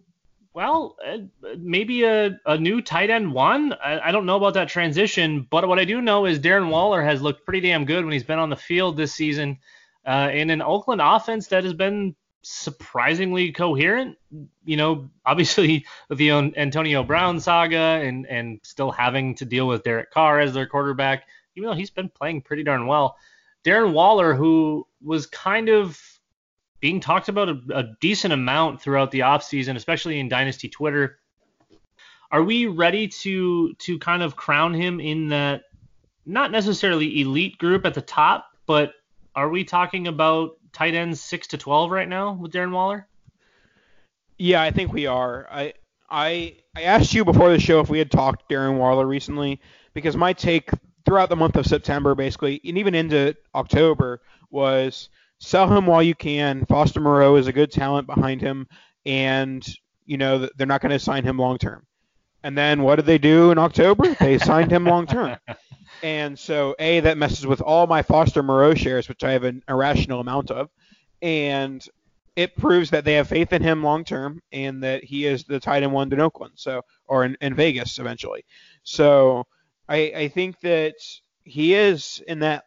well, 0.54 0.96
uh, 1.04 1.18
maybe 1.58 2.04
a, 2.04 2.38
a 2.46 2.56
new 2.56 2.80
tight 2.80 3.10
end 3.10 3.32
one. 3.32 3.72
I, 3.72 4.08
I, 4.08 4.12
don't 4.12 4.24
know 4.24 4.36
about 4.36 4.54
that 4.54 4.68
transition, 4.68 5.46
but 5.50 5.66
what 5.66 5.80
I 5.80 5.84
do 5.84 6.00
know 6.00 6.26
is 6.26 6.38
Darren 6.38 6.70
Waller 6.70 7.02
has 7.02 7.20
looked 7.20 7.44
pretty 7.44 7.60
damn 7.60 7.84
good 7.84 8.04
when 8.04 8.12
he's 8.12 8.22
been 8.22 8.38
on 8.38 8.50
the 8.50 8.56
field 8.56 8.96
this 8.96 9.12
season 9.12 9.58
uh, 10.06 10.30
in 10.32 10.50
an 10.50 10.62
Oakland 10.62 11.00
offense 11.02 11.48
that 11.48 11.64
has 11.64 11.74
been 11.74 12.14
surprisingly 12.42 13.50
coherent. 13.50 14.16
You 14.64 14.76
know, 14.76 15.10
obviously 15.26 15.86
with 16.08 16.18
the 16.18 16.30
Antonio 16.30 17.02
Brown 17.02 17.40
saga 17.40 17.76
and 17.76 18.24
and 18.26 18.60
still 18.62 18.92
having 18.92 19.34
to 19.36 19.44
deal 19.44 19.66
with 19.66 19.82
Derek 19.82 20.12
Carr 20.12 20.38
as 20.38 20.54
their 20.54 20.66
quarterback, 20.66 21.24
even 21.56 21.68
though 21.68 21.76
he's 21.76 21.90
been 21.90 22.08
playing 22.08 22.42
pretty 22.42 22.62
darn 22.62 22.86
well. 22.86 23.16
Darren 23.64 23.92
Waller, 23.92 24.34
who 24.34 24.86
was 25.02 25.26
kind 25.26 25.68
of 25.68 26.00
being 26.84 27.00
talked 27.00 27.30
about 27.30 27.48
a, 27.48 27.58
a 27.72 27.82
decent 28.02 28.34
amount 28.34 28.78
throughout 28.78 29.10
the 29.10 29.20
offseason, 29.20 29.74
especially 29.74 30.20
in 30.20 30.28
Dynasty 30.28 30.68
Twitter. 30.68 31.18
Are 32.30 32.42
we 32.42 32.66
ready 32.66 33.08
to 33.08 33.72
to 33.72 33.98
kind 33.98 34.22
of 34.22 34.36
crown 34.36 34.74
him 34.74 35.00
in 35.00 35.30
that 35.30 35.62
not 36.26 36.50
necessarily 36.50 37.22
elite 37.22 37.56
group 37.56 37.86
at 37.86 37.94
the 37.94 38.02
top, 38.02 38.50
but 38.66 38.92
are 39.34 39.48
we 39.48 39.64
talking 39.64 40.08
about 40.08 40.58
tight 40.74 40.92
ends 40.92 41.22
six 41.22 41.46
to 41.46 41.56
twelve 41.56 41.90
right 41.90 42.06
now 42.06 42.34
with 42.34 42.52
Darren 42.52 42.72
Waller? 42.72 43.08
Yeah, 44.36 44.60
I 44.60 44.70
think 44.70 44.92
we 44.92 45.06
are. 45.06 45.48
I 45.50 45.72
I 46.10 46.58
I 46.76 46.82
asked 46.82 47.14
you 47.14 47.24
before 47.24 47.48
the 47.48 47.58
show 47.58 47.80
if 47.80 47.88
we 47.88 47.98
had 47.98 48.10
talked 48.10 48.50
Darren 48.50 48.76
Waller 48.76 49.06
recently 49.06 49.58
because 49.94 50.18
my 50.18 50.34
take 50.34 50.68
throughout 51.06 51.30
the 51.30 51.36
month 51.36 51.56
of 51.56 51.64
September, 51.64 52.14
basically, 52.14 52.60
and 52.62 52.76
even 52.76 52.94
into 52.94 53.34
October, 53.54 54.20
was 54.50 55.08
sell 55.38 55.68
him 55.74 55.86
while 55.86 56.02
you 56.02 56.14
can. 56.14 56.66
Foster 56.66 57.00
Moreau 57.00 57.36
is 57.36 57.46
a 57.46 57.52
good 57.52 57.70
talent 57.70 58.06
behind 58.06 58.40
him, 58.40 58.66
and 59.04 59.66
you 60.06 60.16
know 60.16 60.48
they're 60.56 60.66
not 60.66 60.80
going 60.80 60.92
to 60.92 60.98
sign 60.98 61.24
him 61.24 61.38
long 61.38 61.58
term. 61.58 61.86
And 62.42 62.56
then 62.56 62.82
what 62.82 62.96
did 62.96 63.06
they 63.06 63.18
do 63.18 63.50
in 63.50 63.58
October? 63.58 64.14
They 64.14 64.38
signed 64.38 64.70
him 64.70 64.84
long 64.84 65.06
term. 65.06 65.36
And 66.02 66.38
so 66.38 66.74
a 66.78 67.00
that 67.00 67.16
messes 67.16 67.46
with 67.46 67.62
all 67.62 67.86
my 67.86 68.02
Foster 68.02 68.42
Moreau 68.42 68.74
shares, 68.74 69.08
which 69.08 69.24
I 69.24 69.32
have 69.32 69.44
an 69.44 69.62
irrational 69.68 70.20
amount 70.20 70.50
of, 70.50 70.68
and 71.22 71.86
it 72.36 72.56
proves 72.56 72.90
that 72.90 73.04
they 73.04 73.14
have 73.14 73.28
faith 73.28 73.52
in 73.52 73.62
him 73.62 73.82
long 73.82 74.04
term 74.04 74.42
and 74.52 74.82
that 74.82 75.04
he 75.04 75.24
is 75.24 75.44
the 75.44 75.60
tight 75.60 75.82
end 75.82 75.92
one 75.92 76.12
in 76.12 76.20
Oakland, 76.20 76.54
so 76.56 76.82
or 77.06 77.24
in, 77.24 77.36
in 77.40 77.54
Vegas 77.54 77.98
eventually. 77.98 78.44
So 78.82 79.46
I, 79.88 80.12
I 80.16 80.28
think 80.28 80.60
that 80.60 80.94
he 81.44 81.74
is 81.74 82.22
in 82.26 82.40
that 82.40 82.64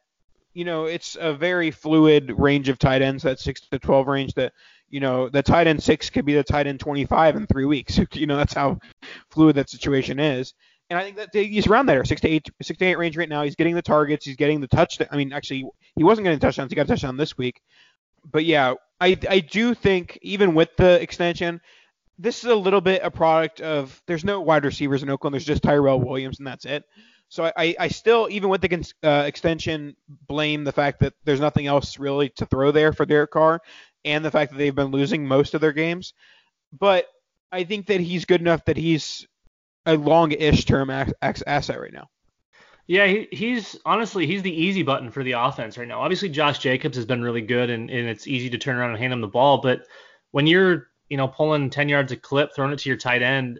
you 0.58 0.66
know, 0.66 0.86
it's 0.86 1.16
a 1.22 1.36
very 1.36 1.70
fluid 1.70 2.34
range 2.36 2.68
of 2.68 2.80
tight 2.80 3.03
ends, 3.03 3.22
that 3.22 3.39
six 3.39 3.62
to 3.62 3.78
twelve 3.78 4.08
range. 4.08 4.34
That 4.34 4.53
you 4.89 4.99
know, 4.99 5.30
the 5.30 5.43
tight 5.43 5.68
end 5.68 5.84
six 5.84 6.10
could 6.10 6.26
be 6.26 6.34
the 6.34 6.43
tight 6.43 6.66
end 6.66 6.80
twenty 6.80 7.05
five 7.05 7.36
in 7.36 7.45
three 7.45 7.66
weeks. 7.66 7.99
you 8.14 8.26
know, 8.26 8.38
that's 8.38 8.55
how 8.55 8.80
fluid 9.30 9.55
that 9.58 9.70
situation 9.70 10.20
is. 10.20 10.55
And 10.89 10.97
I 10.97 11.03
think 11.03 11.18
that 11.18 11.30
he's 11.32 11.68
around 11.68 11.86
there, 11.86 12.03
six 12.05 12.22
to 12.22 12.28
eight, 12.28 12.49
six 12.64 12.80
to 12.80 12.86
eight 12.86 12.97
range 12.97 13.16
right 13.18 13.30
now. 13.30 13.43
He's 13.43 13.55
getting 13.55 13.76
the 13.76 13.84
targets. 13.84 14.26
He's 14.26 14.36
getting 14.36 14.60
the 14.60 14.68
touchdown. 14.68 15.10
I 15.12 15.18
mean, 15.18 15.32
actually, 15.32 15.70
he 15.95 16.03
wasn't 16.03 16.26
getting 16.26 16.39
touchdowns. 16.39 16.72
He 16.72 16.76
got 16.76 16.86
a 16.86 16.88
touchdown 16.88 17.18
this 17.18 17.38
week. 17.38 17.62
But 18.26 18.43
yeah, 18.43 18.74
I 18.99 19.16
I 19.30 19.41
do 19.41 19.76
think 19.76 20.18
even 20.24 20.55
with 20.55 20.76
the 20.76 20.99
extension, 20.99 21.62
this 22.18 22.43
is 22.43 22.49
a 22.49 22.55
little 22.55 22.82
bit 22.82 23.01
a 23.03 23.12
product 23.12 23.62
of 23.62 24.01
there's 24.08 24.26
no 24.26 24.41
wide 24.41 24.66
receivers 24.66 25.03
in 25.03 25.10
Oakland. 25.12 25.36
There's 25.36 25.45
just 25.45 25.62
Tyrell 25.62 26.01
Williams, 26.01 26.39
and 26.39 26.47
that's 26.47 26.66
it. 26.66 26.84
So 27.30 27.51
I, 27.57 27.75
I 27.78 27.88
still, 27.89 28.28
even 28.32 28.49
with 28.49 28.61
the 28.61 28.93
uh, 29.03 29.23
extension, 29.25 29.95
blame 30.28 30.63
the 30.63 30.71
fact 30.71 31.01
that 31.01 31.13
there's 31.25 31.41
nothing 31.41 31.67
else 31.67 31.99
really 31.99 32.30
to 32.38 32.45
throw 32.45 32.71
there 32.71 32.93
for 32.93 33.05
Derek 33.05 33.32
Carr, 33.32 33.61
and 34.05 34.23
the 34.23 34.32
fact 34.32 34.51
that 34.51 34.57
they've 34.57 34.73
been 34.73 34.91
losing 34.91 35.28
most 35.28 35.53
of 35.53 35.59
their 35.59 35.73
games. 35.73 36.13
But 36.71 37.07
I 37.51 37.63
think 37.65 37.88
that 37.88 37.99
he's 37.99 38.25
good 38.25 38.41
enough 38.41 38.63
that 38.65 38.78
he's 38.78 39.28
a 39.86 39.97
long-ish 39.97 40.65
term 40.65 40.89
asset 40.89 41.82
right 41.82 41.93
now. 41.93 42.09
Yeah, 42.88 43.05
he, 43.07 43.28
he's 43.32 43.78
honestly 43.86 44.25
he's 44.25 44.43
the 44.43 44.53
easy 44.53 44.82
button 44.82 45.11
for 45.11 45.21
the 45.21 45.34
offense 45.34 45.78
right 45.78 45.88
now. 45.88 45.99
Obviously, 45.99 46.30
Josh 46.30 46.59
Jacobs 46.59 46.95
has 46.95 47.05
been 47.05 47.21
really 47.21 47.41
good, 47.41 47.69
and, 47.69 47.89
and 47.89 48.07
it's 48.07 48.28
easy 48.28 48.49
to 48.49 48.57
turn 48.57 48.78
around 48.78 48.91
and 48.91 48.99
hand 48.99 49.11
him 49.11 49.19
the 49.19 49.28
ball. 49.28 49.57
But 49.57 49.82
when 50.32 50.47
you're 50.47 50.88
you 51.09 51.17
know 51.17 51.28
pulling 51.28 51.69
10 51.69 51.89
yards 51.89 52.13
a 52.13 52.15
clip, 52.15 52.55
throwing 52.55 52.71
it 52.71 52.80
to 52.80 52.89
your 52.89 52.97
tight 52.97 53.21
end, 53.21 53.59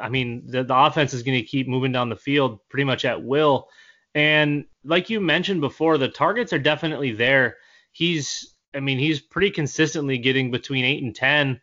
I 0.00 0.08
mean, 0.08 0.44
the, 0.46 0.64
the 0.64 0.76
offense 0.76 1.14
is 1.14 1.22
going 1.22 1.38
to 1.38 1.46
keep 1.46 1.68
moving 1.68 1.92
down 1.92 2.08
the 2.08 2.16
field 2.16 2.60
pretty 2.68 2.84
much 2.84 3.04
at 3.04 3.22
will. 3.22 3.68
And 4.14 4.64
like 4.84 5.10
you 5.10 5.20
mentioned 5.20 5.60
before, 5.60 5.98
the 5.98 6.08
targets 6.08 6.52
are 6.52 6.58
definitely 6.58 7.12
there. 7.12 7.56
He's, 7.92 8.54
I 8.74 8.80
mean, 8.80 8.98
he's 8.98 9.20
pretty 9.20 9.50
consistently 9.50 10.18
getting 10.18 10.50
between 10.50 10.84
eight 10.84 11.02
and 11.02 11.14
ten, 11.14 11.60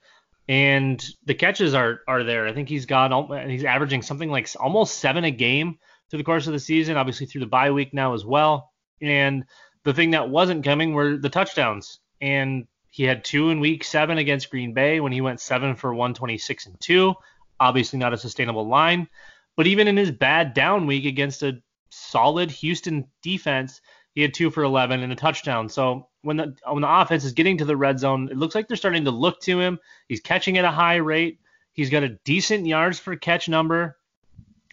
and 0.47 1.03
the 1.25 1.33
catches 1.33 1.73
are 1.73 2.01
are 2.07 2.23
there. 2.23 2.47
I 2.47 2.53
think 2.53 2.67
he's 2.67 2.85
got 2.85 3.11
he's 3.49 3.63
averaging 3.63 4.01
something 4.01 4.29
like 4.29 4.49
almost 4.59 4.99
seven 4.99 5.23
a 5.23 5.31
game 5.31 5.77
through 6.09 6.17
the 6.17 6.25
course 6.25 6.47
of 6.47 6.53
the 6.53 6.59
season. 6.59 6.97
Obviously 6.97 7.25
through 7.25 7.41
the 7.41 7.47
bye 7.47 7.71
week 7.71 7.93
now 7.93 8.13
as 8.13 8.25
well. 8.25 8.71
And 9.01 9.45
the 9.83 9.93
thing 9.93 10.11
that 10.11 10.29
wasn't 10.29 10.63
coming 10.63 10.93
were 10.93 11.17
the 11.17 11.29
touchdowns. 11.29 11.99
And 12.19 12.67
he 12.91 13.03
had 13.03 13.23
two 13.23 13.49
in 13.49 13.59
week 13.59 13.83
seven 13.83 14.17
against 14.17 14.49
Green 14.49 14.73
Bay 14.73 14.99
when 14.99 15.11
he 15.11 15.21
went 15.21 15.39
seven 15.39 15.75
for 15.75 15.93
126 15.93 16.65
and 16.65 16.79
two 16.79 17.15
obviously 17.61 17.99
not 17.99 18.13
a 18.13 18.17
sustainable 18.17 18.67
line. 18.67 19.07
But 19.55 19.67
even 19.67 19.87
in 19.87 19.95
his 19.95 20.11
bad 20.11 20.53
down 20.53 20.87
week 20.87 21.05
against 21.05 21.43
a 21.43 21.61
solid 21.89 22.49
Houston 22.49 23.07
defense, 23.21 23.79
he 24.15 24.21
had 24.21 24.33
two 24.33 24.49
for 24.49 24.63
11 24.63 25.01
and 25.01 25.13
a 25.13 25.15
touchdown. 25.15 25.69
So 25.69 26.09
when 26.23 26.37
the 26.37 26.55
when 26.67 26.81
the 26.81 27.01
offense 27.01 27.23
is 27.23 27.33
getting 27.33 27.57
to 27.59 27.65
the 27.65 27.77
red 27.77 27.99
zone, 27.99 28.29
it 28.29 28.37
looks 28.37 28.55
like 28.55 28.67
they're 28.67 28.77
starting 28.77 29.05
to 29.05 29.11
look 29.11 29.39
to 29.41 29.59
him. 29.59 29.79
He's 30.07 30.19
catching 30.19 30.57
at 30.57 30.65
a 30.65 30.71
high 30.71 30.97
rate. 30.97 31.39
He's 31.73 31.89
got 31.89 32.03
a 32.03 32.17
decent 32.25 32.65
yards 32.65 32.99
per 32.99 33.15
catch 33.15 33.47
number. 33.47 33.97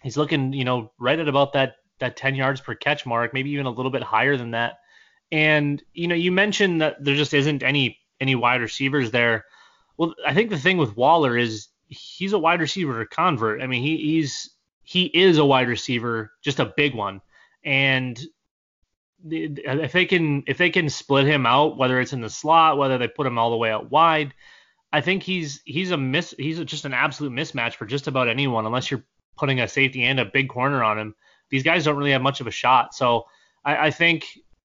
He's 0.03 0.17
looking, 0.17 0.53
you 0.53 0.65
know, 0.65 0.91
right 0.99 1.19
at 1.19 1.27
about 1.27 1.53
that 1.53 1.75
that 1.99 2.17
10 2.17 2.35
yards 2.35 2.61
per 2.61 2.75
catch 2.75 3.05
mark, 3.05 3.33
maybe 3.33 3.51
even 3.51 3.65
a 3.65 3.71
little 3.71 3.91
bit 3.91 4.03
higher 4.03 4.37
than 4.37 4.51
that. 4.51 4.79
And 5.31 5.81
you 5.93 6.07
know, 6.07 6.15
you 6.15 6.31
mentioned 6.31 6.81
that 6.81 7.03
there 7.03 7.15
just 7.15 7.33
isn't 7.33 7.63
any 7.63 7.99
any 8.19 8.35
wide 8.35 8.61
receivers 8.61 9.11
there. 9.11 9.45
Well, 9.97 10.15
I 10.25 10.33
think 10.33 10.49
the 10.49 10.57
thing 10.57 10.77
with 10.77 10.97
Waller 10.97 11.37
is 11.37 11.67
he's 11.89 12.33
a 12.33 12.39
wide 12.39 12.61
receiver 12.61 13.05
convert. 13.05 13.61
I 13.61 13.67
mean, 13.67 13.83
he, 13.83 13.97
he's 13.97 14.51
he 14.83 15.05
is 15.05 15.37
a 15.37 15.45
wide 15.45 15.67
receiver, 15.67 16.31
just 16.43 16.59
a 16.59 16.73
big 16.77 16.95
one. 16.95 17.21
And 17.63 18.19
if 19.29 19.91
they 19.91 20.05
can 20.05 20.43
if 20.47 20.57
they 20.57 20.69
can 20.69 20.89
split 20.89 21.27
him 21.27 21.45
out, 21.45 21.77
whether 21.77 21.99
it's 21.99 22.13
in 22.13 22.21
the 22.21 22.29
slot, 22.29 22.77
whether 22.77 22.97
they 22.97 23.07
put 23.07 23.27
him 23.27 23.37
all 23.37 23.51
the 23.51 23.57
way 23.57 23.71
out 23.71 23.91
wide, 23.91 24.33
I 24.93 25.01
think 25.01 25.23
he's 25.23 25.61
he's 25.65 25.91
a 25.91 25.97
miss 25.97 26.33
he's 26.37 26.59
just 26.61 26.85
an 26.85 26.93
absolute 26.93 27.33
mismatch 27.33 27.73
for 27.73 27.85
just 27.85 28.07
about 28.07 28.29
anyone 28.29 28.65
unless 28.65 28.89
you're 28.89 29.03
putting 29.37 29.59
a 29.59 29.67
safety 29.67 30.03
and 30.03 30.19
a 30.19 30.25
big 30.25 30.49
corner 30.49 30.83
on 30.83 30.97
him. 30.97 31.15
These 31.49 31.63
guys 31.63 31.83
don't 31.85 31.97
really 31.97 32.11
have 32.11 32.21
much 32.21 32.41
of 32.41 32.47
a 32.47 32.51
shot. 32.51 32.93
So 32.93 33.25
I, 33.65 33.87
I 33.87 33.91
think 33.91 34.25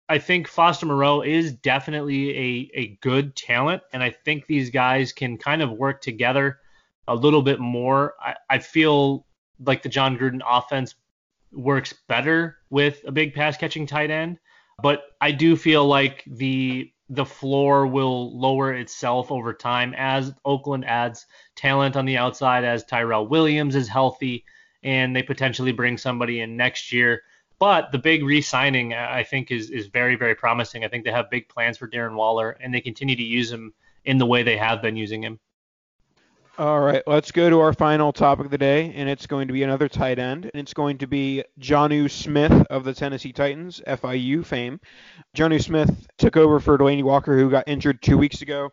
I 0.07 0.17
think 0.17 0.47
Foster 0.47 0.87
Moreau 0.87 1.21
is 1.21 1.53
definitely 1.53 2.31
a, 2.31 2.71
a 2.73 2.87
good 3.01 3.35
talent, 3.35 3.83
and 3.93 4.01
I 4.01 4.09
think 4.09 4.47
these 4.47 4.71
guys 4.71 5.13
can 5.13 5.37
kind 5.37 5.61
of 5.61 5.71
work 5.71 6.01
together 6.01 6.59
a 7.09 7.15
little 7.15 7.41
bit 7.41 7.59
more. 7.59 8.13
I, 8.21 8.35
I 8.49 8.59
feel 8.59 9.25
like 9.65 9.81
the 9.81 9.89
Jon 9.89 10.17
Gruden 10.17 10.41
offense 10.47 10.95
works 11.51 11.93
better 12.07 12.57
with 12.69 13.01
a 13.05 13.11
big 13.11 13.33
pass 13.33 13.57
catching 13.57 13.87
tight 13.87 14.11
end, 14.11 14.37
but 14.81 15.01
I 15.19 15.31
do 15.31 15.55
feel 15.55 15.85
like 15.85 16.23
the 16.27 16.91
the 17.11 17.25
floor 17.25 17.87
will 17.87 18.39
lower 18.39 18.71
itself 18.71 19.31
over 19.31 19.51
time 19.51 19.95
as 19.97 20.31
Oakland 20.45 20.85
adds 20.85 21.25
talent 21.55 21.95
on 21.95 22.05
the 22.05 22.17
outside, 22.17 22.63
as 22.63 22.85
Tyrell 22.85 23.25
Williams 23.25 23.75
is 23.75 23.87
healthy, 23.87 24.45
and 24.83 25.15
they 25.15 25.23
potentially 25.23 25.71
bring 25.71 25.97
somebody 25.97 26.41
in 26.41 26.55
next 26.55 26.93
year. 26.93 27.23
But 27.57 27.91
the 27.91 27.97
big 27.97 28.23
re-signing, 28.23 28.93
I 28.93 29.23
think, 29.23 29.49
is 29.49 29.71
is 29.71 29.87
very 29.87 30.15
very 30.15 30.35
promising. 30.35 30.85
I 30.85 30.87
think 30.87 31.03
they 31.03 31.11
have 31.11 31.31
big 31.31 31.49
plans 31.49 31.79
for 31.79 31.87
Darren 31.87 32.15
Waller, 32.15 32.51
and 32.61 32.71
they 32.71 32.81
continue 32.81 33.15
to 33.15 33.23
use 33.23 33.51
him 33.51 33.73
in 34.05 34.19
the 34.19 34.27
way 34.27 34.43
they 34.43 34.57
have 34.57 34.81
been 34.83 34.95
using 34.95 35.23
him. 35.23 35.39
All 36.59 36.81
right, 36.81 37.01
let's 37.07 37.31
go 37.31 37.49
to 37.49 37.61
our 37.61 37.71
final 37.71 38.11
topic 38.11 38.43
of 38.43 38.51
the 38.51 38.57
day, 38.57 38.91
and 38.93 39.07
it's 39.07 39.27
going 39.27 39.47
to 39.47 39.53
be 39.53 39.63
another 39.63 39.87
tight 39.87 40.19
end, 40.19 40.43
and 40.43 40.59
it's 40.59 40.73
going 40.73 40.97
to 40.97 41.07
be 41.07 41.41
Jonnu 41.57 42.11
Smith 42.11 42.51
of 42.69 42.83
the 42.83 42.93
Tennessee 42.93 43.31
Titans, 43.31 43.81
FIU 43.87 44.45
fame. 44.45 44.81
Jonnu 45.33 45.63
Smith 45.63 46.05
took 46.17 46.35
over 46.35 46.59
for 46.59 46.77
Delanie 46.77 47.01
Walker, 47.01 47.39
who 47.39 47.49
got 47.49 47.69
injured 47.69 48.01
two 48.01 48.17
weeks 48.17 48.41
ago, 48.41 48.71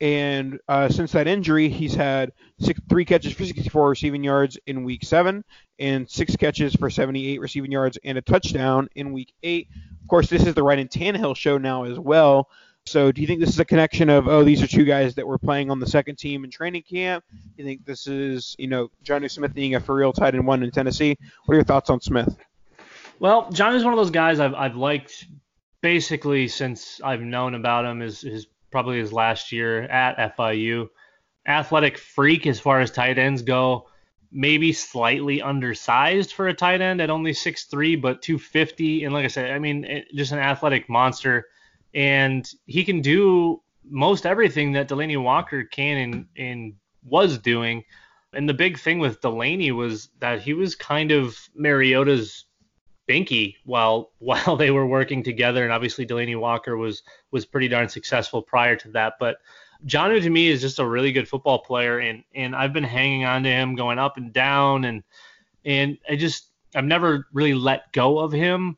and 0.00 0.58
uh, 0.66 0.88
since 0.88 1.12
that 1.12 1.28
injury, 1.28 1.68
he's 1.68 1.94
had 1.94 2.32
six, 2.58 2.80
three 2.88 3.04
catches 3.04 3.32
for 3.32 3.44
64 3.44 3.90
receiving 3.90 4.24
yards 4.24 4.58
in 4.66 4.82
Week 4.82 5.04
Seven, 5.04 5.44
and 5.78 6.10
six 6.10 6.34
catches 6.34 6.74
for 6.74 6.90
78 6.90 7.40
receiving 7.40 7.70
yards 7.70 7.96
and 8.02 8.18
a 8.18 8.22
touchdown 8.22 8.88
in 8.96 9.12
Week 9.12 9.32
Eight. 9.44 9.68
Of 10.02 10.08
course, 10.08 10.28
this 10.28 10.46
is 10.46 10.54
the 10.54 10.64
Ryan 10.64 10.88
Tannehill 10.88 11.36
show 11.36 11.58
now 11.58 11.84
as 11.84 11.96
well. 11.96 12.48
So 12.90 13.12
do 13.12 13.20
you 13.20 13.26
think 13.28 13.38
this 13.38 13.50
is 13.50 13.60
a 13.60 13.64
connection 13.64 14.10
of 14.10 14.26
oh 14.26 14.42
these 14.42 14.60
are 14.64 14.66
two 14.66 14.84
guys 14.84 15.14
that 15.14 15.24
were 15.24 15.38
playing 15.38 15.70
on 15.70 15.78
the 15.78 15.86
second 15.86 16.16
team 16.16 16.42
in 16.42 16.50
training 16.50 16.82
camp? 16.82 17.24
Do 17.30 17.38
you 17.56 17.64
think 17.64 17.86
this 17.86 18.08
is 18.08 18.56
you 18.58 18.66
know 18.66 18.88
Jonnu 19.04 19.30
Smith 19.30 19.54
being 19.54 19.76
a 19.76 19.80
for 19.80 19.94
real 19.94 20.12
tight 20.12 20.34
end 20.34 20.44
one 20.44 20.64
in 20.64 20.72
Tennessee? 20.72 21.16
What 21.44 21.52
are 21.52 21.58
your 21.58 21.64
thoughts 21.64 21.88
on 21.88 22.00
Smith? 22.00 22.36
Well, 23.20 23.48
John 23.52 23.76
is 23.76 23.84
one 23.84 23.92
of 23.92 23.96
those 23.96 24.10
guys 24.10 24.40
I've 24.40 24.54
I've 24.54 24.74
liked 24.74 25.24
basically 25.82 26.48
since 26.48 27.00
I've 27.04 27.20
known 27.20 27.54
about 27.54 27.84
him 27.84 28.02
is 28.02 28.22
his 28.22 28.48
probably 28.72 28.98
his 28.98 29.12
last 29.12 29.52
year 29.52 29.82
at 29.82 30.36
FIU. 30.36 30.88
Athletic 31.46 31.96
freak 31.96 32.48
as 32.48 32.58
far 32.58 32.80
as 32.80 32.90
tight 32.90 33.18
ends 33.18 33.42
go. 33.42 33.86
Maybe 34.32 34.72
slightly 34.72 35.40
undersized 35.42 36.32
for 36.32 36.48
a 36.48 36.54
tight 36.54 36.80
end 36.80 37.00
at 37.00 37.08
only 37.08 37.32
6'3, 37.32 38.00
but 38.00 38.20
250. 38.20 39.04
And 39.04 39.14
like 39.14 39.24
I 39.24 39.28
said, 39.28 39.52
I 39.52 39.60
mean, 39.60 39.84
it, 39.84 40.08
just 40.12 40.32
an 40.32 40.40
athletic 40.40 40.88
monster 40.88 41.46
and 41.94 42.48
he 42.66 42.84
can 42.84 43.00
do 43.00 43.62
most 43.84 44.26
everything 44.26 44.72
that 44.72 44.88
Delanie 44.88 45.22
Walker 45.22 45.64
can 45.64 45.96
and, 45.96 46.26
and 46.36 46.74
was 47.04 47.38
doing. 47.38 47.84
And 48.32 48.48
the 48.48 48.54
big 48.54 48.78
thing 48.78 49.00
with 49.00 49.20
Delanie 49.20 49.74
was 49.74 50.08
that 50.20 50.40
he 50.40 50.54
was 50.54 50.74
kind 50.74 51.10
of 51.10 51.36
Mariota's 51.54 52.44
binky 53.08 53.56
while 53.64 54.12
while 54.18 54.56
they 54.56 54.70
were 54.70 54.86
working 54.86 55.22
together. 55.22 55.64
And 55.64 55.72
obviously 55.72 56.06
Delanie 56.06 56.38
Walker 56.38 56.76
was 56.76 57.02
was 57.30 57.44
pretty 57.44 57.68
darn 57.68 57.88
successful 57.88 58.42
prior 58.42 58.76
to 58.76 58.90
that. 58.92 59.14
But 59.18 59.38
Jonnu 59.86 60.22
to 60.22 60.30
me 60.30 60.48
is 60.48 60.60
just 60.60 60.78
a 60.78 60.86
really 60.86 61.10
good 61.10 61.28
football 61.28 61.58
player, 61.58 61.98
and 61.98 62.22
and 62.34 62.54
I've 62.54 62.72
been 62.72 62.84
hanging 62.84 63.24
on 63.24 63.42
to 63.42 63.48
him 63.48 63.74
going 63.74 63.98
up 63.98 64.16
and 64.16 64.32
down, 64.32 64.84
and 64.84 65.02
and 65.64 65.98
I 66.08 66.16
just 66.16 66.50
I've 66.74 66.84
never 66.84 67.26
really 67.32 67.54
let 67.54 67.92
go 67.92 68.18
of 68.18 68.30
him 68.30 68.76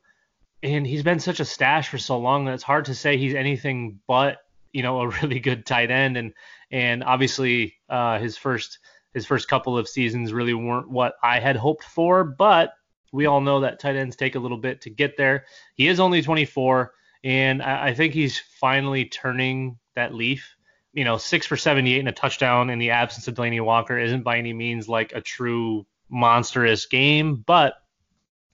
and 0.63 0.87
he's 0.87 1.03
been 1.03 1.19
such 1.19 1.41
a 1.41 1.45
stash 1.45 1.89
for 1.89 1.97
so 1.97 2.17
long 2.17 2.45
that 2.45 2.53
it's 2.53 2.63
hard 2.63 2.85
to 2.85 2.95
say 2.95 3.17
he's 3.17 3.35
anything 3.35 3.99
but 4.07 4.37
you 4.71 4.81
know 4.81 5.01
a 5.01 5.07
really 5.21 5.39
good 5.39 5.65
tight 5.65 5.91
end. 5.91 6.17
And 6.17 6.33
and 6.71 7.03
obviously 7.03 7.75
uh, 7.89 8.19
his 8.19 8.37
first 8.37 8.79
his 9.13 9.25
first 9.25 9.47
couple 9.47 9.77
of 9.77 9.87
seasons 9.87 10.33
really 10.33 10.55
weren't 10.55 10.89
what 10.89 11.15
I 11.21 11.39
had 11.39 11.55
hoped 11.55 11.83
for 11.83 12.23
but 12.23 12.73
we 13.11 13.27
all 13.27 13.41
know 13.41 13.59
that 13.59 13.79
tight 13.79 13.95
ends 13.95 14.15
take 14.15 14.33
a 14.33 14.39
little 14.39 14.57
bit 14.57 14.81
to 14.81 14.89
get 14.89 15.17
there. 15.17 15.45
He 15.75 15.87
is 15.87 15.99
only 15.99 16.23
24 16.23 16.93
and 17.23 17.61
I, 17.61 17.87
I 17.87 17.93
think 17.93 18.13
he's 18.13 18.39
finally 18.39 19.05
turning 19.05 19.77
that 19.95 20.15
leaf. 20.15 20.55
You 20.93 21.03
know 21.03 21.17
six 21.17 21.45
for 21.45 21.57
78 21.57 21.99
and 21.99 22.09
a 22.09 22.13
touchdown 22.13 22.69
in 22.69 22.79
the 22.79 22.91
absence 22.91 23.27
of 23.27 23.35
Delanie 23.35 23.63
Walker 23.63 23.97
isn't 23.97 24.23
by 24.23 24.37
any 24.37 24.53
means 24.53 24.87
like 24.87 25.11
a 25.11 25.21
true 25.21 25.85
monstrous 26.09 26.85
game 26.85 27.43
but 27.47 27.73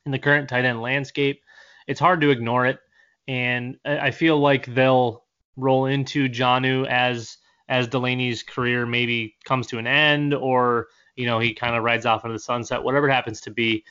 in 0.06 0.14
the 0.14 0.20
current 0.20 0.48
tight 0.48 0.64
end 0.64 0.82
landscape 0.82 1.42
it's 1.90 2.00
hard 2.00 2.22
to 2.22 2.30
ignore 2.30 2.68
it. 2.68 2.80
And 3.28 3.78
I 3.84 4.12
feel 4.12 4.38
like 4.38 4.68
they'll 4.68 5.26
roll 5.58 5.88
into 5.88 6.30
Jonnu 6.30 6.88
as 6.88 7.38
as 7.68 7.88
Delanie's 7.88 8.42
career 8.42 8.86
maybe 8.86 9.36
comes 9.44 9.68
to 9.68 9.78
an 9.78 9.86
end, 9.88 10.34
or 10.34 10.88
you 11.16 11.26
know 11.26 11.40
he 11.40 11.54
kind 11.54 11.76
of 11.76 11.84
rides 11.84 12.06
off 12.06 12.24
into 12.24 12.34
the 12.34 12.40
sunset, 12.40 12.84
whatever 12.84 13.10
it 13.10 13.14
happens 13.14 13.42
to 13.42 13.52
be. 13.52 13.84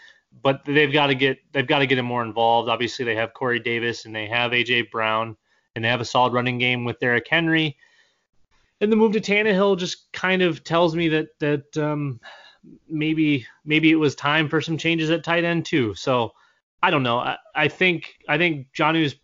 But 0.43 0.65
they've 0.65 0.93
got 0.93 1.09
to 1.09 1.15
get 1.15 1.39
they've 1.53 1.67
got 1.67 1.81
to 1.81 1.87
get 1.87 1.99
him 1.99 2.07
more 2.07 2.23
involved. 2.23 2.69
Obviously, 2.69 3.05
they 3.05 3.17
have 3.17 3.35
Corey 3.35 3.61
Davis 3.61 4.05
and 4.05 4.15
they 4.15 4.27
have 4.27 4.53
AJ 4.53 4.91
Brown 4.91 5.37
and 5.75 5.85
they 5.85 5.89
have 5.89 6.01
a 6.01 6.05
solid 6.05 6.33
running 6.33 6.59
game 6.59 6.85
with 6.85 7.01
Derrick 7.01 7.27
Henry. 7.29 7.77
And 8.81 8.93
the 8.93 8.97
move 8.97 9.13
to 9.13 9.21
Tannehill 9.21 9.77
just 9.79 10.13
kind 10.13 10.43
of 10.43 10.63
tells 10.63 10.95
me 10.95 11.09
that 11.09 11.39
that 11.41 11.77
um, 11.77 12.21
maybe 12.89 13.47
maybe 13.65 13.91
it 13.91 13.97
was 13.97 14.15
time 14.15 14.49
for 14.49 14.61
some 14.61 14.79
changes 14.79 15.11
at 15.11 15.25
tight 15.25 15.45
end 15.45 15.67
too. 15.67 15.95
So 15.95 16.33
I 16.83 16.91
don't 16.91 17.03
know. 17.03 17.19
I, 17.19 17.37
I 17.55 17.69
think 17.69 18.15
I 18.29 18.39
think 18.39 18.69
Jonnu's 18.77 19.17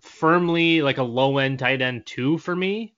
firmly 0.00 0.82
like 0.82 0.98
a 0.98 1.02
low 1.02 1.38
end 1.38 1.58
tight 1.58 1.82
end 1.82 2.06
two 2.06 2.38
for 2.38 2.54
me. 2.54 2.94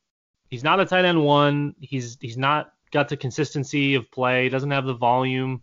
He's 0.49 0.65
not 0.65 0.81
a 0.81 0.85
tight 0.85 1.05
end 1.05 1.25
one. 1.25 1.75
He's 1.81 2.19
he's 2.21 2.37
not 2.37 2.73
got 2.91 3.09
the 3.09 3.17
consistency 3.17 3.95
of 3.95 4.11
play. 4.11 4.49
Doesn't 4.49 4.71
have 4.71 4.85
the 4.85 4.95
volume. 4.95 5.63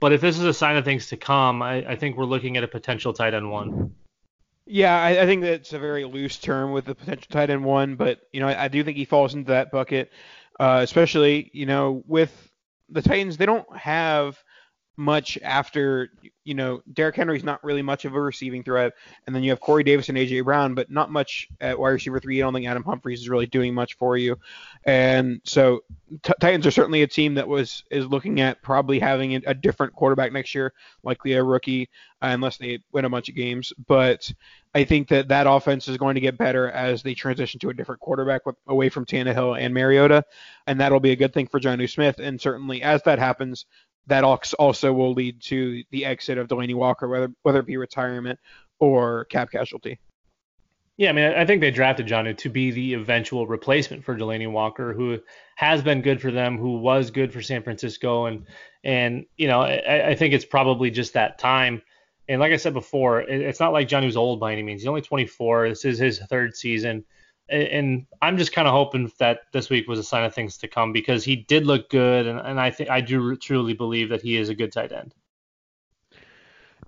But 0.00 0.12
if 0.12 0.20
this 0.20 0.38
is 0.38 0.44
a 0.44 0.52
sign 0.52 0.76
of 0.76 0.84
things 0.84 1.08
to 1.08 1.16
come, 1.16 1.62
I, 1.62 1.76
I 1.92 1.96
think 1.96 2.16
we're 2.16 2.24
looking 2.24 2.56
at 2.56 2.64
a 2.64 2.68
potential 2.68 3.12
tight 3.12 3.32
end 3.32 3.50
one. 3.50 3.94
Yeah, 4.66 4.96
I, 5.00 5.22
I 5.22 5.26
think 5.26 5.42
that's 5.42 5.72
a 5.72 5.78
very 5.78 6.04
loose 6.04 6.38
term 6.38 6.72
with 6.72 6.86
the 6.86 6.94
potential 6.94 7.28
tight 7.30 7.50
end 7.50 7.64
one, 7.64 7.96
but 7.96 8.20
you 8.32 8.40
know 8.40 8.48
I, 8.48 8.64
I 8.64 8.68
do 8.68 8.84
think 8.84 8.96
he 8.96 9.04
falls 9.04 9.34
into 9.34 9.50
that 9.52 9.70
bucket, 9.70 10.12
uh, 10.60 10.80
especially 10.82 11.50
you 11.52 11.66
know 11.66 12.02
with 12.06 12.50
the 12.88 13.02
Titans. 13.02 13.36
They 13.36 13.46
don't 13.46 13.76
have 13.76 14.42
much 14.96 15.38
after 15.42 16.10
you 16.44 16.54
know 16.54 16.82
Derrick 16.92 17.16
Henry's 17.16 17.42
not 17.42 17.62
really 17.64 17.82
much 17.82 18.04
of 18.04 18.14
a 18.14 18.20
receiving 18.20 18.62
threat, 18.62 18.92
and 19.26 19.34
then 19.34 19.42
you 19.42 19.50
have 19.50 19.60
Corey 19.60 19.82
Davis 19.82 20.08
and 20.08 20.18
AJ 20.18 20.44
Brown, 20.44 20.74
but 20.74 20.90
not 20.90 21.10
much 21.10 21.48
at 21.60 21.78
wide 21.78 21.90
receiver 21.90 22.20
three. 22.20 22.40
I 22.40 22.44
don't 22.44 22.54
think 22.54 22.66
Adam 22.66 22.84
Humphries 22.84 23.20
is 23.20 23.28
really 23.28 23.46
doing 23.46 23.74
much 23.74 23.94
for 23.94 24.16
you, 24.16 24.36
and 24.84 25.40
so 25.44 25.82
t- 26.22 26.32
Titans 26.40 26.66
are 26.66 26.70
certainly 26.70 27.02
a 27.02 27.06
team 27.06 27.34
that 27.34 27.48
was 27.48 27.84
is 27.90 28.06
looking 28.06 28.40
at 28.40 28.62
probably 28.62 28.98
having 28.98 29.34
a 29.46 29.54
different 29.54 29.94
quarterback 29.94 30.32
next 30.32 30.54
year, 30.54 30.72
likely 31.02 31.32
a 31.32 31.42
rookie, 31.42 31.88
uh, 32.22 32.28
unless 32.28 32.56
they 32.56 32.78
win 32.92 33.04
a 33.04 33.10
bunch 33.10 33.28
of 33.28 33.34
games. 33.34 33.72
But 33.86 34.30
I 34.74 34.84
think 34.84 35.08
that 35.08 35.28
that 35.28 35.46
offense 35.46 35.88
is 35.88 35.96
going 35.96 36.14
to 36.14 36.20
get 36.20 36.38
better 36.38 36.70
as 36.70 37.02
they 37.02 37.14
transition 37.14 37.60
to 37.60 37.70
a 37.70 37.74
different 37.74 38.00
quarterback 38.00 38.44
with, 38.46 38.56
away 38.66 38.88
from 38.88 39.06
Tannehill 39.06 39.58
and 39.58 39.74
Mariota, 39.74 40.24
and 40.66 40.80
that'll 40.80 41.00
be 41.00 41.12
a 41.12 41.16
good 41.16 41.32
thing 41.32 41.46
for 41.46 41.60
Jonnu 41.60 41.90
Smith. 41.90 42.18
And 42.18 42.40
certainly 42.40 42.82
as 42.82 43.02
that 43.02 43.18
happens, 43.18 43.66
that 44.06 44.24
also 44.24 44.92
will 44.92 45.12
lead 45.12 45.40
to 45.42 45.82
the 45.90 46.04
exit 46.04 46.38
of 46.38 46.48
Delanie 46.48 46.74
Walker, 46.74 47.08
whether 47.08 47.32
whether 47.42 47.60
it 47.60 47.66
be 47.66 47.76
retirement 47.76 48.38
or 48.78 49.24
cap 49.26 49.50
casualty. 49.50 49.98
Yeah, 50.96 51.10
I 51.10 51.12
mean, 51.12 51.32
I 51.32 51.44
think 51.44 51.60
they 51.60 51.72
drafted 51.72 52.06
Jonnu 52.06 52.36
to 52.38 52.48
be 52.48 52.70
the 52.70 52.94
eventual 52.94 53.48
replacement 53.48 54.04
for 54.04 54.16
Delanie 54.16 54.50
Walker, 54.50 54.92
who 54.92 55.18
has 55.56 55.82
been 55.82 56.02
good 56.02 56.20
for 56.20 56.30
them, 56.30 56.56
who 56.56 56.78
was 56.78 57.10
good 57.10 57.32
for 57.32 57.42
San 57.42 57.62
Francisco, 57.62 58.26
and 58.26 58.46
and 58.84 59.26
you 59.36 59.48
know, 59.48 59.62
I, 59.62 60.10
I 60.10 60.14
think 60.14 60.34
it's 60.34 60.44
probably 60.44 60.90
just 60.90 61.14
that 61.14 61.38
time. 61.38 61.82
And 62.28 62.40
like 62.40 62.52
I 62.52 62.56
said 62.56 62.74
before, 62.74 63.22
it, 63.22 63.40
it's 63.40 63.60
not 63.60 63.72
like 63.72 63.88
Jonnu's 63.88 64.16
old 64.16 64.38
by 64.38 64.52
any 64.52 64.62
means. 64.62 64.82
He's 64.82 64.88
only 64.88 65.02
24. 65.02 65.70
This 65.70 65.84
is 65.84 65.98
his 65.98 66.20
third 66.20 66.56
season 66.56 67.04
and 67.48 68.06
I'm 68.22 68.38
just 68.38 68.52
kind 68.52 68.66
of 68.66 68.72
hoping 68.72 69.10
that 69.18 69.42
this 69.52 69.70
week 69.70 69.86
was 69.88 69.98
a 69.98 70.04
sign 70.04 70.24
of 70.24 70.34
things 70.34 70.58
to 70.58 70.68
come 70.68 70.92
because 70.92 71.24
he 71.24 71.36
did 71.36 71.66
look 71.66 71.90
good, 71.90 72.26
and, 72.26 72.38
and 72.38 72.60
I 72.60 72.70
think 72.70 72.90
I 72.90 73.00
do 73.00 73.36
truly 73.36 73.74
believe 73.74 74.08
that 74.10 74.22
he 74.22 74.36
is 74.36 74.48
a 74.48 74.54
good 74.54 74.72
tight 74.72 74.92
end. 74.92 75.14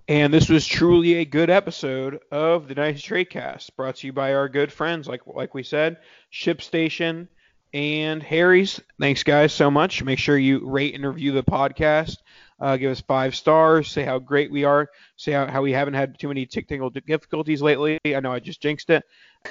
And 0.09 0.33
this 0.33 0.47
was 0.47 0.65
truly 0.65 1.15
a 1.15 1.25
good 1.25 1.49
episode 1.49 2.21
of 2.31 2.67
the 2.67 2.75
Dynasty 2.75 3.05
Trade 3.05 3.29
Cast, 3.29 3.75
brought 3.75 3.97
to 3.97 4.07
you 4.07 4.13
by 4.13 4.33
our 4.33 4.47
good 4.47 4.71
friends, 4.71 5.07
like 5.07 5.21
like 5.27 5.53
we 5.53 5.63
said, 5.63 5.97
ShipStation 6.31 7.27
and 7.73 8.23
Harry's. 8.23 8.79
Thanks, 8.99 9.23
guys, 9.23 9.53
so 9.53 9.69
much. 9.69 10.03
Make 10.03 10.19
sure 10.19 10.37
you 10.37 10.65
rate 10.65 10.95
and 10.95 11.05
review 11.05 11.33
the 11.33 11.43
podcast. 11.43 12.17
Uh, 12.59 12.77
give 12.77 12.91
us 12.91 13.01
five 13.01 13.35
stars. 13.35 13.89
Say 13.89 14.03
how 14.03 14.17
great 14.17 14.51
we 14.51 14.63
are. 14.63 14.89
Say 15.15 15.33
how, 15.33 15.45
how 15.45 15.61
we 15.61 15.73
haven't 15.73 15.93
had 15.93 16.17
too 16.17 16.27
many 16.27 16.45
technical 16.45 16.89
difficulties 16.89 17.61
lately. 17.61 17.99
I 18.05 18.19
know 18.19 18.31
I 18.31 18.39
just 18.39 18.61
jinxed 18.61 18.89
it. 18.89 19.03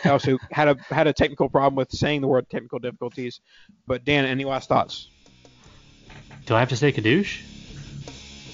I 0.05 0.11
also 0.11 0.39
had 0.51 0.69
a 0.69 0.77
had 0.91 1.07
a 1.07 1.13
technical 1.13 1.49
problem 1.49 1.75
with 1.75 1.91
saying 1.91 2.21
the 2.21 2.29
word 2.29 2.49
technical 2.51 2.79
difficulties. 2.79 3.41
But 3.87 4.05
Dan, 4.05 4.25
any 4.25 4.45
last 4.45 4.69
thoughts? 4.69 5.09
Do 6.47 6.55
I 6.55 6.61
have 6.61 6.69
to 6.69 6.77
say 6.77 6.93
Kadoosh? 6.93 7.43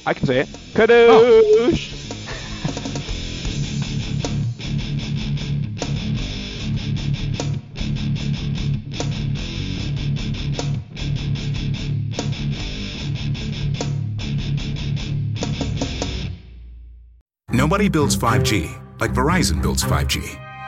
I 0.06 0.14
can 0.14 0.26
say 0.26 0.40
it. 0.40 0.48
Kadoosh. 0.74 1.92
Oh. 1.94 1.98
Nobody 17.50 17.88
builds 17.88 18.16
5G 18.16 19.00
like 19.00 19.12
Verizon 19.12 19.62
builds 19.62 19.84
5G 19.84 20.41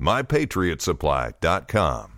MyPatriotSupply.com. 0.00 2.17